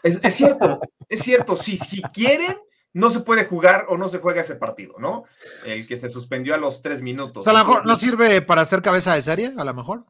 Es, 0.03 0.19
cierto, 0.35 0.81
es 1.07 1.21
cierto. 1.21 1.55
Si, 1.55 1.77
si 1.77 2.01
quieren, 2.01 2.53
no 2.91 3.09
se 3.09 3.21
puede 3.21 3.45
jugar 3.45 3.85
o 3.87 3.97
no 3.97 4.09
se 4.09 4.19
juega 4.19 4.41
ese 4.41 4.55
partido, 4.55 4.95
¿no? 4.99 5.23
El 5.65 5.87
que 5.87 5.95
se 5.95 6.09
suspendió 6.09 6.53
a 6.53 6.57
los 6.57 6.81
tres 6.81 7.01
minutos. 7.01 7.47
a 7.47 7.53
lo 7.53 7.59
mejor 7.59 7.85
no 7.85 7.95
sirve 7.95 8.41
para 8.41 8.61
hacer 8.61 8.81
cabeza 8.81 9.15
de 9.15 9.21
serie, 9.21 9.53
a 9.57 9.63
lo 9.63 9.73
mejor. 9.73 10.05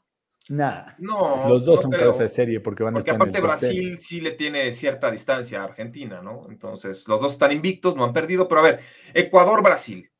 Nada. 0.49 0.95
No. 0.99 1.49
Los 1.49 1.65
dos 1.65 1.81
son 1.81 1.91
cabeza 1.91 2.23
de 2.23 2.29
serie 2.29 2.59
porque 2.59 2.83
van 2.83 2.95
a 2.95 2.99
estar. 2.99 3.17
Porque 3.17 3.37
aparte 3.37 3.45
Brasil 3.45 3.97
sí 3.99 4.21
le 4.21 4.31
tiene 4.31 4.71
cierta 4.71 5.09
distancia 5.09 5.61
a 5.61 5.65
Argentina, 5.65 6.21
¿no? 6.21 6.45
Entonces, 6.49 7.07
los 7.07 7.19
dos 7.19 7.33
están 7.33 7.51
invictos, 7.51 7.95
no 7.95 8.03
han 8.03 8.13
perdido, 8.13 8.47
pero 8.47 8.61
a 8.61 8.63
ver, 8.65 8.79
Ecuador-Brasil. 9.13 10.11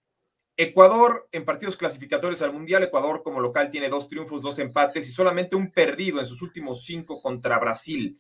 Ecuador 0.58 1.28
en 1.34 1.44
partidos 1.44 1.76
clasificatorios 1.76 2.42
al 2.42 2.54
Mundial, 2.54 2.82
Ecuador 2.84 3.24
como 3.24 3.42
local 3.42 3.70
tiene 3.70 3.90
dos 3.90 4.08
triunfos, 4.08 4.42
dos 4.42 4.58
empates 4.58 5.08
y 5.08 5.12
solamente 5.12 5.56
un 5.58 5.70
perdido 5.70 6.20
en 6.20 6.26
sus 6.26 6.42
últimos 6.42 6.86
cinco 6.86 7.22
contra 7.22 7.60
Brasil. 7.60 8.18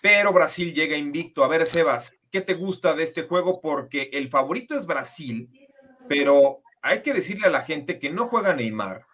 Pero 0.00 0.32
Brasil 0.32 0.72
llega 0.72 0.96
invicto. 0.96 1.44
A 1.44 1.48
ver, 1.48 1.66
Sebas, 1.66 2.16
¿qué 2.30 2.40
te 2.40 2.54
gusta 2.54 2.94
de 2.94 3.02
este 3.02 3.22
juego? 3.22 3.60
Porque 3.60 4.10
el 4.12 4.28
favorito 4.28 4.76
es 4.76 4.86
Brasil, 4.86 5.50
pero 6.08 6.62
hay 6.80 7.02
que 7.02 7.12
decirle 7.12 7.48
a 7.48 7.50
la 7.50 7.62
gente 7.62 7.98
que 7.98 8.10
no 8.10 8.28
juega 8.28 8.54
Neymar, 8.54 9.04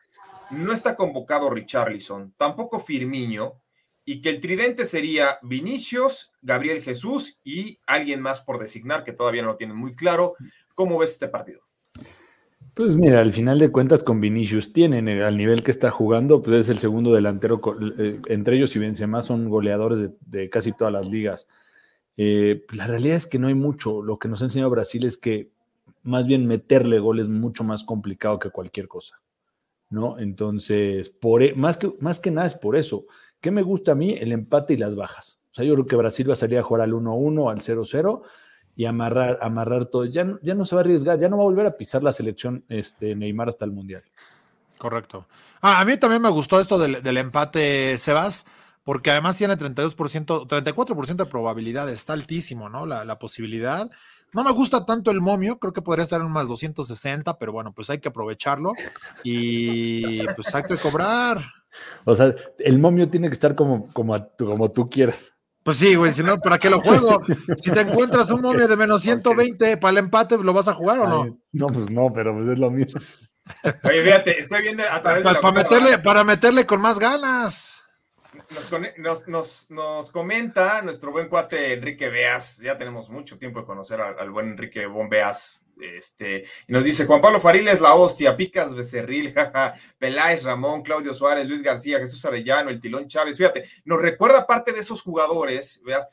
no 0.51 0.73
está 0.73 0.97
convocado 0.97 1.51
Richarlison, 1.51 2.35
tampoco 2.37 2.81
Firmino, 2.81 3.61
y 4.05 4.23
que 4.23 4.31
el 4.31 4.41
tridente 4.41 4.87
sería 4.87 5.39
Vinicius, 5.43 6.33
Gabriel 6.41 6.83
Jesús 6.83 7.39
y 7.45 7.79
alguien 7.87 8.23
más 8.23 8.41
por 8.41 8.59
designar, 8.59 9.05
que 9.05 9.13
todavía 9.13 9.43
no 9.43 9.49
lo 9.49 9.57
tienen 9.57 9.77
muy 9.77 9.95
claro. 9.95 10.35
¿Cómo 10.75 10.99
ves 10.99 11.11
este 11.11 11.29
partido? 11.29 11.61
Pues 12.73 12.97
mira, 12.97 13.21
al 13.21 13.33
final 13.33 13.59
de 13.59 13.73
cuentas 13.73 14.05
con 14.05 14.21
Vinicius 14.21 14.73
tienen 14.73 15.09
al 15.09 15.37
nivel 15.37 15.65
que 15.65 15.73
está 15.73 15.91
jugando, 15.91 16.41
pues 16.41 16.61
es 16.61 16.69
el 16.69 16.79
segundo 16.79 17.13
delantero, 17.13 17.61
eh, 17.99 18.21
entre 18.29 18.57
ellos 18.57 18.77
y 18.77 18.79
Benzema 18.79 19.21
son 19.23 19.51
goleadores 19.51 20.11
de, 20.21 20.49
casi 20.49 20.73
todas 20.73 20.93
las 20.93 21.09
ligas. 21.09 21.49
Eh, 22.17 22.65
la 22.73 22.87
realidad 22.87 23.17
es 23.17 23.27
que 23.27 23.39
no 23.39 23.49
hay 23.49 23.55
mucho. 23.55 24.01
Lo 24.01 24.19
que 24.19 24.29
nos 24.29 24.43
ha 24.43 24.45
enseñado 24.45 24.71
Brasil 24.71 25.05
es 25.05 25.19
que 25.19 25.51
más 26.03 26.27
bien 26.27 26.47
meterle 26.47 27.01
gol 27.01 27.19
es 27.19 27.29
mucho 27.29 27.65
más 27.65 27.85
complicado 27.85 28.39
que 28.39 28.51
cualquier 28.51 28.89
cosa, 28.89 29.21
¿no? 29.91 30.19
Entonces, 30.19 31.11
por, 31.11 31.43
e, 31.43 31.55
más, 31.55 31.79
que, 31.79 31.93
más 32.01 32.21
que 32.21 32.31
nada 32.31 32.47
es 32.47 32.55
por 32.55 32.77
eso. 32.77 33.07
¿Qué 33.41 33.51
me 33.51 33.63
gusta 33.63 33.93
a 33.93 33.95
mí? 33.95 34.15
El 34.19 34.33
empate 34.33 34.75
y 34.75 34.77
las 34.77 34.95
bajas. 34.95 35.39
O 35.51 35.55
sea, 35.55 35.65
yo 35.65 35.75
creo 35.75 35.87
que 35.87 35.97
Brasil 35.97 36.29
va 36.29 36.35
a 36.35 36.37
salir 36.37 36.59
a 36.59 36.63
jugar 36.63 36.83
al 36.83 36.93
1-1, 36.93 37.51
al 37.51 37.61
0-0 37.61 38.23
y 38.77 38.85
amarrar, 38.85 39.39
amarrar 39.43 39.87
todo. 39.87 40.05
Ya, 40.05 40.39
ya 40.43 40.55
no 40.55 40.65
se 40.65 40.75
va 40.77 40.83
a 40.83 40.85
arriesgar, 40.85 41.19
ya 41.19 41.29
no 41.29 41.37
va 41.37 41.43
a 41.43 41.47
volver 41.47 41.67
a 41.67 41.77
pisar 41.77 42.03
la 42.03 42.13
selección 42.13 42.65
este, 42.69 43.17
Neymar 43.17 43.49
hasta 43.49 43.65
el 43.65 43.73
Mundial. 43.73 44.05
Correcto. 44.79 45.27
Ah, 45.61 45.81
a 45.81 45.85
mí 45.85 45.97
también 45.97 46.23
me 46.23 46.31
gustó 46.31 46.61
esto 46.61 46.79
del, 46.79 47.17
empate, 47.17 47.99
Sebas, 47.99 48.47
porque 48.85 49.11
además 49.11 49.37
tiene 49.37 49.57
32%, 49.57 50.47
34% 50.47 51.17
de 51.17 51.27
probabilidad, 51.27 51.89
está 51.89 52.13
altísimo, 52.13 52.69
¿no? 52.69 52.87
La, 52.87 53.19
posibilidad. 53.19 53.91
No 54.33 54.45
me 54.45 54.53
gusta 54.53 54.85
tanto 54.85 55.11
el 55.11 55.21
momio, 55.21 55.59
creo 55.59 55.73
que 55.73 55.83
podría 55.83 56.05
estar 56.05 56.21
en 56.21 56.31
más 56.31 56.49
260, 56.49 57.39
pero 57.39 57.53
bueno, 57.53 57.73
pues 57.73 57.89
hay 57.91 57.99
que 57.99 58.09
aprovecharlo 58.09 58.73
y 59.25 60.27
pues 60.35 60.55
hay 60.55 60.63
que 60.63 60.77
cobrar. 60.77 61.41
O 62.05 62.15
sea, 62.15 62.35
el 62.59 62.79
momio 62.79 63.09
tiene 63.09 63.29
que 63.29 63.35
estar 63.35 63.55
como, 63.55 63.89
como, 63.93 64.17
como 64.37 64.71
tú 64.71 64.89
quieras. 64.89 65.33
Pues 65.63 65.77
sí, 65.77 65.95
güey, 65.97 66.13
si 66.13 66.23
no, 66.23 66.41
¿para 66.41 66.59
qué 66.59 66.71
lo 66.71 66.81
juego? 66.83 67.23
Si 67.61 67.71
te 67.71 67.81
encuentras 67.81 68.31
un 68.31 68.41
momio 68.41 68.67
de 68.67 68.77
menos 68.77 69.03
120 69.03 69.77
para 69.77 69.93
el 69.93 69.99
empate, 69.99 70.39
¿lo 70.39 70.53
vas 70.53 70.69
a 70.69 70.75
jugar 70.75 71.01
o 71.01 71.07
no? 71.07 71.39
no, 71.53 71.67
pues 71.67 71.91
no, 71.91 72.13
pero 72.13 72.35
pues 72.35 72.49
es 72.49 72.59
lo 72.59 72.71
mismo. 72.71 73.01
Oye, 73.85 74.03
fíjate, 74.03 74.39
estoy 74.39 74.63
viendo 74.63 74.83
a 74.91 75.01
través 75.01 75.25
de 75.25 75.35
para, 75.35 75.53
meterle, 75.53 75.99
para 75.99 76.25
meterle 76.25 76.67
con 76.67 76.81
más 76.81 76.99
ganas. 76.99 77.81
Nos, 78.51 80.11
comenta 80.11 80.81
nuestro 80.83 81.11
buen 81.11 81.29
cuate 81.29 81.75
Enrique 81.75 82.09
Beas, 82.09 82.59
ya 82.59 82.79
tenemos 82.79 83.11
mucho 83.11 83.37
tiempo 83.39 83.61
de 83.61 83.67
conocer 83.67 84.01
al, 84.01 84.31
buen 84.31 84.51
Enrique 84.51 84.87
Bon 84.87 85.09
Beas, 85.09 85.63
este, 85.79 86.45
y 86.67 86.73
nos 86.73 86.83
dice 86.83 87.05
Juan 87.05 87.21
Pablo 87.21 87.41
Fariles, 87.41 87.81
la 87.81 87.95
hostia, 87.95 88.37
Picas 88.37 88.75
Becerril, 88.75 89.33
jaja, 89.35 89.75
Peláez, 89.99 90.45
Ramón, 90.45 90.83
Claudio 90.83 91.13
Suárez, 91.13 91.47
Luis 91.47 91.63
García, 91.63 91.99
Jesús 91.99 92.25
Arellano, 92.25 92.71
el 92.71 92.81
Tilón 92.81 93.07
Chávez, 93.07 93.37
fíjate, 93.37 93.69
nos 93.85 94.01
recuerda 94.01 94.47
parte 94.47 94.73
de 94.73 94.81
esos 94.81 95.03
jugadores, 95.03 95.83
veas, 95.85 96.07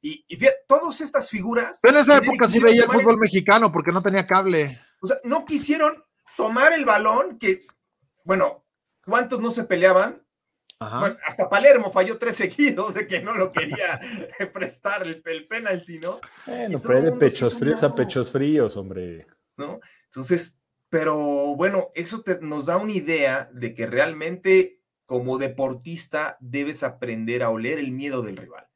y, 0.00 0.24
fíjate, 0.28 0.58
todas 0.66 1.00
estas 1.00 1.30
figuras. 1.30 1.78
en 1.84 1.96
esa 1.96 2.16
época 2.16 2.48
sí 2.48 2.58
veía 2.58 2.84
el 2.84 2.90
fútbol 2.90 3.18
mexicano 3.18 3.70
porque 3.70 3.92
no 3.92 4.02
tenía 4.02 4.26
cable. 4.26 4.80
O 5.00 5.06
sea, 5.06 5.18
no 5.22 5.44
quisieron 5.44 5.92
tomar 6.36 6.72
el 6.72 6.84
balón 6.84 7.38
que, 7.38 7.60
bueno, 8.24 8.64
¿cuántos 9.04 9.40
no 9.40 9.52
se 9.52 9.62
peleaban? 9.62 10.21
Hasta 11.26 11.48
Palermo 11.48 11.90
falló 11.90 12.18
tres 12.18 12.36
seguidos 12.36 12.94
de 12.94 13.06
que 13.06 13.20
no 13.20 13.34
lo 13.34 13.52
quería 13.52 13.98
prestar 14.52 15.02
el, 15.02 15.22
el 15.24 15.46
penalti, 15.46 15.98
¿no? 15.98 16.20
Bueno, 16.46 16.80
pero 16.80 17.02
de 17.02 17.12
pechos 17.12 17.54
fríos 17.54 17.82
a 17.82 17.94
pechos 17.94 18.30
fríos, 18.30 18.76
hombre. 18.76 19.26
¿No? 19.56 19.80
Entonces, 20.06 20.58
pero 20.88 21.54
bueno, 21.56 21.90
eso 21.94 22.22
nos 22.42 22.66
da 22.66 22.76
una 22.76 22.92
idea 22.92 23.48
de 23.52 23.74
que 23.74 23.86
realmente 23.86 24.82
como 25.06 25.38
deportista 25.38 26.36
debes 26.40 26.82
aprender 26.82 27.42
a 27.42 27.50
oler 27.50 27.78
el 27.78 27.92
miedo 27.92 28.22
del 28.22 28.36
rival. 28.36 28.68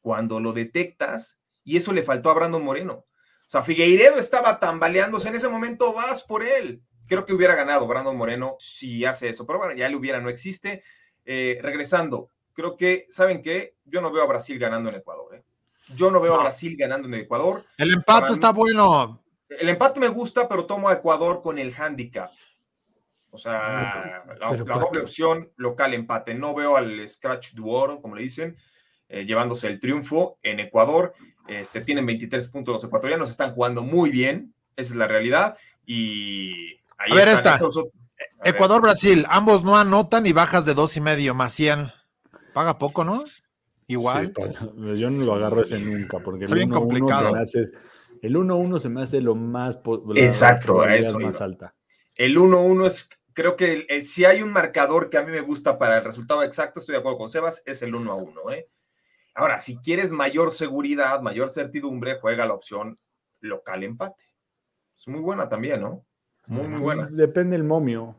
Cuando 0.00 0.40
lo 0.40 0.52
detectas, 0.52 1.38
y 1.64 1.76
eso 1.76 1.92
le 1.92 2.02
faltó 2.02 2.30
a 2.30 2.34
Brandon 2.34 2.64
Moreno. 2.64 3.04
O 3.46 3.48
sea, 3.48 3.62
Figueiredo 3.62 4.18
estaba 4.18 4.58
tambaleándose 4.58 5.28
en 5.28 5.36
ese 5.36 5.48
momento, 5.48 5.92
vas 5.92 6.22
por 6.22 6.42
él. 6.42 6.82
Creo 7.06 7.24
que 7.26 7.32
hubiera 7.32 7.54
ganado 7.54 7.86
Brandon 7.86 8.16
Moreno 8.16 8.56
si 8.58 9.04
hace 9.04 9.28
eso, 9.28 9.46
pero 9.46 9.58
bueno, 9.58 9.74
ya 9.74 9.88
le 9.88 9.96
hubiera, 9.96 10.20
no 10.20 10.28
existe. 10.28 10.82
Eh, 11.28 11.58
regresando, 11.60 12.30
creo 12.52 12.76
que, 12.76 13.06
¿saben 13.10 13.42
qué? 13.42 13.74
Yo 13.84 14.00
no 14.00 14.12
veo 14.12 14.22
a 14.22 14.28
Brasil 14.28 14.58
ganando 14.58 14.88
en 14.88 14.94
Ecuador. 14.94 15.34
¿eh? 15.34 15.42
Yo 15.94 16.10
no 16.10 16.20
veo 16.20 16.34
a 16.34 16.42
Brasil 16.42 16.76
ganando 16.78 17.08
en 17.08 17.14
Ecuador. 17.14 17.64
El 17.76 17.92
empate 17.92 18.32
está 18.32 18.52
bueno. 18.52 19.22
El 19.48 19.68
empate 19.68 20.00
me 20.00 20.08
gusta, 20.08 20.48
pero 20.48 20.66
tomo 20.66 20.88
a 20.88 20.94
Ecuador 20.94 21.42
con 21.42 21.58
el 21.58 21.74
handicap. 21.74 22.30
O 23.30 23.38
sea, 23.38 24.24
la, 24.38 24.56
doble 24.56 25.00
opción 25.00 25.50
local 25.56 25.94
empate. 25.94 26.34
No 26.34 26.54
veo 26.54 26.76
al 26.76 27.06
Scratch 27.08 27.52
du 27.52 27.68
Oro, 27.68 28.00
como 28.00 28.14
le 28.14 28.22
dicen, 28.22 28.56
eh, 29.08 29.26
llevándose 29.26 29.66
el 29.66 29.78
triunfo 29.78 30.38
en 30.42 30.60
Ecuador. 30.60 31.12
Este, 31.46 31.80
tienen 31.80 32.06
23 32.06 32.48
puntos 32.48 32.72
los 32.72 32.84
ecuatorianos, 32.84 33.30
están 33.30 33.52
jugando 33.52 33.82
muy 33.82 34.10
bien, 34.10 34.54
esa 34.76 34.94
es 34.94 34.96
la 34.96 35.06
realidad. 35.06 35.56
Y 35.84 36.76
ahí 36.96 37.12
a 37.12 37.14
ver, 37.14 37.28
esta. 37.28 37.58
Ecuador-Brasil, 38.44 39.26
ambos 39.28 39.64
no 39.64 39.76
anotan 39.76 40.26
y 40.26 40.32
bajas 40.32 40.64
de 40.64 40.74
dos 40.74 40.96
y 40.96 41.00
medio, 41.00 41.34
más 41.34 41.52
100. 41.52 41.88
Paga 42.54 42.78
poco, 42.78 43.04
¿no? 43.04 43.24
Igual. 43.86 44.32
yo 44.96 45.10
no 45.10 45.24
lo 45.24 45.34
agarro 45.34 45.62
ese 45.62 45.78
nunca, 45.78 46.18
porque 46.20 46.46
el 46.46 46.50
1-1 46.50 48.78
se, 48.78 48.88
me 48.88 49.02
hace 49.02 49.20
lo 49.20 49.34
más. 49.34 49.78
Exacto, 50.14 50.86
eso. 50.86 51.18
Más 51.18 51.40
alta. 51.40 51.74
El 52.16 52.36
1-1 52.36 52.86
es, 52.86 53.10
creo 53.34 53.56
que 53.56 53.86
si 54.04 54.24
hay 54.24 54.42
un 54.42 54.50
marcador 54.50 55.10
que 55.10 55.18
a 55.18 55.22
mí 55.22 55.30
me 55.30 55.40
gusta 55.40 55.78
para 55.78 55.98
el 55.98 56.04
resultado 56.04 56.42
exacto, 56.42 56.80
estoy 56.80 56.94
de 56.94 57.00
acuerdo 57.00 57.18
con 57.18 57.28
Sebas, 57.28 57.62
es 57.66 57.82
el 57.82 57.94
1-1. 57.94 58.54
¿eh? 58.54 58.68
Ahora, 59.34 59.60
si 59.60 59.76
quieres 59.76 60.12
mayor 60.12 60.52
seguridad, 60.52 61.20
mayor 61.20 61.50
certidumbre, 61.50 62.18
juega 62.20 62.46
la 62.46 62.54
opción 62.54 62.98
local 63.40 63.84
empate. 63.84 64.24
Es 64.96 65.06
muy 65.08 65.20
buena 65.20 65.48
también, 65.48 65.82
¿no? 65.82 66.06
Muy, 66.48 66.68
muy 66.68 66.80
buena. 66.80 67.08
Depende 67.10 67.56
el 67.56 67.64
momio. 67.64 68.14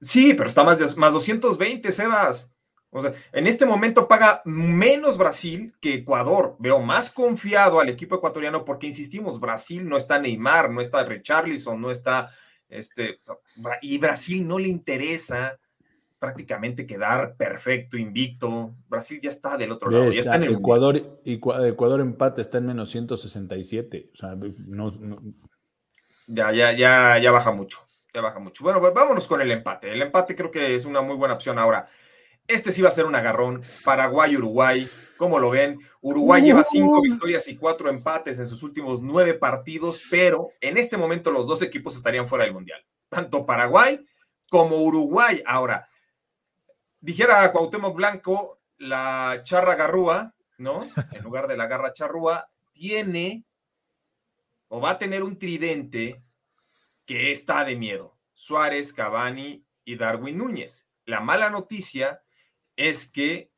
Sí, 0.00 0.34
pero 0.34 0.48
está 0.48 0.64
más, 0.64 0.78
de, 0.78 1.00
más 1.00 1.12
220, 1.12 1.90
Sebas. 1.92 2.50
O 2.90 3.00
sea, 3.00 3.12
en 3.32 3.46
este 3.46 3.66
momento 3.66 4.08
paga 4.08 4.40
menos 4.44 5.18
Brasil 5.18 5.74
que 5.80 5.94
Ecuador. 5.94 6.56
Veo 6.58 6.80
más 6.80 7.10
confiado 7.10 7.80
al 7.80 7.88
equipo 7.88 8.16
ecuatoriano 8.16 8.64
porque, 8.64 8.86
insistimos, 8.86 9.40
Brasil 9.40 9.86
no 9.86 9.96
está 9.96 10.18
Neymar, 10.18 10.70
no 10.70 10.80
está 10.80 11.04
Richarlison, 11.04 11.80
no 11.80 11.90
está, 11.90 12.30
este, 12.68 13.18
y 13.82 13.98
Brasil 13.98 14.46
no 14.46 14.58
le 14.58 14.68
interesa 14.68 15.58
prácticamente 16.18 16.86
quedar 16.86 17.36
perfecto, 17.36 17.96
invicto. 17.96 18.74
Brasil 18.88 19.20
ya 19.20 19.30
está 19.30 19.56
del 19.56 19.72
otro 19.72 19.90
lado. 19.90 20.10
Ya 20.10 20.20
está, 20.20 20.36
en 20.36 20.44
el 20.44 20.54
Ecuador, 20.54 21.20
Ecuador 21.24 22.00
empate 22.00 22.42
está 22.42 22.58
en 22.58 22.66
menos 22.66 22.90
167. 22.90 24.10
O 24.14 24.16
sea, 24.16 24.34
no, 24.66 24.92
ya, 26.28 26.52
ya, 26.52 26.72
ya, 26.72 27.18
ya 27.18 27.30
baja 27.32 27.50
mucho. 27.52 27.84
Ya 28.14 28.20
baja 28.20 28.38
mucho. 28.38 28.62
Bueno, 28.62 28.80
pues 28.80 28.94
vámonos 28.94 29.26
con 29.26 29.40
el 29.40 29.50
empate. 29.50 29.92
El 29.92 30.00
empate 30.00 30.36
creo 30.36 30.50
que 30.50 30.74
es 30.74 30.84
una 30.84 31.00
muy 31.00 31.16
buena 31.16 31.34
opción 31.34 31.58
ahora. 31.58 31.88
Este 32.46 32.72
sí 32.72 32.80
va 32.80 32.88
a 32.88 32.92
ser 32.92 33.04
un 33.04 33.14
agarrón. 33.14 33.60
Paraguay-Uruguay. 33.84 34.88
¿Cómo 35.18 35.38
lo 35.38 35.50
ven? 35.50 35.78
Uruguay 36.00 36.42
lleva 36.42 36.64
cinco 36.64 37.02
victorias 37.02 37.48
y 37.48 37.56
cuatro 37.56 37.90
empates 37.90 38.38
en 38.38 38.46
sus 38.46 38.62
últimos 38.62 39.02
nueve 39.02 39.34
partidos, 39.34 40.02
pero 40.10 40.52
en 40.60 40.78
este 40.78 40.96
momento 40.96 41.30
los 41.30 41.46
dos 41.46 41.60
equipos 41.62 41.96
estarían 41.96 42.28
fuera 42.28 42.44
del 42.44 42.54
Mundial. 42.54 42.84
Tanto 43.08 43.44
Paraguay 43.44 44.04
como 44.48 44.76
Uruguay. 44.76 45.42
Ahora, 45.44 45.88
dijera 47.00 47.50
Cuauhtémoc 47.52 47.94
Blanco, 47.94 48.60
la 48.78 49.40
charra 49.42 49.74
garrúa, 49.74 50.34
¿no? 50.56 50.86
En 51.12 51.22
lugar 51.22 51.48
de 51.48 51.56
la 51.56 51.66
garra 51.66 51.92
charrúa, 51.92 52.48
tiene 52.72 53.44
o 54.68 54.80
va 54.80 54.90
a 54.90 54.98
tener 54.98 55.22
un 55.22 55.38
tridente 55.38 56.22
que 57.06 57.32
está 57.32 57.64
de 57.64 57.76
miedo. 57.76 58.16
Suárez, 58.34 58.92
Cavani 58.92 59.64
y 59.84 59.96
Darwin 59.96 60.38
Núñez. 60.38 60.86
La 61.04 61.20
mala 61.20 61.50
noticia 61.50 62.22
es 62.76 63.10
que 63.10 63.50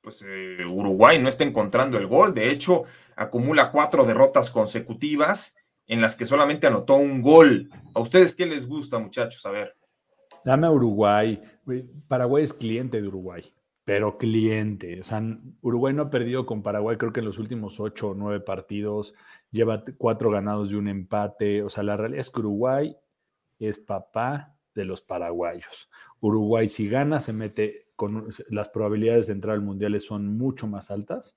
pues 0.00 0.24
eh, 0.26 0.64
Uruguay 0.68 1.18
no 1.18 1.28
está 1.28 1.44
encontrando 1.44 1.98
el 1.98 2.06
gol. 2.06 2.32
De 2.32 2.50
hecho, 2.50 2.84
acumula 3.16 3.70
cuatro 3.70 4.04
derrotas 4.04 4.50
consecutivas 4.50 5.54
en 5.86 6.00
las 6.00 6.16
que 6.16 6.26
solamente 6.26 6.66
anotó 6.66 6.96
un 6.96 7.20
gol. 7.20 7.70
¿A 7.94 8.00
ustedes 8.00 8.34
qué 8.34 8.46
les 8.46 8.66
gusta, 8.66 8.98
muchachos? 8.98 9.44
A 9.46 9.50
ver. 9.50 9.76
Dame 10.44 10.66
a 10.66 10.70
Uruguay. 10.70 11.42
Paraguay 12.08 12.44
es 12.44 12.52
cliente 12.52 13.00
de 13.00 13.08
Uruguay, 13.08 13.52
pero 13.90 14.18
cliente. 14.18 15.00
O 15.00 15.04
sea, 15.04 15.20
Uruguay 15.62 15.92
no 15.92 16.02
ha 16.02 16.10
perdido 16.10 16.46
con 16.46 16.62
Paraguay, 16.62 16.96
creo 16.96 17.12
que 17.12 17.18
en 17.18 17.26
los 17.26 17.40
últimos 17.40 17.80
ocho 17.80 18.10
o 18.10 18.14
nueve 18.14 18.38
partidos. 18.38 19.14
Lleva 19.50 19.82
cuatro 19.98 20.30
ganados 20.30 20.70
y 20.70 20.76
un 20.76 20.86
empate. 20.86 21.64
O 21.64 21.70
sea, 21.70 21.82
la 21.82 21.96
realidad 21.96 22.20
es 22.20 22.30
que 22.30 22.38
Uruguay 22.38 22.96
es 23.58 23.80
papá 23.80 24.54
de 24.76 24.84
los 24.84 25.00
paraguayos. 25.00 25.90
Uruguay, 26.20 26.68
si 26.68 26.88
gana, 26.88 27.18
se 27.18 27.32
mete 27.32 27.88
con 27.96 28.28
las 28.48 28.68
probabilidades 28.68 29.26
de 29.26 29.32
entrar 29.32 29.56
al 29.56 29.62
mundial 29.62 30.00
son 30.00 30.38
mucho 30.38 30.68
más 30.68 30.92
altas. 30.92 31.36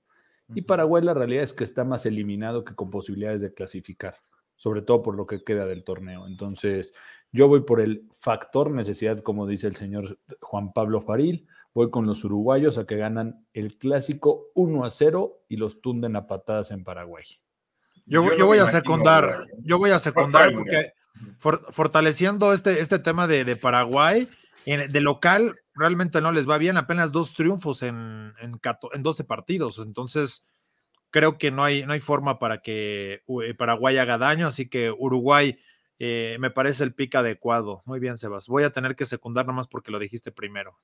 Y 0.54 0.62
Paraguay, 0.62 1.04
la 1.04 1.16
realidad 1.16 1.42
es 1.42 1.54
que 1.54 1.64
está 1.64 1.84
más 1.84 2.06
eliminado 2.06 2.64
que 2.64 2.76
con 2.76 2.92
posibilidades 2.92 3.42
de 3.42 3.56
clasificar, 3.56 4.18
sobre 4.56 4.82
todo 4.82 5.02
por 5.02 5.16
lo 5.16 5.26
que 5.26 5.44
queda 5.44 5.66
del 5.66 5.84
torneo. 5.84 6.28
Entonces, 6.28 6.94
yo 7.32 7.48
voy 7.48 7.62
por 7.62 7.82
el 7.82 8.10
factor 8.12 8.72
necesidad, 8.72 9.20
como 9.20 9.48
dice 9.48 9.68
el 9.68 9.76
señor 9.76 10.20
Juan 10.40 10.74
Pablo 10.74 11.02
Faril. 11.02 11.48
Voy 11.74 11.90
con 11.90 12.06
los 12.06 12.24
uruguayos 12.24 12.78
a 12.78 12.86
que 12.86 12.98
ganan 12.98 13.48
el 13.54 13.78
clásico 13.78 14.52
1 14.54 14.86
a 14.86 14.90
0 14.92 15.44
y 15.50 15.58
los 15.58 15.82
tunden 15.82 16.16
a 16.16 16.28
patadas 16.28 16.70
en 16.72 16.84
Paraguay. 16.84 17.26
Yo, 18.06 18.36
yo, 18.38 18.46
voy 18.46 18.60
a 18.60 18.68
secundar, 18.68 19.48
yo 19.60 19.80
voy 19.80 19.92
a 19.92 20.00
secundar 20.00 20.54
porque 20.54 20.94
fortaleciendo 21.72 22.54
este, 22.54 22.82
este 22.82 23.00
tema 23.00 23.28
de, 23.28 23.56
Paraguay, 23.56 24.28
de 24.66 25.02
local 25.02 25.56
realmente 25.74 26.22
no 26.22 26.32
les 26.32 26.48
va 26.48 26.58
bien, 26.58 26.78
apenas 26.78 27.12
dos 27.12 27.34
triunfos 27.34 27.82
en, 27.84 28.34
en, 28.40 28.60
12 29.02 29.24
partidos, 29.24 29.80
entonces 29.80 30.46
creo 31.14 31.38
que 31.38 31.52
no 31.52 31.64
hay, 31.64 31.86
no 31.86 31.94
hay 31.94 32.00
forma 32.00 32.40
para 32.40 32.62
que 32.62 33.22
eh, 33.44 33.54
Paraguay 33.54 33.98
haga 34.00 34.18
daño, 34.18 34.48
así 34.48 34.68
que 34.68 34.92
Uruguay 34.92 35.60
eh, 36.00 36.38
me 36.40 36.50
parece 36.50 36.84
el 36.84 36.94
pick 36.94 37.14
adecuado. 37.16 37.84
Muy 37.86 38.00
bien, 38.00 38.18
Sebas. 38.18 38.48
Voy 38.48 38.64
a 38.64 38.72
tener 38.72 38.96
que 38.96 39.06
secundar 39.06 39.46
nomás 39.46 39.68
porque 39.68 39.92
lo 39.92 40.00
dijiste 40.00 40.32
primero. 40.32 40.80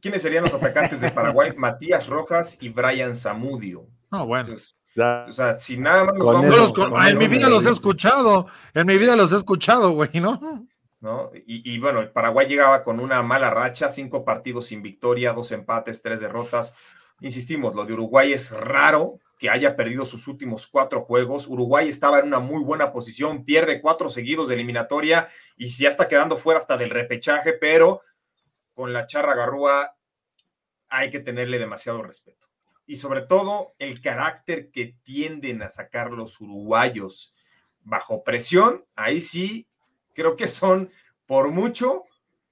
¿Quiénes 0.00 0.22
serían 0.22 0.44
los 0.44 0.54
atacantes 0.54 1.00
de 1.00 1.10
Paraguay? 1.10 1.52
Matías 1.56 2.06
Rojas 2.06 2.56
y 2.60 2.70
Brian 2.70 3.14
Zamudio. 3.14 3.86
No, 4.10 4.26
bueno. 4.26 4.56
O 4.56 5.32
sea, 5.32 5.58
si 5.58 5.76
nada 5.76 6.04
más 6.04 6.14
nos 6.14 6.26
vamos 6.26 7.06
En 7.06 7.18
mi 7.18 7.28
vida 7.28 7.48
los 7.48 7.64
he 7.66 7.70
escuchado, 7.70 8.46
en 8.72 8.86
mi 8.86 8.96
vida 8.96 9.14
los 9.14 9.32
he 9.32 9.36
escuchado, 9.36 9.90
güey, 9.90 10.20
¿no? 10.20 10.66
¿No? 11.00 11.30
Y, 11.46 11.78
bueno, 11.78 12.10
Paraguay 12.12 12.46
llegaba 12.46 12.82
con 12.82 12.98
una 12.98 13.22
mala 13.22 13.50
racha, 13.50 13.88
cinco 13.88 14.24
partidos 14.24 14.66
sin 14.66 14.82
victoria, 14.82 15.32
dos 15.32 15.52
empates, 15.52 16.02
tres 16.02 16.20
derrotas. 16.20 16.74
Insistimos, 17.20 17.74
lo 17.74 17.84
de 17.84 17.92
Uruguay 17.92 18.32
es 18.32 18.50
raro 18.50 19.20
que 19.40 19.50
haya 19.50 19.74
perdido 19.74 20.04
sus 20.04 20.28
últimos 20.28 20.68
cuatro 20.68 21.00
juegos. 21.00 21.48
Uruguay 21.48 21.88
estaba 21.88 22.20
en 22.20 22.26
una 22.26 22.38
muy 22.38 22.62
buena 22.62 22.92
posición, 22.92 23.44
pierde 23.44 23.80
cuatro 23.80 24.10
seguidos 24.10 24.48
de 24.48 24.54
eliminatoria 24.54 25.28
y 25.56 25.68
ya 25.68 25.88
está 25.88 26.06
quedando 26.06 26.36
fuera 26.36 26.60
hasta 26.60 26.76
del 26.76 26.90
repechaje, 26.90 27.54
pero 27.54 28.02
con 28.74 28.92
la 28.92 29.06
charra 29.06 29.34
garrúa 29.34 29.96
hay 30.90 31.10
que 31.10 31.20
tenerle 31.20 31.58
demasiado 31.58 32.02
respeto 32.02 32.50
y 32.90 32.96
sobre 32.96 33.20
todo 33.20 33.76
el 33.78 34.00
carácter 34.00 34.72
que 34.72 34.96
tienden 35.04 35.62
a 35.62 35.70
sacar 35.70 36.10
los 36.10 36.40
uruguayos 36.40 37.36
bajo 37.84 38.24
presión, 38.24 38.84
ahí 38.96 39.20
sí 39.20 39.68
creo 40.12 40.34
que 40.34 40.48
son 40.48 40.90
por 41.24 41.52
mucho 41.52 42.02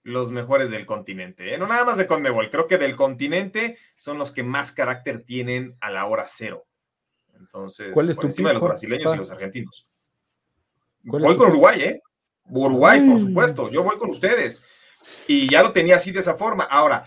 los 0.05 0.31
mejores 0.31 0.71
del 0.71 0.87
continente. 0.87 1.53
¿eh? 1.53 1.59
No 1.59 1.67
nada 1.67 1.85
más 1.85 1.99
de 1.99 2.07
Conmebol, 2.07 2.51
creo 2.51 2.69
que 2.69 2.79
del 2.79 2.95
continente 2.95 3.79
son 3.97 4.17
los 4.17 4.31
que 4.31 4.45
más 4.45 4.71
carácter 4.71 5.25
tienen 5.25 5.75
a 5.81 5.91
la 5.91 6.07
hora 6.07 6.27
cero. 6.29 6.68
Entonces, 7.39 7.89
¿Cuál 7.93 8.11
es 8.11 8.17
por 8.17 8.27
encima 8.27 8.51
de 8.51 8.55
los 8.55 8.63
brasileños 8.63 9.15
y 9.15 9.17
los 9.17 9.31
argentinos. 9.31 9.87
Voy 11.03 11.37
con 11.37 11.51
Uruguay, 11.51 11.81
¿eh? 11.81 12.03
Uruguay, 12.45 13.01
por 13.09 13.21
supuesto. 13.21 13.71
Yo 13.71 13.83
voy 13.83 13.97
con 13.99 14.11
ustedes. 14.11 14.65
Y 15.27 15.49
ya 15.49 15.63
lo 15.63 15.73
tenía 15.73 15.97
así 15.97 16.11
de 16.11 16.21
esa 16.21 16.35
forma. 16.35 16.65
Ahora, 16.65 17.05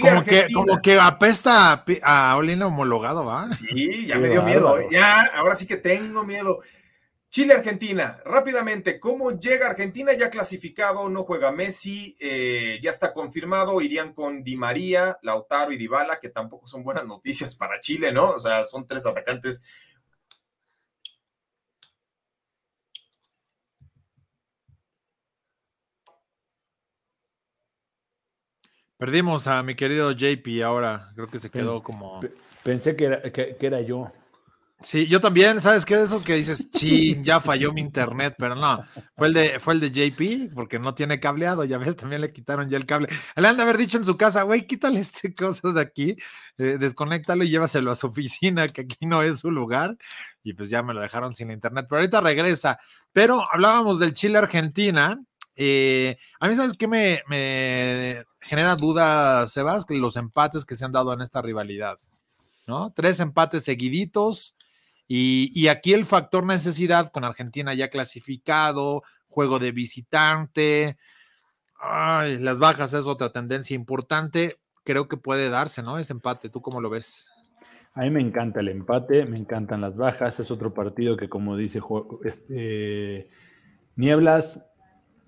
como 0.00 0.24
que, 0.24 0.46
como 0.52 0.82
que 0.82 0.98
apesta 0.98 1.84
a, 2.02 2.36
Olina 2.36 2.66
homologado, 2.66 3.24
¿va? 3.24 3.48
Sí, 3.54 4.06
ya 4.06 4.16
me 4.16 4.28
dio 4.28 4.42
miedo. 4.42 4.76
Ya, 4.90 5.22
ahora 5.34 5.54
sí 5.54 5.66
que 5.66 5.76
tengo 5.76 6.24
miedo. 6.24 6.60
Chile, 7.38 7.54
Argentina, 7.54 8.20
rápidamente, 8.24 8.98
¿cómo 8.98 9.30
llega 9.30 9.68
Argentina? 9.68 10.12
Ya 10.12 10.28
clasificado, 10.28 11.08
no 11.08 11.22
juega 11.22 11.52
Messi, 11.52 12.16
eh, 12.18 12.80
ya 12.82 12.90
está 12.90 13.14
confirmado, 13.14 13.80
irían 13.80 14.12
con 14.12 14.42
Di 14.42 14.56
María, 14.56 15.20
Lautaro 15.22 15.70
y 15.70 15.76
Dybala, 15.76 16.18
que 16.18 16.30
tampoco 16.30 16.66
son 16.66 16.82
buenas 16.82 17.06
noticias 17.06 17.54
para 17.54 17.80
Chile, 17.80 18.10
¿no? 18.10 18.30
O 18.30 18.40
sea, 18.40 18.66
son 18.66 18.88
tres 18.88 19.06
atacantes 19.06 19.62
Perdimos 28.96 29.46
a 29.46 29.62
mi 29.62 29.76
querido 29.76 30.10
JP 30.10 30.64
ahora, 30.64 31.12
creo 31.14 31.28
que 31.28 31.38
se 31.38 31.50
quedó 31.50 31.84
como... 31.84 32.18
Pensé 32.64 32.96
que 32.96 33.04
era, 33.04 33.22
que, 33.22 33.56
era 33.60 33.80
yo. 33.80 34.10
Sí, 34.80 35.08
yo 35.08 35.20
también, 35.20 35.60
¿sabes 35.60 35.84
qué? 35.84 35.96
De 35.96 36.04
eso 36.04 36.22
que 36.22 36.36
dices, 36.36 36.70
chin, 36.70 37.24
ya 37.24 37.40
falló 37.40 37.72
mi 37.72 37.80
internet, 37.80 38.36
pero 38.38 38.54
no, 38.54 38.84
fue 39.16 39.26
el 39.26 39.32
de, 39.32 39.58
fue 39.58 39.74
el 39.74 39.80
de 39.80 39.90
JP, 39.90 40.54
porque 40.54 40.78
no 40.78 40.94
tiene 40.94 41.18
cableado, 41.18 41.64
ya 41.64 41.78
ves, 41.78 41.96
también 41.96 42.20
le 42.20 42.32
quitaron 42.32 42.70
ya 42.70 42.76
el 42.76 42.86
cable. 42.86 43.08
Le 43.34 43.48
han 43.48 43.56
de 43.56 43.64
haber 43.64 43.76
dicho 43.76 43.96
en 43.96 44.04
su 44.04 44.16
casa, 44.16 44.44
güey, 44.44 44.68
quítale 44.68 45.00
este 45.00 45.34
cosas 45.34 45.74
de 45.74 45.80
aquí, 45.80 46.16
eh, 46.58 46.78
desconéctalo 46.78 47.42
y 47.42 47.50
llévaselo 47.50 47.90
a 47.90 47.96
su 47.96 48.06
oficina, 48.06 48.68
que 48.68 48.82
aquí 48.82 49.04
no 49.04 49.22
es 49.22 49.40
su 49.40 49.50
lugar, 49.50 49.96
y 50.44 50.52
pues 50.52 50.70
ya 50.70 50.80
me 50.84 50.94
lo 50.94 51.00
dejaron 51.00 51.34
sin 51.34 51.50
internet, 51.50 51.86
pero 51.88 51.98
ahorita 52.00 52.20
regresa. 52.20 52.78
Pero 53.12 53.44
hablábamos 53.52 53.98
del 53.98 54.14
Chile 54.14 54.38
Argentina, 54.38 55.20
eh, 55.56 56.18
a 56.38 56.46
mí, 56.46 56.54
¿sabes 56.54 56.74
qué 56.74 56.86
me, 56.86 58.24
genera 58.40 58.76
duda, 58.76 59.44
Sebas? 59.48 59.86
Los 59.88 60.16
empates 60.16 60.64
que 60.64 60.76
se 60.76 60.84
han 60.84 60.92
dado 60.92 61.12
en 61.12 61.20
esta 61.20 61.42
rivalidad, 61.42 61.98
¿no? 62.68 62.92
Tres 62.94 63.18
empates 63.18 63.64
seguiditos 63.64 64.54
y, 65.08 65.68
aquí 65.68 65.94
el 65.94 66.04
factor 66.04 66.44
necesidad 66.44 67.10
con 67.10 67.24
Argentina 67.24 67.72
ya 67.72 67.88
clasificado, 67.88 69.02
juego 69.26 69.58
de 69.58 69.72
visitante, 69.72 70.98
las 71.80 72.58
bajas 72.58 72.92
es 72.92 73.06
otra 73.06 73.32
tendencia 73.32 73.74
importante. 73.74 74.60
Creo 74.84 75.08
que 75.08 75.16
puede 75.16 75.48
darse, 75.48 75.82
¿no? 75.82 75.98
Ese 75.98 76.12
empate, 76.12 76.50
¿tú 76.50 76.60
cómo 76.60 76.82
lo 76.82 76.90
ves? 76.90 77.30
A 77.94 78.02
mí 78.02 78.10
me 78.10 78.20
encanta 78.20 78.60
el 78.60 78.68
empate, 78.68 79.24
me 79.24 79.38
encantan 79.38 79.80
las 79.80 79.96
bajas. 79.96 80.40
Es 80.40 80.50
otro 80.50 80.74
partido 80.74 81.16
que, 81.16 81.30
como 81.30 81.56
dice 81.56 81.80
este, 82.24 83.30
Nieblas, 83.96 84.66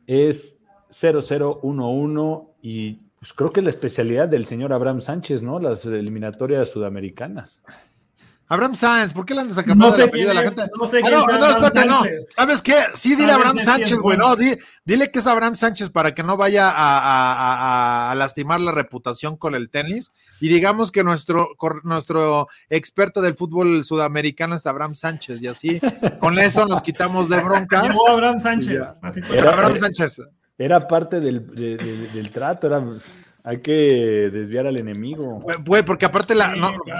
es 0.06 0.62
0011 0.90 2.48
y 2.62 3.00
pues 3.18 3.32
creo 3.32 3.52
que 3.52 3.60
es 3.60 3.64
la 3.64 3.70
especialidad 3.70 4.28
del 4.28 4.46
señor 4.46 4.72
Abraham 4.72 5.00
Sánchez, 5.00 5.42
¿no? 5.42 5.58
Las 5.58 5.84
eliminatorias 5.84 6.70
sudamericanas. 6.70 7.62
Abraham 8.50 8.74
Sánchez, 8.74 9.12
¿por 9.12 9.24
qué 9.24 9.32
le 9.32 9.42
andas 9.42 9.54
sacando 9.54 9.86
no 9.86 9.92
sé 9.92 10.02
apellido 10.02 10.32
a 10.32 10.34
la 10.34 10.42
gente? 10.42 10.62
No 10.76 10.84
sé 10.84 11.00
ah, 11.04 11.08
no, 11.08 11.38
no, 11.38 11.50
espérate, 11.50 11.86
no. 11.86 12.02
¿Sabes 12.34 12.62
qué? 12.62 12.82
Sí, 12.94 13.14
dile 13.14 13.30
a 13.30 13.36
Abraham 13.36 13.60
Sánchez, 13.60 13.98
güey, 13.98 14.18
no, 14.18 14.34
dile 14.34 15.12
que 15.12 15.20
es 15.20 15.26
Abraham 15.28 15.54
Sánchez 15.54 15.90
para 15.90 16.16
que 16.16 16.24
no 16.24 16.36
vaya 16.36 16.68
a, 16.74 18.12
lastimar 18.16 18.60
la 18.60 18.72
reputación 18.72 19.36
con 19.36 19.54
el 19.54 19.70
tenis. 19.70 20.10
Y 20.40 20.48
digamos 20.48 20.90
que 20.90 21.04
nuestro, 21.04 21.50
nuestro 21.84 22.48
experto 22.68 23.22
del 23.22 23.36
fútbol 23.36 23.84
sudamericano 23.84 24.56
es 24.56 24.66
Abraham 24.66 24.96
Sánchez, 24.96 25.40
y 25.40 25.46
así, 25.46 25.80
con 26.18 26.36
eso 26.40 26.66
nos 26.66 26.82
quitamos 26.82 27.28
de 27.28 27.40
broncas. 27.44 27.86
Llegó 27.86 28.10
Abraham 28.10 28.40
Sánchez. 28.40 28.82
Abraham 29.46 29.76
Sánchez. 29.76 30.22
Era 30.60 30.86
parte 30.86 31.20
del, 31.20 31.46
del 31.54 32.30
trato, 32.30 32.66
era 32.66 32.84
hay 33.44 33.60
que 33.60 34.30
desviar 34.30 34.66
al 34.66 34.76
enemigo. 34.76 35.42
Güey, 35.64 35.82
porque 35.82 36.04
aparte, 36.04 36.34
la, 36.34 36.52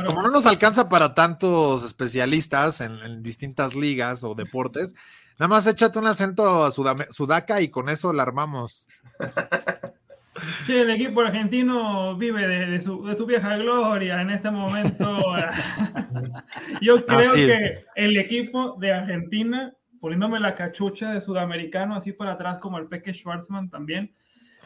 como 0.07 0.23
no 0.23 0.31
nos 0.31 0.47
alcanza 0.47 0.89
para 0.89 1.15
tantos 1.15 1.85
especialistas 1.85 2.81
en, 2.81 3.23
distintas 3.23 3.75
ligas 3.75 4.25
o 4.25 4.35
deportes, 4.35 4.95
nada 5.39 5.49
más 5.49 5.67
échate 5.67 5.99
un 5.99 6.07
acento 6.07 6.65
a 6.65 6.71
sudaca 6.71 7.61
y 7.61 7.69
con 7.69 7.89
eso 7.89 8.13
la 8.13 8.23
armamos. 8.23 8.89
Sí, 10.65 10.75
el 10.75 10.89
equipo 10.91 11.21
argentino 11.21 12.17
vive 12.17 12.47
de, 12.47 12.81
su, 12.81 13.27
vieja 13.27 13.57
gloria 13.57 14.23
en 14.23 14.31
este 14.31 14.51
momento. 14.51 15.19
Yo 16.81 17.05
creo 17.05 17.35
que 17.35 17.85
el 17.97 18.17
equipo 18.17 18.77
de 18.79 18.93
Argentina, 18.93 19.75
poniéndome 20.01 20.41
la 20.41 20.55
cachucha 20.55 21.13
de 21.13 21.21
sudamericano 21.21 21.95
así 21.95 22.13
para 22.13 22.33
atrás 22.33 22.59
como 22.59 22.79
el 22.79 22.87
Peque 22.87 23.13
Schwartzman 23.13 23.69
también, 23.71 24.15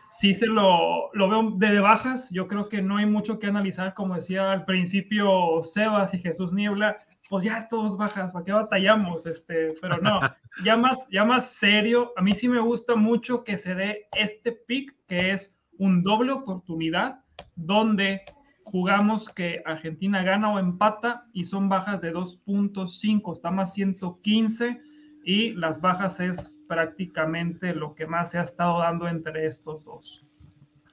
sí 0.09 0.33
se 0.33 0.47
lo, 0.47 1.11
lo 1.13 1.29
veo 1.29 1.51
de 1.57 1.81
bajas. 1.81 2.31
Yo 2.31 2.47
creo 2.47 2.69
que 2.69 2.83
no 2.83 2.97
hay 2.97 3.07
mucho 3.07 3.39
que 3.39 3.49
analizar, 3.49 3.95
como 3.95 4.15
decía 4.15 4.53
al 4.53 4.65
principio 4.65 5.63
Sebas 5.63 6.15
y 6.15 6.19
Jesús 6.19 6.53
Niebla, 6.53 6.97
pues 7.29 7.45
ya 7.45 7.67
todos 7.69 7.97
bajas, 7.97 8.33
¿para 8.33 8.45
qué 8.45 8.53
batallamos? 8.53 9.27
Este, 9.27 9.75
pero 9.81 9.99
no, 9.99 10.21
ya 10.65 10.77
más, 10.77 11.09
ya 11.11 11.25
más 11.25 11.51
serio, 11.53 12.13
a 12.17 12.23
mí 12.23 12.35
sí 12.35 12.49
me 12.49 12.61
gusta 12.61 12.95
mucho 12.95 13.45
que 13.45 13.57
se 13.57 13.75
dé 13.75 14.09
este 14.13 14.53
pick, 14.53 14.95
que 15.07 15.33
es 15.33 15.57
un 15.79 16.03
doble 16.03 16.33
oportunidad, 16.33 17.21
donde 17.57 18.23
jugamos 18.65 19.29
que 19.29 19.63
Argentina 19.67 20.23
gana 20.23 20.53
o 20.53 20.59
empata 20.59 21.27
y 21.33 21.45
son 21.45 21.69
bajas 21.69 22.01
de 22.01 22.15
2.5, 22.15 23.33
está 23.33 23.51
más 23.51 23.75
115 23.75 24.94
y 25.25 25.55
las 25.55 25.81
bajas 25.81 26.21
es 26.21 26.59
prácticamente 26.69 27.75
lo 27.75 27.95
que 27.95 28.07
más 28.07 28.31
se 28.31 28.39
ha 28.39 28.43
estado 28.43 28.81
dando 28.81 29.09
entre 29.09 29.47
estos 29.47 29.85
dos. 29.85 30.25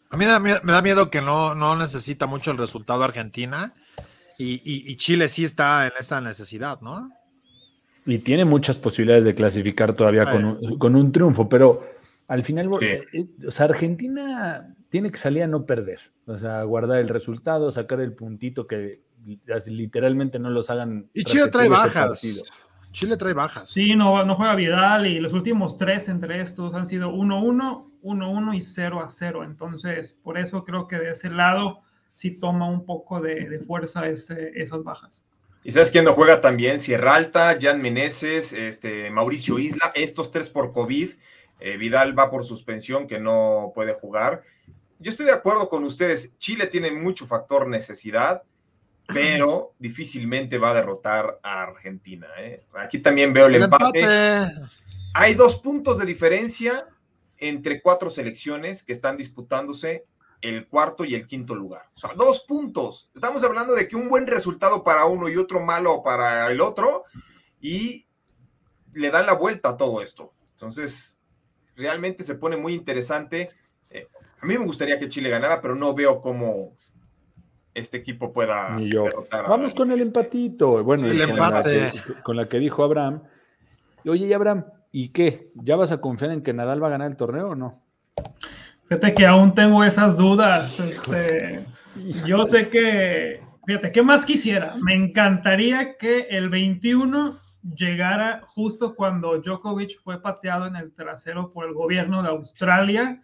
A 0.09 0.17
mí 0.17 0.25
me 0.63 0.71
da 0.73 0.81
miedo 0.81 1.09
que 1.09 1.21
no, 1.21 1.55
no 1.55 1.75
necesita 1.75 2.25
mucho 2.25 2.51
el 2.51 2.57
resultado 2.57 3.03
Argentina 3.03 3.73
y, 4.37 4.95
Chile 4.95 5.27
sí 5.27 5.43
está 5.43 5.85
en 5.85 5.93
esa 5.99 6.19
necesidad, 6.21 6.81
¿no? 6.81 7.11
Y 8.05 8.17
tiene 8.19 8.45
muchas 8.45 8.79
posibilidades 8.79 9.25
de 9.25 9.35
clasificar 9.35 9.93
todavía 9.93 10.25
con 10.25 10.95
un, 10.95 11.11
triunfo, 11.11 11.47
pero 11.47 11.83
al 12.27 12.43
final, 12.43 12.69
eh, 12.81 13.05
eh, 13.13 13.25
o 13.47 13.51
sea, 13.51 13.67
Argentina 13.67 14.75
tiene 14.89 15.11
que 15.11 15.19
salir 15.19 15.43
a 15.43 15.47
no 15.47 15.65
perder, 15.65 15.99
o 16.25 16.37
sea, 16.37 16.63
guardar 16.63 16.99
el 16.99 17.09
resultado, 17.09 17.71
sacar 17.71 18.01
el 18.01 18.13
puntito 18.13 18.65
que 18.65 19.01
literalmente 19.67 20.39
no 20.39 20.49
los 20.49 20.69
hagan. 20.69 21.09
Y 21.13 21.23
Chile 21.23 21.47
trae 21.49 21.69
bajas. 21.69 22.43
Chile 22.91 23.17
trae 23.17 23.33
bajas. 23.33 23.69
Sí, 23.69 23.95
no, 23.95 24.23
no 24.25 24.35
juega 24.35 24.55
Vidal 24.55 25.07
y 25.07 25.19
los 25.19 25.33
últimos 25.33 25.77
tres 25.77 26.09
entre 26.09 26.41
estos 26.41 26.73
han 26.73 26.87
sido 26.87 27.11
1-1, 27.11 27.89
1-1 28.03 28.55
y 28.55 28.59
0-0. 28.59 29.45
Entonces, 29.45 30.17
por 30.23 30.37
eso 30.37 30.63
creo 30.63 30.87
que 30.87 30.97
de 30.97 31.11
ese 31.11 31.29
lado 31.29 31.81
sí 32.13 32.31
toma 32.31 32.69
un 32.69 32.85
poco 32.85 33.21
de, 33.21 33.59
fuerza 33.65 34.07
esas 34.07 34.83
bajas. 34.83 35.25
¿Y 35.63 35.71
sabes 35.71 35.91
quién 35.91 36.05
no 36.05 36.13
juega 36.13 36.41
también? 36.41 36.79
Sierra 36.79 37.15
Alta, 37.15 37.57
Jan 37.59 37.81
Meneses, 37.81 38.51
este, 38.53 39.09
Mauricio 39.11 39.59
Isla, 39.59 39.91
estos 39.95 40.31
tres 40.31 40.49
por 40.49 40.73
COVID. 40.73 41.11
Eh, 41.59 41.77
Vidal 41.77 42.17
va 42.17 42.31
por 42.31 42.43
suspensión, 42.43 43.07
que 43.07 43.19
no 43.19 43.71
puede 43.75 43.93
jugar. 43.93 44.41
Yo 44.99 45.09
estoy 45.09 45.27
de 45.27 45.33
acuerdo 45.33 45.69
con 45.69 45.83
ustedes. 45.83 46.35
Chile 46.37 46.67
tiene 46.67 46.91
mucho 46.91 47.27
factor 47.27 47.67
necesidad 47.67 48.43
pero 49.07 49.73
difícilmente 49.79 50.57
va 50.57 50.71
a 50.71 50.75
derrotar 50.75 51.39
a 51.43 51.63
Argentina. 51.63 52.27
¿eh? 52.39 52.65
Aquí 52.79 52.99
también 52.99 53.33
veo 53.33 53.47
el, 53.47 53.55
empate. 53.55 54.05
Hay 55.13 55.33
dos 55.33 55.57
puntos 55.57 55.97
de 55.97 56.05
diferencia 56.05 56.87
entre 57.37 57.81
cuatro 57.81 58.09
selecciones 58.09 58.83
que 58.83 58.93
están 58.93 59.17
disputándose 59.17 60.05
el 60.41 60.67
cuarto 60.67 61.05
y 61.05 61.15
el 61.15 61.27
quinto 61.27 61.53
lugar. 61.55 61.89
O 61.93 61.99
sea, 61.99 62.13
dos 62.15 62.41
puntos. 62.47 63.09
Estamos 63.13 63.43
hablando 63.43 63.73
de 63.73 63.87
que 63.87 63.95
un 63.95 64.09
buen 64.09 64.27
resultado 64.27 64.83
para 64.83 65.05
uno 65.05 65.29
y 65.29 65.37
otro 65.37 65.59
malo 65.59 66.01
para 66.03 66.49
el 66.49 66.61
otro, 66.61 67.03
y 67.59 68.07
le 68.93 69.11
dan 69.11 69.25
la 69.25 69.33
vuelta 69.33 69.69
a 69.69 69.77
todo 69.77 70.01
esto. 70.01 70.33
Entonces, 70.51 71.17
realmente 71.75 72.23
se 72.23 72.35
pone 72.35 72.57
muy 72.57 72.73
interesante. 72.73 73.49
Eh, 73.89 74.07
a 74.39 74.45
mí 74.45 74.57
me 74.57 74.65
gustaría 74.65 74.99
que 74.99 75.09
Chile 75.09 75.29
ganara, 75.29 75.61
pero 75.61 75.75
no 75.75 75.93
veo 75.93 76.21
cómo, 76.21 76.75
este 77.73 77.97
equipo 77.97 78.33
pueda 78.33 78.77
derrotar. 78.77 79.47
Vamos 79.47 79.73
con 79.73 79.91
el 79.91 80.01
empatito. 80.01 80.83
Bueno, 80.83 81.07
el 81.07 81.19
con, 81.19 81.29
empate. 81.29 81.81
La 81.81 81.91
que, 81.91 82.13
con 82.23 82.35
la 82.35 82.49
que 82.49 82.59
dijo 82.59 82.83
Abraham. 82.83 83.23
Oye, 84.05 84.27
y 84.27 84.33
Abraham, 84.33 84.65
¿y 84.91 85.09
qué? 85.09 85.51
¿Ya 85.55 85.75
vas 85.75 85.91
a 85.91 86.01
confiar 86.01 86.31
en 86.31 86.41
que 86.41 86.53
Nadal 86.53 86.81
va 86.81 86.87
a 86.87 86.91
ganar 86.91 87.09
el 87.09 87.17
torneo 87.17 87.49
o 87.49 87.55
no? 87.55 87.81
Fíjate 88.87 89.13
que 89.13 89.25
aún 89.25 89.53
tengo 89.53 89.83
esas 89.83 90.17
dudas. 90.17 90.79
Este, 90.79 91.65
yo 92.25 92.45
sé 92.45 92.67
que, 92.69 93.41
fíjate, 93.65 93.91
¿qué 93.91 94.01
más 94.01 94.25
quisiera? 94.25 94.75
Me 94.81 94.93
encantaría 94.93 95.97
que 95.97 96.21
el 96.29 96.49
21 96.49 97.39
llegara 97.75 98.41
justo 98.47 98.95
cuando 98.95 99.39
Djokovic 99.39 100.01
fue 100.03 100.21
pateado 100.21 100.65
en 100.67 100.75
el 100.75 100.93
trasero 100.93 101.53
por 101.53 101.65
el 101.67 101.73
gobierno 101.73 102.23
de 102.23 102.29
Australia 102.29 103.21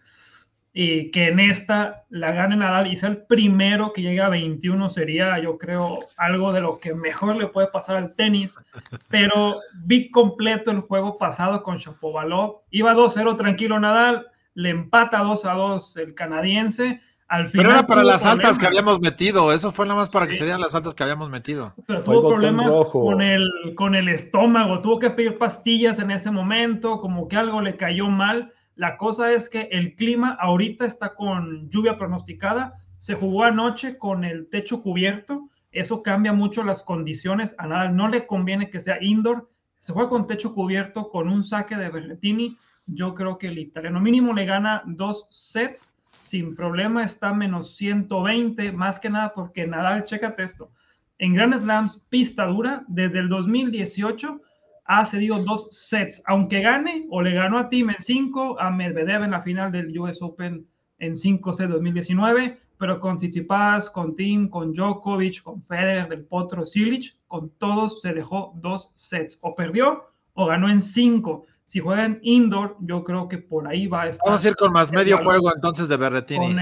y 0.80 1.10
que 1.10 1.26
en 1.26 1.40
esta 1.40 2.04
la 2.08 2.30
gane 2.30 2.54
Nadal 2.54 2.86
y 2.86 2.94
sea 2.94 3.08
el 3.08 3.16
primero 3.16 3.92
que 3.92 4.00
llegue 4.00 4.20
a 4.20 4.28
21 4.28 4.90
sería, 4.90 5.36
yo 5.40 5.58
creo, 5.58 5.98
algo 6.16 6.52
de 6.52 6.60
lo 6.60 6.78
que 6.78 6.94
mejor 6.94 7.34
le 7.34 7.48
puede 7.48 7.66
pasar 7.66 7.96
al 7.96 8.14
tenis. 8.14 8.56
Pero 9.08 9.56
vi 9.74 10.08
completo 10.12 10.70
el 10.70 10.82
juego 10.82 11.18
pasado 11.18 11.64
con 11.64 11.78
Shapovalov. 11.78 12.60
Iba 12.70 12.94
2-0 12.94 13.36
tranquilo 13.36 13.80
Nadal, 13.80 14.28
le 14.54 14.70
empata 14.70 15.24
2-2 15.24 15.98
el 15.98 16.14
canadiense. 16.14 17.00
Al 17.26 17.48
final 17.48 17.66
pero 17.66 17.78
era 17.78 17.86
para 17.88 18.04
las 18.04 18.24
altas 18.24 18.56
que 18.56 18.66
habíamos 18.66 19.00
metido, 19.00 19.52
eso 19.52 19.72
fue 19.72 19.84
nada 19.84 19.98
más 19.98 20.08
para 20.08 20.28
que 20.28 20.34
se 20.34 20.44
dieran 20.44 20.60
las 20.60 20.76
altas 20.76 20.94
que 20.94 21.02
habíamos 21.02 21.28
metido. 21.28 21.74
Pero 21.88 22.02
tuvo 22.02 22.28
problemas 22.28 22.72
con 22.92 23.20
el, 23.20 23.74
con 23.74 23.96
el 23.96 24.08
estómago, 24.08 24.80
tuvo 24.80 25.00
que 25.00 25.10
pedir 25.10 25.38
pastillas 25.38 25.98
en 25.98 26.12
ese 26.12 26.30
momento, 26.30 27.00
como 27.00 27.26
que 27.26 27.36
algo 27.36 27.60
le 27.60 27.76
cayó 27.76 28.06
mal 28.06 28.54
la 28.78 28.96
cosa 28.96 29.32
es 29.32 29.50
que 29.50 29.62
el 29.72 29.96
clima 29.96 30.38
ahorita 30.40 30.86
está 30.86 31.16
con 31.16 31.68
lluvia 31.68 31.96
pronosticada. 31.96 32.80
Se 32.96 33.14
jugó 33.14 33.42
anoche 33.42 33.98
con 33.98 34.22
el 34.22 34.48
techo 34.50 34.82
cubierto. 34.82 35.48
Eso 35.72 36.00
cambia 36.04 36.32
mucho 36.32 36.62
las 36.62 36.84
condiciones. 36.84 37.56
A 37.58 37.66
nada 37.66 37.90
no 37.90 38.06
le 38.06 38.24
conviene 38.24 38.70
que 38.70 38.80
sea 38.80 39.02
indoor. 39.02 39.50
Se 39.80 39.92
juega 39.92 40.08
con 40.08 40.28
techo 40.28 40.54
cubierto 40.54 41.10
con 41.10 41.28
un 41.28 41.42
saque 41.42 41.74
de 41.74 41.88
Berretini. 41.88 42.56
Yo 42.86 43.16
creo 43.16 43.36
que 43.36 43.48
el 43.48 43.58
italiano 43.58 43.98
mínimo 43.98 44.32
le 44.32 44.46
gana 44.46 44.84
dos 44.86 45.26
sets 45.28 45.98
sin 46.20 46.54
problema. 46.54 47.02
Está 47.02 47.34
menos 47.34 47.74
120, 47.74 48.70
más 48.70 49.00
que 49.00 49.10
nada 49.10 49.34
porque 49.34 49.66
Nadal, 49.66 50.04
chécate 50.04 50.44
esto. 50.44 50.70
En 51.18 51.34
Grand 51.34 51.58
Slams, 51.58 52.06
pista 52.10 52.46
dura, 52.46 52.84
desde 52.86 53.18
el 53.18 53.28
2018 53.28 54.40
ha 54.88 55.04
cedido 55.04 55.38
dos 55.38 55.68
sets, 55.70 56.22
aunque 56.26 56.62
gane 56.62 57.06
o 57.10 57.20
le 57.20 57.34
ganó 57.34 57.58
a 57.58 57.68
Tim 57.68 57.90
en 57.90 58.00
cinco, 58.00 58.58
a 58.58 58.70
Medvedev 58.70 59.22
en 59.22 59.32
la 59.32 59.42
final 59.42 59.70
del 59.70 59.96
US 59.98 60.22
Open 60.22 60.66
en 60.98 61.14
5 61.14 61.52
c 61.52 61.66
2019, 61.66 62.58
pero 62.78 62.98
con 62.98 63.18
Tsitsipas, 63.18 63.90
con 63.90 64.14
Tim, 64.14 64.48
con 64.48 64.72
Djokovic, 64.72 65.42
con 65.42 65.62
Federer, 65.62 66.08
del 66.08 66.24
Potro, 66.24 66.64
Silic, 66.64 67.16
con 67.26 67.50
todos 67.50 68.00
se 68.00 68.14
dejó 68.14 68.52
dos 68.56 68.90
sets, 68.94 69.38
o 69.42 69.54
perdió 69.54 70.04
o 70.32 70.46
ganó 70.46 70.70
en 70.70 70.80
cinco. 70.80 71.44
Si 71.66 71.80
juegan 71.80 72.18
indoor, 72.22 72.76
yo 72.80 73.04
creo 73.04 73.28
que 73.28 73.36
por 73.36 73.68
ahí 73.68 73.86
va 73.88 74.02
a 74.02 74.08
estar. 74.08 74.24
Vamos 74.24 74.42
a 74.42 74.48
ir 74.48 74.56
con 74.56 74.72
más 74.72 74.90
medio 74.90 75.18
juego 75.18 75.52
entonces 75.54 75.86
de 75.88 75.98
Berretini. 75.98 76.56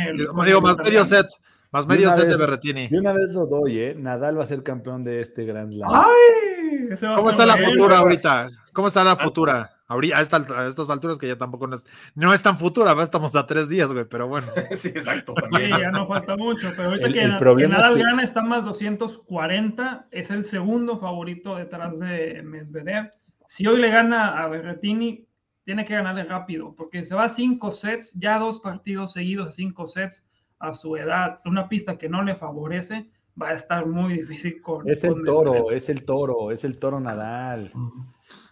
digo, 0.45 0.61
más 0.61 0.77
medio 0.79 1.05
set. 1.05 1.29
Más 1.71 1.87
medio 1.87 2.11
set 2.11 2.27
de 2.27 2.37
Berretini. 2.37 2.89
De 2.89 2.99
una 2.99 3.13
vez 3.13 3.31
lo 3.31 3.47
doy, 3.47 3.79
¿eh? 3.79 3.95
Nadal 3.97 4.37
va 4.39 4.43
a 4.43 4.47
ser 4.47 4.65
campeón 4.65 5.05
de 5.05 5.21
este 5.21 5.45
Grand 5.45 5.71
Slam. 5.71 5.91
¡Ay! 5.93 6.56
¿Cómo 7.01 7.31
está 7.31 7.47
la 7.47 7.57
futura 7.57 7.99
ahorita? 7.99 8.49
¿Cómo 8.73 8.89
está 8.89 9.05
la 9.05 9.13
ah. 9.13 9.17
futura? 9.17 9.71
Ahorita, 9.89 10.19
a, 10.19 10.21
estas 10.67 10.91
alturas 10.91 11.17
que 11.17 11.29
ya 11.29 11.39
tampoco 11.39 11.69
no 11.69 11.77
es, 11.77 11.87
no 12.17 12.35
es 12.35 12.43
tan 12.43 12.59
futura, 12.59 13.01
estamos 13.01 13.37
a 13.37 13.47
tres 13.47 13.69
días, 13.69 13.93
güey, 13.93 14.05
pero 14.05 14.27
bueno. 14.27 14.49
sí, 14.73 14.89
exacto. 14.89 15.33
También. 15.35 15.71
ya 15.79 15.91
no 15.93 16.09
falta 16.09 16.37
mucho, 16.37 16.73
pero 16.77 16.91
ahorita 16.91 17.13
que, 17.13 17.69
Nadal 17.69 17.99
gana 17.99 18.25
está 18.25 18.43
más 18.43 18.65
240, 18.65 20.09
es 20.11 20.31
el 20.31 20.45
segundo 20.45 20.99
favorito 20.99 21.55
detrás 21.55 22.01
de 22.01 22.43
Medvedev. 22.43 23.13
Si 23.47 23.67
hoy 23.67 23.81
le 23.81 23.91
gana 23.91 24.43
a 24.43 24.49
Berretini, 24.49 25.27
tiene 25.65 25.85
que 25.85 25.95
ganarle 25.95 26.25
rápido, 26.25 26.75
porque 26.77 27.05
se 27.05 27.15
va 27.15 27.25
a 27.25 27.29
cinco 27.29 27.71
sets, 27.71 28.13
ya 28.15 28.39
dos 28.39 28.59
partidos 28.59 29.13
seguidos 29.13 29.49
a 29.49 29.53
cinco 29.53 29.87
sets 29.87 30.27
a 30.59 30.75
su 30.75 30.97
edad, 30.97 31.41
una 31.45 31.69
pista 31.69 31.97
que 31.97 32.09
no 32.09 32.23
le 32.23 32.35
favorece, 32.35 33.09
va 33.41 33.51
a 33.51 33.53
estar 33.53 33.87
muy 33.87 34.15
difícil 34.15 34.61
con. 34.61 34.89
Es 34.89 35.05
el 35.05 35.23
toro, 35.25 35.71
es 35.71 35.89
el 35.89 36.05
toro, 36.05 36.51
es 36.51 36.65
el 36.65 36.79
toro 36.79 37.01
Nadal. 37.01 37.73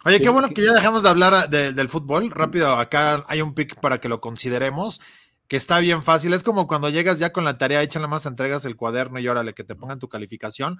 Oye, 0.04 0.20
qué 0.20 0.28
bueno 0.28 0.50
que 0.50 0.62
ya 0.62 0.72
dejamos 0.72 1.02
de 1.02 1.08
hablar 1.08 1.48
del 1.48 1.88
fútbol. 1.88 2.30
Rápido, 2.30 2.74
acá 2.74 3.24
hay 3.26 3.40
un 3.40 3.54
pick 3.54 3.80
para 3.80 3.98
que 3.98 4.08
lo 4.08 4.20
consideremos, 4.20 5.00
que 5.48 5.56
está 5.56 5.78
bien 5.78 6.02
fácil. 6.02 6.34
Es 6.34 6.42
como 6.42 6.66
cuando 6.66 6.90
llegas 6.90 7.18
ya 7.18 7.32
con 7.32 7.44
la 7.44 7.56
tarea 7.56 7.82
hecha, 7.82 7.98
nada 7.98 8.08
más 8.08 8.26
entregas 8.26 8.66
el 8.66 8.76
cuaderno 8.76 9.18
y 9.18 9.28
órale, 9.28 9.54
que 9.54 9.64
te 9.64 9.74
pongan 9.74 9.98
tu 9.98 10.08
calificación. 10.08 10.78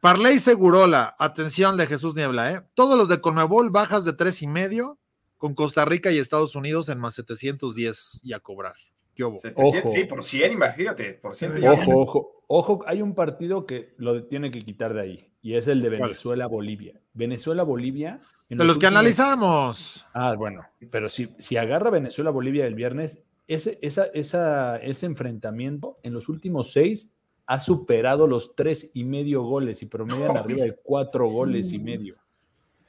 Parley 0.00 0.38
Segurola, 0.38 1.14
atención 1.18 1.76
de 1.76 1.86
Jesús 1.86 2.14
Niebla, 2.16 2.52
¿eh? 2.52 2.62
Todos 2.74 2.98
los 2.98 3.08
de 3.08 3.20
Conmebol 3.20 3.70
bajas 3.70 4.04
de 4.04 4.12
tres 4.12 4.42
y 4.42 4.46
medio, 4.46 4.98
con 5.38 5.54
Costa 5.54 5.84
Rica 5.84 6.10
y 6.10 6.18
Estados 6.18 6.54
Unidos 6.56 6.88
en 6.88 6.98
más 6.98 7.14
710 7.14 8.20
y 8.22 8.32
a 8.32 8.40
cobrar. 8.40 8.74
Ojo. 9.22 9.90
Sí, 9.90 10.04
por 10.04 10.22
100, 10.22 10.52
imagínate. 10.52 11.14
Por 11.14 11.34
100 11.34 11.64
ojo, 11.64 11.90
ojo, 11.94 12.42
ojo, 12.46 12.84
hay 12.86 13.02
un 13.02 13.14
partido 13.14 13.66
que 13.66 13.94
lo 13.96 14.24
tiene 14.24 14.50
que 14.50 14.60
quitar 14.60 14.94
de 14.94 15.00
ahí 15.00 15.30
y 15.46 15.54
es 15.54 15.68
el 15.68 15.80
de 15.80 15.90
Venezuela-Bolivia. 15.90 17.00
Venezuela-Bolivia. 17.14 18.20
De 18.48 18.64
los, 18.64 18.78
que 18.78 18.86
analizamos. 18.86 20.04
Ah, 20.12 20.34
bueno, 20.36 20.64
pero 20.90 21.08
si, 21.08 21.28
si 21.38 21.56
agarra 21.56 21.90
Venezuela-Bolivia 21.90 22.66
el 22.66 22.74
viernes, 22.74 23.22
ese, 23.46 23.78
esa, 23.80 24.06
esa, 24.06 24.76
ese 24.78 25.06
enfrentamiento 25.06 25.98
en 26.02 26.14
los 26.14 26.28
últimos 26.28 26.72
seis 26.72 27.12
ha 27.46 27.60
superado 27.60 28.26
los 28.26 28.56
tres 28.56 28.90
y 28.92 29.04
medio 29.04 29.42
goles 29.44 29.82
y 29.82 29.86
promedian 29.86 30.36
arriba 30.36 30.64
de 30.64 30.74
cuatro 30.74 31.28
goles 31.28 31.72
y 31.72 31.78
medio. 31.78 32.16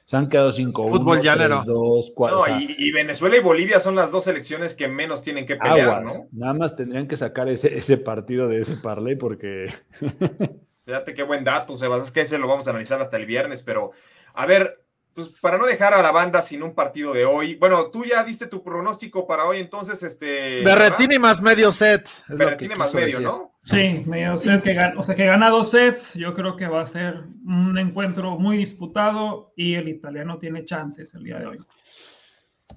Se 0.08 0.16
han 0.16 0.30
quedado 0.30 0.50
cinco 0.52 0.88
Fútbol 0.88 1.20
llanero. 1.20 1.62
dos, 1.66 2.12
cuatro. 2.16 2.46
No, 2.46 2.58
y, 2.58 2.90
Venezuela 2.92 3.36
y 3.36 3.40
Bolivia 3.40 3.78
son 3.78 3.94
las 3.94 4.10
dos 4.10 4.24
selecciones 4.24 4.74
que 4.74 4.88
menos 4.88 5.20
tienen 5.20 5.44
que 5.44 5.56
pelear, 5.56 6.02
¿no? 6.02 6.12
Nada 6.32 6.54
más 6.54 6.76
tendrían 6.76 7.06
que 7.06 7.18
sacar 7.18 7.50
ese, 7.50 7.76
ese 7.76 7.98
partido 7.98 8.48
de 8.48 8.62
ese 8.62 8.78
parlay 8.78 9.16
porque. 9.16 9.70
Fíjate 10.86 11.12
qué 11.12 11.22
buen 11.24 11.44
dato, 11.44 11.76
Sebas. 11.76 12.04
Es 12.04 12.10
que 12.10 12.22
ese 12.22 12.38
lo 12.38 12.48
vamos 12.48 12.66
a 12.66 12.70
analizar 12.70 13.02
hasta 13.02 13.18
el 13.18 13.26
viernes, 13.26 13.62
pero 13.62 13.90
a 14.32 14.46
ver, 14.46 14.82
pues 15.18 15.40
para 15.40 15.58
no 15.58 15.66
dejar 15.66 15.94
a 15.94 16.00
la 16.00 16.12
banda 16.12 16.42
sin 16.42 16.62
un 16.62 16.76
partido 16.76 17.12
de 17.12 17.24
hoy. 17.24 17.56
Bueno, 17.56 17.90
tú 17.90 18.04
ya 18.04 18.22
diste 18.22 18.46
tu 18.46 18.62
pronóstico 18.62 19.26
para 19.26 19.46
hoy, 19.46 19.58
entonces 19.58 20.00
este. 20.04 20.62
Berretini 20.62 21.18
más 21.18 21.42
medio 21.42 21.72
set. 21.72 22.08
Berretini 22.28 22.76
más 22.76 22.94
medio, 22.94 23.18
¿no? 23.18 23.58
Sí, 23.64 24.04
medio 24.06 24.38
set 24.38 24.62
que 24.62 24.74
gana, 24.74 24.94
o 24.96 25.02
sea 25.02 25.16
que 25.16 25.26
gana 25.26 25.50
dos 25.50 25.72
sets. 25.72 26.14
Yo 26.14 26.34
creo 26.34 26.56
que 26.56 26.68
va 26.68 26.82
a 26.82 26.86
ser 26.86 27.24
un 27.44 27.76
encuentro 27.78 28.38
muy 28.38 28.58
disputado 28.58 29.52
y 29.56 29.74
el 29.74 29.88
italiano 29.88 30.38
tiene 30.38 30.64
chances 30.64 31.12
el 31.14 31.24
día 31.24 31.40
de 31.40 31.46
hoy. 31.46 31.58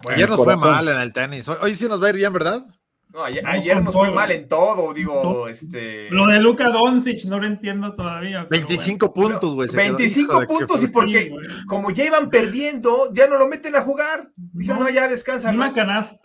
ayer 0.09 0.27
nos 0.27 0.43
fue 0.43 0.57
mal 0.57 0.87
en 0.87 0.97
el 0.97 1.13
tenis. 1.13 1.47
Hoy 1.47 1.75
sí 1.75 1.87
nos 1.87 2.01
va 2.01 2.07
a 2.07 2.09
ir 2.09 2.15
bien, 2.15 2.33
¿verdad? 2.33 2.65
No, 3.13 3.23
ayer, 3.23 3.83
nos 3.83 3.93
fue 3.93 4.09
mal 4.11 4.31
en 4.31 4.47
todo, 4.47 4.93
digo, 4.93 5.47
este... 5.47 6.09
Lo 6.11 6.27
de 6.27 6.39
Luka 6.39 6.69
Doncic 6.69 7.25
no 7.25 7.39
lo 7.39 7.47
entiendo 7.47 7.93
todavía. 7.93 8.47
25 8.49 9.13
puntos, 9.13 9.53
güey. 9.53 9.67
25 9.73 10.47
puntos 10.47 10.83
y 10.83 10.87
porque 10.87 11.33
como 11.67 11.91
ya 11.91 12.05
iban 12.05 12.29
perdiendo, 12.29 13.11
ya 13.13 13.27
no 13.27 13.37
lo 13.37 13.47
meten 13.47 13.75
a 13.75 13.81
jugar. 13.81 14.29
Dijeron, 14.35 14.81
no, 14.81 14.89
ya 14.89 15.07
descansa. 15.07 15.51
Una 15.51 15.73
canasta 15.73 16.19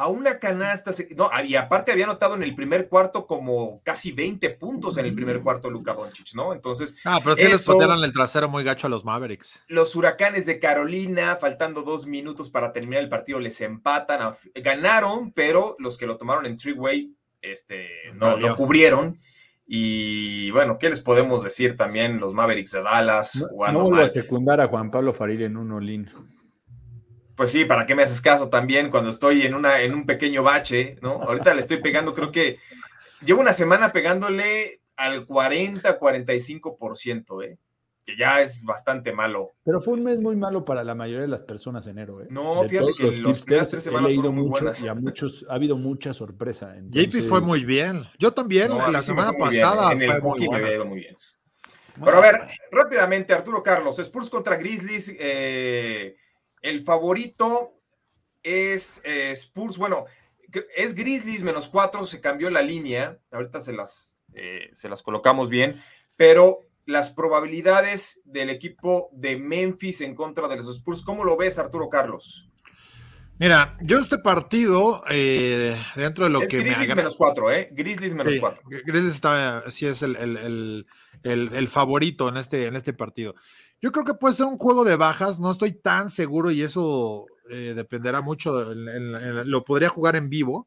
a 0.00 0.08
una 0.08 0.38
canasta. 0.38 0.92
No, 1.16 1.30
y 1.44 1.54
aparte 1.54 1.92
había 1.92 2.04
anotado 2.04 2.34
en 2.34 2.42
el 2.42 2.54
primer 2.54 2.88
cuarto 2.88 3.26
como 3.26 3.80
casi 3.82 4.12
20 4.12 4.50
puntos 4.50 4.98
en 4.98 5.06
el 5.06 5.14
primer 5.14 5.42
cuarto 5.42 5.70
Luka 5.70 5.94
Doncic, 5.94 6.34
¿no? 6.34 6.52
Entonces. 6.52 6.94
Ah, 7.04 7.20
pero 7.22 7.36
sí 7.36 7.48
les 7.48 7.64
patearon 7.64 8.02
el 8.04 8.12
trasero 8.12 8.48
muy 8.48 8.64
gacho 8.64 8.86
a 8.86 8.90
los 8.90 9.04
Mavericks. 9.04 9.60
Los 9.68 9.96
huracanes 9.96 10.46
de 10.46 10.58
Carolina, 10.58 11.36
faltando 11.36 11.82
dos 11.82 12.06
minutos 12.06 12.50
para 12.50 12.72
terminar 12.72 13.02
el 13.02 13.08
partido, 13.08 13.40
les 13.40 13.60
empatan. 13.60 14.34
ganaron, 14.54 15.32
pero 15.32 15.76
los 15.78 15.96
que 15.96 16.06
lo 16.06 16.16
tomaron 16.16 16.46
en 16.46 16.56
three-way 16.56 17.16
este, 17.42 17.88
no 18.14 18.36
lo 18.36 18.54
cubrieron. 18.56 19.20
Y 19.66 20.50
bueno, 20.52 20.78
¿qué 20.78 20.88
les 20.88 21.00
podemos 21.00 21.42
decir 21.42 21.76
también 21.76 22.20
los 22.20 22.32
Mavericks 22.32 22.70
de 22.72 22.82
Dallas? 22.82 23.44
No, 23.72 23.90
no 23.90 23.96
a 23.96 24.08
secundar 24.08 24.60
a 24.60 24.68
Juan 24.68 24.90
Pablo 24.90 25.12
Farid 25.12 25.42
en 25.42 25.56
un 25.56 25.72
olín 25.72 26.08
pues 27.36 27.52
sí, 27.52 27.64
¿para 27.66 27.84
qué 27.86 27.94
me 27.94 28.02
haces 28.02 28.20
caso 28.20 28.48
también 28.48 28.90
cuando 28.90 29.10
estoy 29.10 29.42
en, 29.42 29.54
una, 29.54 29.82
en 29.82 29.94
un 29.94 30.06
pequeño 30.06 30.42
bache, 30.42 30.96
¿no? 31.02 31.22
Ahorita 31.22 31.54
le 31.54 31.60
estoy 31.60 31.76
pegando, 31.78 32.14
creo 32.14 32.32
que 32.32 32.58
llevo 33.24 33.42
una 33.42 33.52
semana 33.52 33.92
pegándole 33.92 34.80
al 34.96 35.26
40, 35.26 36.00
45%, 36.00 37.44
¿eh? 37.44 37.58
Que 38.06 38.16
ya 38.16 38.40
es 38.40 38.62
bastante 38.64 39.12
malo. 39.12 39.52
Pero 39.64 39.82
fue 39.82 39.94
un 39.94 40.04
mes 40.04 40.20
muy 40.20 40.36
malo 40.36 40.64
para 40.64 40.82
la 40.82 40.94
mayoría 40.94 41.22
de 41.22 41.28
las 41.28 41.42
personas 41.42 41.86
enero, 41.88 42.22
¿eh? 42.22 42.28
No, 42.30 42.62
fíjate 42.64 42.92
que 42.96 43.12
los, 43.18 43.44
primeras 43.44 43.68
tres 43.68 43.82
semanas 43.82 44.14
fueron 44.14 44.34
muy 44.34 44.48
buenas. 44.48 44.80
Y 44.80 44.88
a 44.88 44.94
muchos, 44.94 45.44
ha 45.50 45.54
habido 45.54 45.76
mucha 45.76 46.14
sorpresa. 46.14 46.74
JP 46.90 47.28
fue 47.28 47.40
muy 47.42 47.64
bien. 47.64 48.04
Yo 48.18 48.32
también, 48.32 48.70
la 48.90 49.02
semana 49.02 49.32
pasada. 49.32 49.92
En 49.92 50.00
el 50.00 50.22
muy 50.22 50.48
me 50.48 50.56
había 50.56 50.74
ido 50.76 50.86
muy 50.86 51.00
bien. 51.00 51.16
Pero 52.02 52.16
a 52.16 52.20
ver, 52.20 52.40
rápidamente, 52.70 53.34
Arturo 53.34 53.62
Carlos, 53.62 53.98
Spurs 53.98 54.30
contra 54.30 54.56
Grizzlies, 54.56 55.14
eh 55.18 56.16
el 56.66 56.82
favorito 56.82 57.74
es 58.42 59.00
eh, 59.04 59.30
Spurs. 59.32 59.78
Bueno, 59.78 60.06
es 60.76 60.94
Grizzlies 60.94 61.42
menos 61.42 61.68
cuatro, 61.68 62.04
se 62.04 62.20
cambió 62.20 62.50
la 62.50 62.62
línea. 62.62 63.18
Ahorita 63.30 63.60
se 63.60 63.72
las, 63.72 64.16
eh, 64.34 64.70
se 64.72 64.88
las 64.88 65.02
colocamos 65.02 65.48
bien, 65.48 65.80
pero 66.16 66.60
las 66.84 67.10
probabilidades 67.10 68.20
del 68.24 68.50
equipo 68.50 69.10
de 69.12 69.36
Memphis 69.36 70.00
en 70.00 70.14
contra 70.14 70.48
de 70.48 70.56
los 70.56 70.68
Spurs, 70.68 71.02
¿cómo 71.02 71.24
lo 71.24 71.36
ves, 71.36 71.58
Arturo 71.58 71.88
Carlos? 71.88 72.48
Mira, 73.38 73.76
yo 73.82 73.98
este 73.98 74.18
partido, 74.18 75.04
eh, 75.10 75.76
dentro 75.94 76.24
de 76.24 76.30
lo 76.30 76.40
que 76.40 76.58
Grizzlies 76.58 76.96
menos 76.96 77.16
cuatro, 77.16 77.52
¿eh? 77.52 77.68
Grizzlies 77.70 78.14
menos 78.14 78.34
cuatro. 78.40 78.62
Grizzlies 78.64 79.14
está, 79.14 79.70
sí 79.70 79.86
es 79.86 80.02
el, 80.02 80.16
el, 80.16 80.86
el, 81.22 81.68
favorito 81.68 82.30
en 82.30 82.38
este, 82.38 82.66
en 82.66 82.76
este 82.76 82.94
partido. 82.94 83.34
Yo 83.80 83.92
creo 83.92 84.04
que 84.04 84.14
puede 84.14 84.34
ser 84.34 84.46
un 84.46 84.58
juego 84.58 84.84
de 84.84 84.96
bajas, 84.96 85.38
no 85.38 85.50
estoy 85.50 85.72
tan 85.72 86.08
seguro 86.08 86.50
y 86.50 86.62
eso 86.62 87.26
eh, 87.50 87.74
dependerá 87.76 88.22
mucho, 88.22 88.74
lo 88.74 89.64
podría 89.64 89.90
jugar 89.90 90.16
en 90.16 90.30
vivo, 90.30 90.66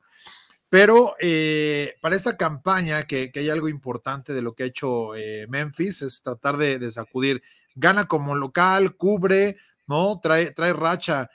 pero 0.70 1.16
eh, 1.20 1.95
para 2.01 2.16
esta 2.16 2.38
campaña 2.38 3.03
que, 3.03 3.32
hay 3.34 3.49
algo 3.49 3.68
importante 3.68 4.34
de 4.34 4.43
lo 4.43 4.53
que 4.53 4.64
ha 4.64 4.68
hecho 4.68 5.16
eh, 5.16 5.47
Memphis, 5.49 6.03
es 6.03 6.22
tratar 6.22 6.57
de, 6.57 6.91
sacudir, 6.91 7.41
gana 7.74 8.07
como 8.07 8.36
local, 8.36 8.95
cubre, 8.95 9.57
¿no? 9.88 10.20
Trae, 10.22 10.51
trae 10.51 10.74
racha 10.74 11.30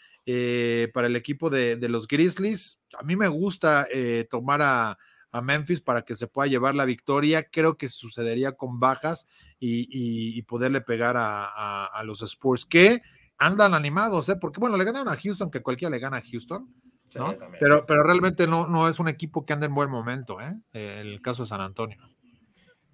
para 0.94 1.08
el 1.08 1.16
equipo 1.16 1.50
de, 1.50 1.76
los 1.88 2.06
Grizzlies. 2.06 2.78
A 2.98 3.02
mí 3.02 3.16
me 3.16 3.28
gusta 3.28 3.86
tomar 4.30 4.62
a 4.62 4.96
Memphis 5.42 5.80
para 5.80 6.02
que 6.02 6.14
se 6.14 6.28
pueda 6.28 6.48
llevar 6.48 6.74
la 6.74 6.84
victoria. 6.84 7.50
Creo 7.50 7.76
que 7.76 7.88
sucedería 7.88 8.52
con 8.52 8.78
bajas 8.78 9.26
y, 9.58 10.40
poderle 10.42 10.80
pegar 10.80 11.16
a, 11.18 12.02
los 12.04 12.22
Spurs 12.22 12.66
que 12.66 13.00
andan 13.38 13.74
animados, 13.74 14.28
¿eh? 14.28 14.36
porque 14.36 14.60
bueno, 14.60 14.76
le 14.76 14.84
ganaron 14.84 15.08
a 15.08 15.16
Houston, 15.16 15.50
que 15.50 15.62
cualquiera 15.62 15.90
le 15.90 15.98
gana 15.98 16.18
a 16.18 16.22
Houston, 16.22 16.72
¿no? 17.16 17.36
pero, 17.58 17.84
pero 17.86 18.02
realmente 18.02 18.46
no, 18.46 18.66
no 18.66 18.88
es 18.88 18.98
un 19.00 19.08
equipo 19.08 19.44
que 19.44 19.52
anda 19.52 19.66
en 19.66 19.74
buen 19.74 19.90
momento, 19.90 20.38
¿eh? 20.40 20.54
el 20.72 21.20
caso 21.20 21.42
de 21.42 21.48
San 21.48 21.60
Antonio. 21.60 21.98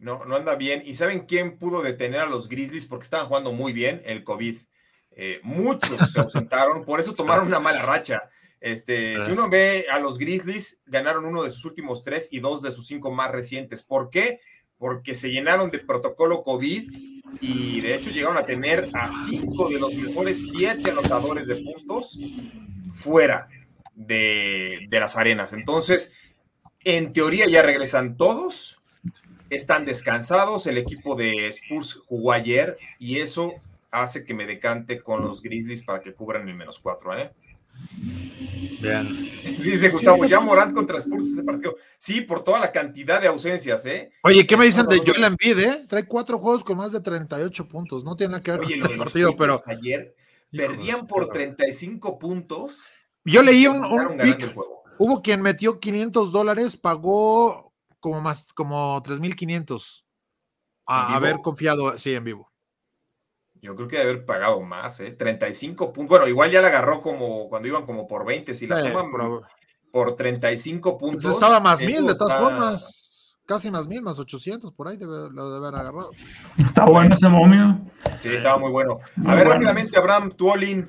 No, 0.00 0.24
no 0.24 0.36
anda 0.36 0.56
bien. 0.56 0.82
¿Y 0.84 0.94
saben 0.94 1.26
quién 1.26 1.58
pudo 1.58 1.82
detener 1.82 2.20
a 2.20 2.26
los 2.26 2.48
Grizzlies? 2.48 2.86
Porque 2.86 3.04
estaban 3.04 3.26
jugando 3.26 3.52
muy 3.52 3.74
bien 3.74 4.00
el 4.06 4.24
COVID. 4.24 4.58
Eh, 5.12 5.40
muchos 5.42 6.10
se 6.12 6.20
ausentaron, 6.20 6.84
por 6.84 7.00
eso 7.00 7.12
tomaron 7.12 7.46
una 7.46 7.60
mala 7.60 7.82
racha. 7.82 8.30
Este, 8.60 9.20
si 9.22 9.30
uno 9.30 9.48
ve 9.48 9.86
a 9.90 9.98
los 9.98 10.18
Grizzlies, 10.18 10.80
ganaron 10.86 11.26
uno 11.26 11.42
de 11.42 11.50
sus 11.50 11.64
últimos 11.66 12.02
tres 12.02 12.28
y 12.30 12.40
dos 12.40 12.62
de 12.62 12.72
sus 12.72 12.86
cinco 12.86 13.10
más 13.10 13.30
recientes. 13.30 13.82
¿Por 13.82 14.08
qué? 14.08 14.40
Porque 14.80 15.14
se 15.14 15.28
llenaron 15.28 15.70
de 15.70 15.78
protocolo 15.78 16.42
COVID 16.42 16.90
y 17.40 17.80
de 17.80 17.94
hecho 17.94 18.10
llegaron 18.10 18.36
a 18.36 18.44
tener 18.44 18.88
a 18.92 19.08
cinco 19.26 19.68
de 19.68 19.78
los 19.78 19.94
mejores 19.94 20.48
siete 20.48 20.90
anotadores 20.90 21.46
de 21.46 21.56
puntos 21.56 22.18
fuera 22.96 23.46
de, 23.94 24.86
de 24.88 25.00
las 25.00 25.16
arenas. 25.16 25.52
Entonces, 25.52 26.12
en 26.82 27.12
teoría 27.12 27.46
ya 27.46 27.62
regresan 27.62 28.16
todos, 28.16 28.78
están 29.50 29.84
descansados. 29.84 30.66
El 30.66 30.78
equipo 30.78 31.14
de 31.14 31.46
Spurs 31.48 32.00
jugó 32.06 32.32
ayer 32.32 32.78
y 32.98 33.18
eso 33.18 33.52
hace 33.90 34.24
que 34.24 34.34
me 34.34 34.46
decante 34.46 35.00
con 35.00 35.22
los 35.22 35.42
Grizzlies 35.42 35.82
para 35.82 36.00
que 36.00 36.14
cubran 36.14 36.48
el 36.48 36.54
menos 36.54 36.78
cuatro, 36.78 37.16
¿eh? 37.16 37.30
Dice 39.62 39.90
Gustavo, 39.90 40.24
ya 40.24 40.40
Morant 40.40 40.72
contra 40.72 40.98
Spurs 40.98 41.32
ese 41.32 41.42
partido. 41.42 41.74
Sí, 41.98 42.22
por 42.22 42.42
toda 42.42 42.60
la 42.60 42.72
cantidad 42.72 43.20
de 43.20 43.28
ausencias, 43.28 43.84
¿eh? 43.86 44.10
Oye, 44.22 44.46
¿qué 44.46 44.56
me 44.56 44.64
dicen 44.64 44.86
de 44.86 44.98
Joel 44.98 45.24
Embiid, 45.24 45.58
eh? 45.58 45.86
Trae 45.88 46.06
cuatro 46.06 46.38
juegos 46.38 46.64
con 46.64 46.78
más 46.78 46.92
de 46.92 47.00
38 47.00 47.68
puntos. 47.68 48.04
No 48.04 48.16
tiene 48.16 48.32
nada 48.32 48.42
que 48.42 48.52
ver 48.52 48.60
con 48.60 48.72
este 48.72 48.96
partido, 48.96 49.36
pero. 49.36 49.60
Ayer 49.66 50.14
perdían 50.50 51.06
por 51.06 51.28
35 51.28 52.18
puntos. 52.18 52.88
Yo 53.24 53.42
leí 53.42 53.66
un, 53.66 53.84
Hubo 54.98 55.22
quien 55.22 55.40
metió 55.40 55.80
500 55.80 56.32
dólares, 56.32 56.76
pagó 56.76 57.72
como 58.00 58.20
más, 58.20 58.52
como 58.52 59.00
3,500 59.02 60.04
a 60.86 61.14
haber 61.14 61.40
confiado, 61.40 61.96
sí, 61.96 62.14
en 62.14 62.24
vivo. 62.24 62.49
Yo 63.62 63.76
creo 63.76 63.88
que 63.88 63.98
debe 63.98 64.10
haber 64.10 64.24
pagado 64.24 64.60
más, 64.62 65.00
¿eh? 65.00 65.12
35 65.12 65.92
puntos. 65.92 66.08
Bueno, 66.08 66.28
igual 66.28 66.50
ya 66.50 66.62
la 66.62 66.68
agarró 66.68 67.00
como 67.00 67.48
cuando 67.48 67.68
iban 67.68 67.84
como 67.84 68.08
por 68.08 68.24
20. 68.24 68.54
Si 68.54 68.66
la 68.66 68.82
toman 68.82 69.10
por 69.90 70.14
35 70.14 70.96
pues 70.98 71.12
puntos. 71.12 71.34
estaba 71.34 71.60
más 71.60 71.80
mil, 71.80 72.06
de 72.06 72.14
todas 72.14 72.40
formas. 72.40 73.36
Casi 73.44 73.70
más 73.70 73.88
mil, 73.88 74.00
más 74.00 74.18
800, 74.18 74.72
por 74.72 74.86
ahí 74.86 74.96
debe, 74.96 75.28
lo 75.32 75.52
debe 75.52 75.66
haber 75.66 75.80
agarrado. 75.80 76.10
Está 76.56 76.84
bueno 76.84 77.14
ese 77.14 77.28
momio. 77.28 77.80
Sí, 78.18 78.28
estaba 78.28 78.58
muy 78.58 78.70
bueno. 78.70 79.00
A 79.26 79.34
ver, 79.34 79.48
rápidamente, 79.48 79.98
Abraham, 79.98 80.30
tú, 80.30 80.50
Olin. 80.50 80.86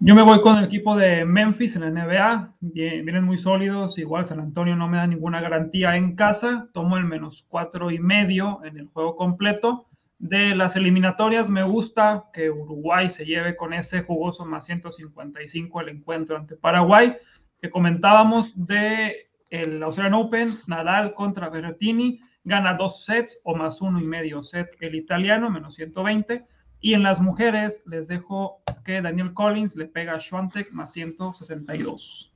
Yo 0.00 0.16
me 0.16 0.22
voy 0.22 0.40
con 0.40 0.58
el 0.58 0.64
equipo 0.64 0.96
de 0.96 1.24
Memphis 1.24 1.76
en 1.76 1.82
la 1.82 1.90
NBA. 1.90 2.54
Vienen 2.60 3.22
muy 3.22 3.38
sólidos. 3.38 3.96
Igual 3.98 4.26
San 4.26 4.40
Antonio 4.40 4.74
no 4.74 4.88
me 4.88 4.96
da 4.96 5.06
ninguna 5.06 5.40
garantía 5.40 5.94
en 5.94 6.16
casa. 6.16 6.68
Tomo 6.72 6.96
el 6.96 7.04
menos 7.04 7.46
cuatro 7.48 7.92
y 7.92 8.00
medio 8.00 8.58
en 8.64 8.78
el 8.78 8.88
juego 8.88 9.14
completo. 9.14 9.86
De 10.22 10.54
las 10.54 10.76
eliminatorias, 10.76 11.50
me 11.50 11.64
gusta 11.64 12.26
que 12.32 12.48
Uruguay 12.48 13.10
se 13.10 13.26
lleve 13.26 13.56
con 13.56 13.72
ese 13.72 14.04
jugoso 14.04 14.44
más 14.44 14.66
155 14.66 15.80
el 15.80 15.88
encuentro 15.88 16.36
ante 16.36 16.54
Paraguay, 16.54 17.16
que 17.60 17.68
comentábamos 17.68 18.52
de 18.54 19.32
el 19.50 19.82
Australian 19.82 20.14
Open, 20.14 20.58
Nadal 20.68 21.14
contra 21.14 21.48
Berrettini, 21.48 22.20
gana 22.44 22.74
dos 22.74 23.04
sets 23.04 23.40
o 23.42 23.56
más 23.56 23.82
uno 23.82 24.00
y 24.00 24.04
medio 24.04 24.44
set 24.44 24.76
el 24.78 24.94
italiano, 24.94 25.50
menos 25.50 25.74
120. 25.74 26.46
Y 26.78 26.94
en 26.94 27.02
las 27.02 27.20
mujeres 27.20 27.82
les 27.84 28.06
dejo 28.06 28.62
que 28.84 29.02
Daniel 29.02 29.34
Collins 29.34 29.74
le 29.74 29.86
pega 29.86 30.14
a 30.14 30.20
Schwantek 30.20 30.70
más 30.70 30.92
162. 30.92 32.32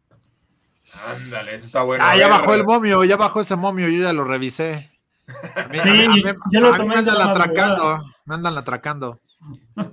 Ándale, 1.06 1.54
eso 1.54 1.66
está 1.66 1.84
bueno. 1.84 2.02
Ah, 2.04 2.16
ya 2.16 2.26
bajó 2.26 2.52
el 2.54 2.64
momio, 2.64 3.04
ya 3.04 3.16
bajó 3.16 3.42
ese 3.42 3.54
momio, 3.54 3.88
yo 3.88 4.02
ya 4.02 4.12
lo 4.12 4.24
revisé. 4.24 4.90
Sí, 5.26 6.22
yo 6.52 6.60
lo 6.60 6.76
tomé 6.76 6.94
me 6.94 6.98
andan 6.98 7.20
atracando, 7.20 7.98
me 8.24 8.34
andan 8.34 8.58
atracando. 8.58 9.20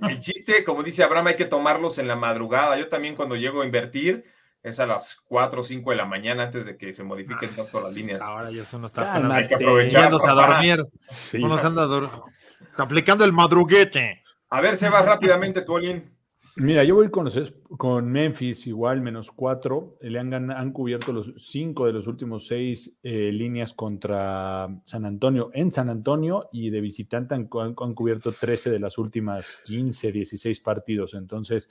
El 0.08 0.20
chiste, 0.20 0.64
como 0.64 0.82
dice 0.82 1.02
Abraham, 1.02 1.28
hay 1.28 1.36
que 1.36 1.44
tomarlos 1.44 1.98
en 1.98 2.08
la 2.08 2.16
madrugada. 2.16 2.78
Yo 2.78 2.88
también 2.88 3.16
cuando 3.16 3.36
llego 3.36 3.62
a 3.62 3.66
invertir 3.66 4.24
es 4.62 4.80
a 4.80 4.86
las 4.86 5.18
4 5.26 5.60
o 5.60 5.64
5 5.64 5.90
de 5.90 5.96
la 5.96 6.06
mañana 6.06 6.44
antes 6.44 6.64
de 6.64 6.76
que 6.76 6.94
se 6.94 7.04
modifiquen 7.04 7.50
ah, 7.52 7.56
tanto 7.56 7.80
las 7.82 7.94
líneas. 7.94 8.20
Ahora 8.22 8.50
ya 8.50 8.62
eso 8.62 8.78
no 8.78 8.86
está 8.86 9.14
Hay 9.14 9.46
que 9.46 9.54
aprovechar. 9.54 10.12
a 10.12 10.32
dormir. 10.32 10.86
Uno 11.34 11.58
se 11.58 11.66
anda 11.66 11.86
aplicando 12.78 13.24
el 13.24 13.32
madruguete. 13.32 14.22
A 14.48 14.60
ver, 14.60 14.76
se 14.76 14.88
va 14.88 15.02
rápidamente, 15.02 15.62
Tuolín. 15.62 16.13
Mira, 16.56 16.84
yo 16.84 16.94
voy 16.94 17.10
con, 17.10 17.28
con 17.76 18.12
Memphis 18.12 18.68
igual, 18.68 19.00
menos 19.00 19.32
cuatro. 19.32 19.98
Le 20.00 20.20
han, 20.20 20.52
han 20.52 20.72
cubierto 20.72 21.12
los 21.12 21.32
cinco 21.36 21.86
de 21.86 21.92
los 21.92 22.06
últimos 22.06 22.46
seis 22.46 22.96
eh, 23.02 23.32
líneas 23.32 23.72
contra 23.72 24.68
San 24.84 25.04
Antonio 25.04 25.50
en 25.52 25.72
San 25.72 25.88
Antonio 25.88 26.48
y 26.52 26.70
de 26.70 26.80
visitante 26.80 27.34
han, 27.34 27.46
cubierto 27.46 28.30
13 28.30 28.70
de 28.70 28.78
las 28.78 28.98
últimas 28.98 29.58
15, 29.64 30.12
16 30.12 30.60
partidos. 30.60 31.14
Entonces, 31.14 31.68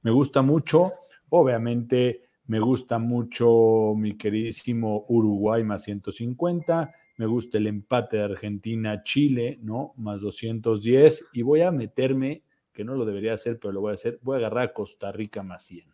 me 0.00 0.10
gusta 0.10 0.40
mucho. 0.40 0.92
Obviamente, 1.28 2.22
me 2.46 2.58
gusta 2.58 2.98
mucho 2.98 3.92
mi 3.94 4.16
queridísimo 4.16 5.04
Uruguay 5.08 5.62
más 5.62 5.82
150. 5.82 6.90
Me 7.18 7.26
gusta 7.26 7.58
el 7.58 7.66
empate 7.66 8.16
de 8.16 8.22
Argentina-Chile, 8.22 9.58
¿no? 9.60 9.92
Más 9.98 10.22
210. 10.22 11.28
Y 11.34 11.42
voy 11.42 11.60
a 11.60 11.70
meterme 11.70 12.44
que 12.72 12.84
no 12.84 12.94
lo 12.94 13.04
debería 13.04 13.34
hacer, 13.34 13.58
pero 13.58 13.72
lo 13.72 13.80
voy 13.80 13.92
a 13.92 13.94
hacer. 13.94 14.18
Voy 14.22 14.36
a 14.36 14.38
agarrar 14.38 14.64
a 14.64 14.72
Costa 14.72 15.12
Rica 15.12 15.42
más 15.42 15.64
100. 15.64 15.86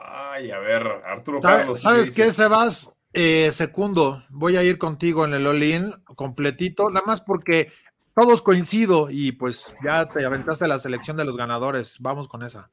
Ay, 0.00 0.50
a 0.50 0.58
ver, 0.58 0.86
Arturo 1.04 1.40
Carlos. 1.40 1.80
¿Sabes 1.80 2.10
qué, 2.10 2.30
Sebas? 2.30 2.94
Eh, 3.14 3.50
segundo, 3.52 4.22
voy 4.30 4.56
a 4.56 4.62
ir 4.62 4.78
contigo 4.78 5.24
en 5.24 5.34
el 5.34 5.46
all 5.46 6.02
completito, 6.16 6.88
nada 6.88 7.04
más 7.06 7.20
porque 7.20 7.70
todos 8.14 8.42
coincido 8.42 9.08
y 9.10 9.32
pues 9.32 9.74
ya 9.84 10.06
te 10.08 10.24
aventaste 10.24 10.66
la 10.66 10.78
selección 10.78 11.16
de 11.16 11.24
los 11.24 11.36
ganadores. 11.36 11.96
Vamos 12.00 12.28
con 12.28 12.42
esa. 12.42 12.70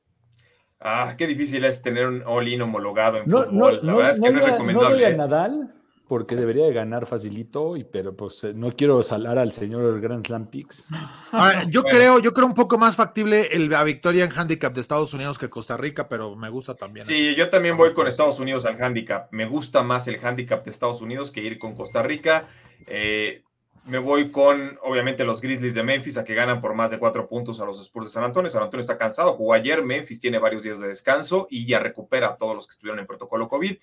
Ah, 0.80 1.16
qué 1.18 1.28
difícil 1.28 1.66
es 1.66 1.82
tener 1.82 2.08
un 2.08 2.24
all-in 2.26 2.62
homologado 2.62 3.18
en 3.18 3.26
fútbol. 3.26 3.80
la 3.84 3.94
verdad 3.94 4.12
es 4.12 4.22
que 4.22 4.32
no, 4.32 4.40
es 4.40 4.52
recomendable. 4.52 5.06
a 5.06 5.18
Nadal, 5.18 5.74
porque 6.10 6.36
debería 6.36 6.66
de 6.66 6.74
ganar 6.74 7.06
facilito, 7.06 7.78
y, 7.78 7.84
pero 7.84 8.18
pues 8.18 8.44
eh, 8.44 8.54
no 8.56 8.76
quiero 8.76 9.04
salar 9.04 9.38
al 9.38 9.52
señor 9.52 10.02
Grand 10.02 10.26
Slam 10.26 10.48
Picks. 10.48 10.88
Ah, 11.32 11.66
yo 11.70 11.84
creo, 11.84 12.18
yo 12.18 12.34
creo 12.34 12.48
un 12.48 12.56
poco 12.56 12.80
más 12.80 12.96
factible 12.96 13.50
el, 13.52 13.70
la 13.70 13.84
victoria 13.84 14.26
en 14.26 14.32
handicap 14.32 14.74
de 14.74 14.82
Estados 14.82 15.14
Unidos 15.14 15.38
que 15.38 15.52
Costa 15.52 15.78
Rica, 15.78 16.10
pero 16.10 16.36
me 16.36 16.50
gusta 16.50 16.74
también. 16.74 17.06
Sí, 17.06 17.36
yo 17.36 17.50
también 17.50 17.78
voy 17.78 17.94
con 17.94 18.08
Estados 18.08 18.40
Unidos 18.40 18.66
al 18.66 18.82
handicap. 18.82 19.28
Me 19.30 19.46
gusta 19.46 19.84
más 19.84 20.08
el 20.08 20.18
handicap 20.26 20.64
de 20.64 20.72
Estados 20.72 21.00
Unidos 21.02 21.30
que 21.30 21.44
ir 21.44 21.60
con 21.60 21.76
Costa 21.76 22.02
Rica. 22.02 22.48
Eh, 22.88 23.44
me 23.86 24.00
voy 24.00 24.32
con, 24.32 24.80
obviamente, 24.84 25.24
los 25.24 25.42
Grizzlies 25.42 25.76
de 25.76 25.84
Memphis 25.84 26.18
a 26.18 26.24
que 26.24 26.34
ganan 26.34 26.60
por 26.60 26.74
más 26.74 26.90
de 26.90 26.98
cuatro 26.98 27.28
puntos 27.28 27.60
a 27.60 27.66
los 27.66 27.80
Spurs 27.80 28.08
de 28.08 28.12
San 28.14 28.24
Antonio. 28.24 28.50
San 28.50 28.64
Antonio 28.64 28.82
está 28.82 28.98
cansado, 28.98 29.34
jugó 29.34 29.54
ayer, 29.54 29.84
Memphis 29.84 30.20
tiene 30.20 30.40
varios 30.40 30.64
días 30.64 30.80
de 30.80 30.88
descanso 30.88 31.48
y 31.52 31.68
ya 31.68 31.80
recupera 31.80 32.30
a 32.30 32.38
todos 32.38 32.56
los 32.56 32.68
que 32.68 32.72
estuvieron 32.72 33.00
en 33.00 33.06
protocolo 33.06 33.48
COVID. 33.48 33.78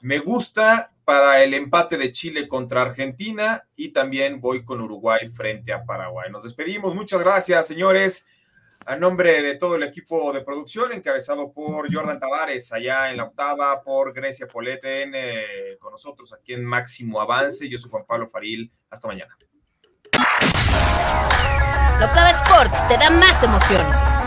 Me 0.00 0.18
gusta 0.18 0.92
para 1.04 1.42
el 1.42 1.54
empate 1.54 1.96
de 1.96 2.12
Chile 2.12 2.48
contra 2.48 2.82
Argentina 2.82 3.66
y 3.76 3.92
también 3.92 4.40
voy 4.40 4.64
con 4.64 4.80
Uruguay 4.80 5.28
frente 5.28 5.72
a 5.72 5.84
Paraguay. 5.84 6.30
Nos 6.30 6.42
despedimos. 6.42 6.94
Muchas 6.94 7.20
gracias, 7.20 7.66
señores. 7.66 8.26
A 8.84 8.94
nombre 8.94 9.42
de 9.42 9.56
todo 9.56 9.74
el 9.74 9.82
equipo 9.82 10.32
de 10.32 10.42
producción, 10.42 10.92
encabezado 10.92 11.52
por 11.52 11.92
Jordan 11.92 12.20
Tavares, 12.20 12.72
allá 12.72 13.10
en 13.10 13.16
la 13.16 13.24
octava, 13.24 13.82
por 13.82 14.12
Grecia 14.12 14.46
Poleten, 14.46 15.12
con 15.80 15.90
nosotros 15.90 16.32
aquí 16.32 16.52
en 16.52 16.64
Máximo 16.64 17.20
Avance. 17.20 17.68
Yo 17.68 17.78
soy 17.78 17.90
Juan 17.90 18.04
Pablo 18.06 18.28
Faril. 18.28 18.70
Hasta 18.90 19.08
mañana. 19.08 19.36
Locava 21.98 22.30
Sports 22.30 22.88
te 22.88 22.96
da 22.96 23.10
más 23.10 23.42
emociones. 23.42 24.25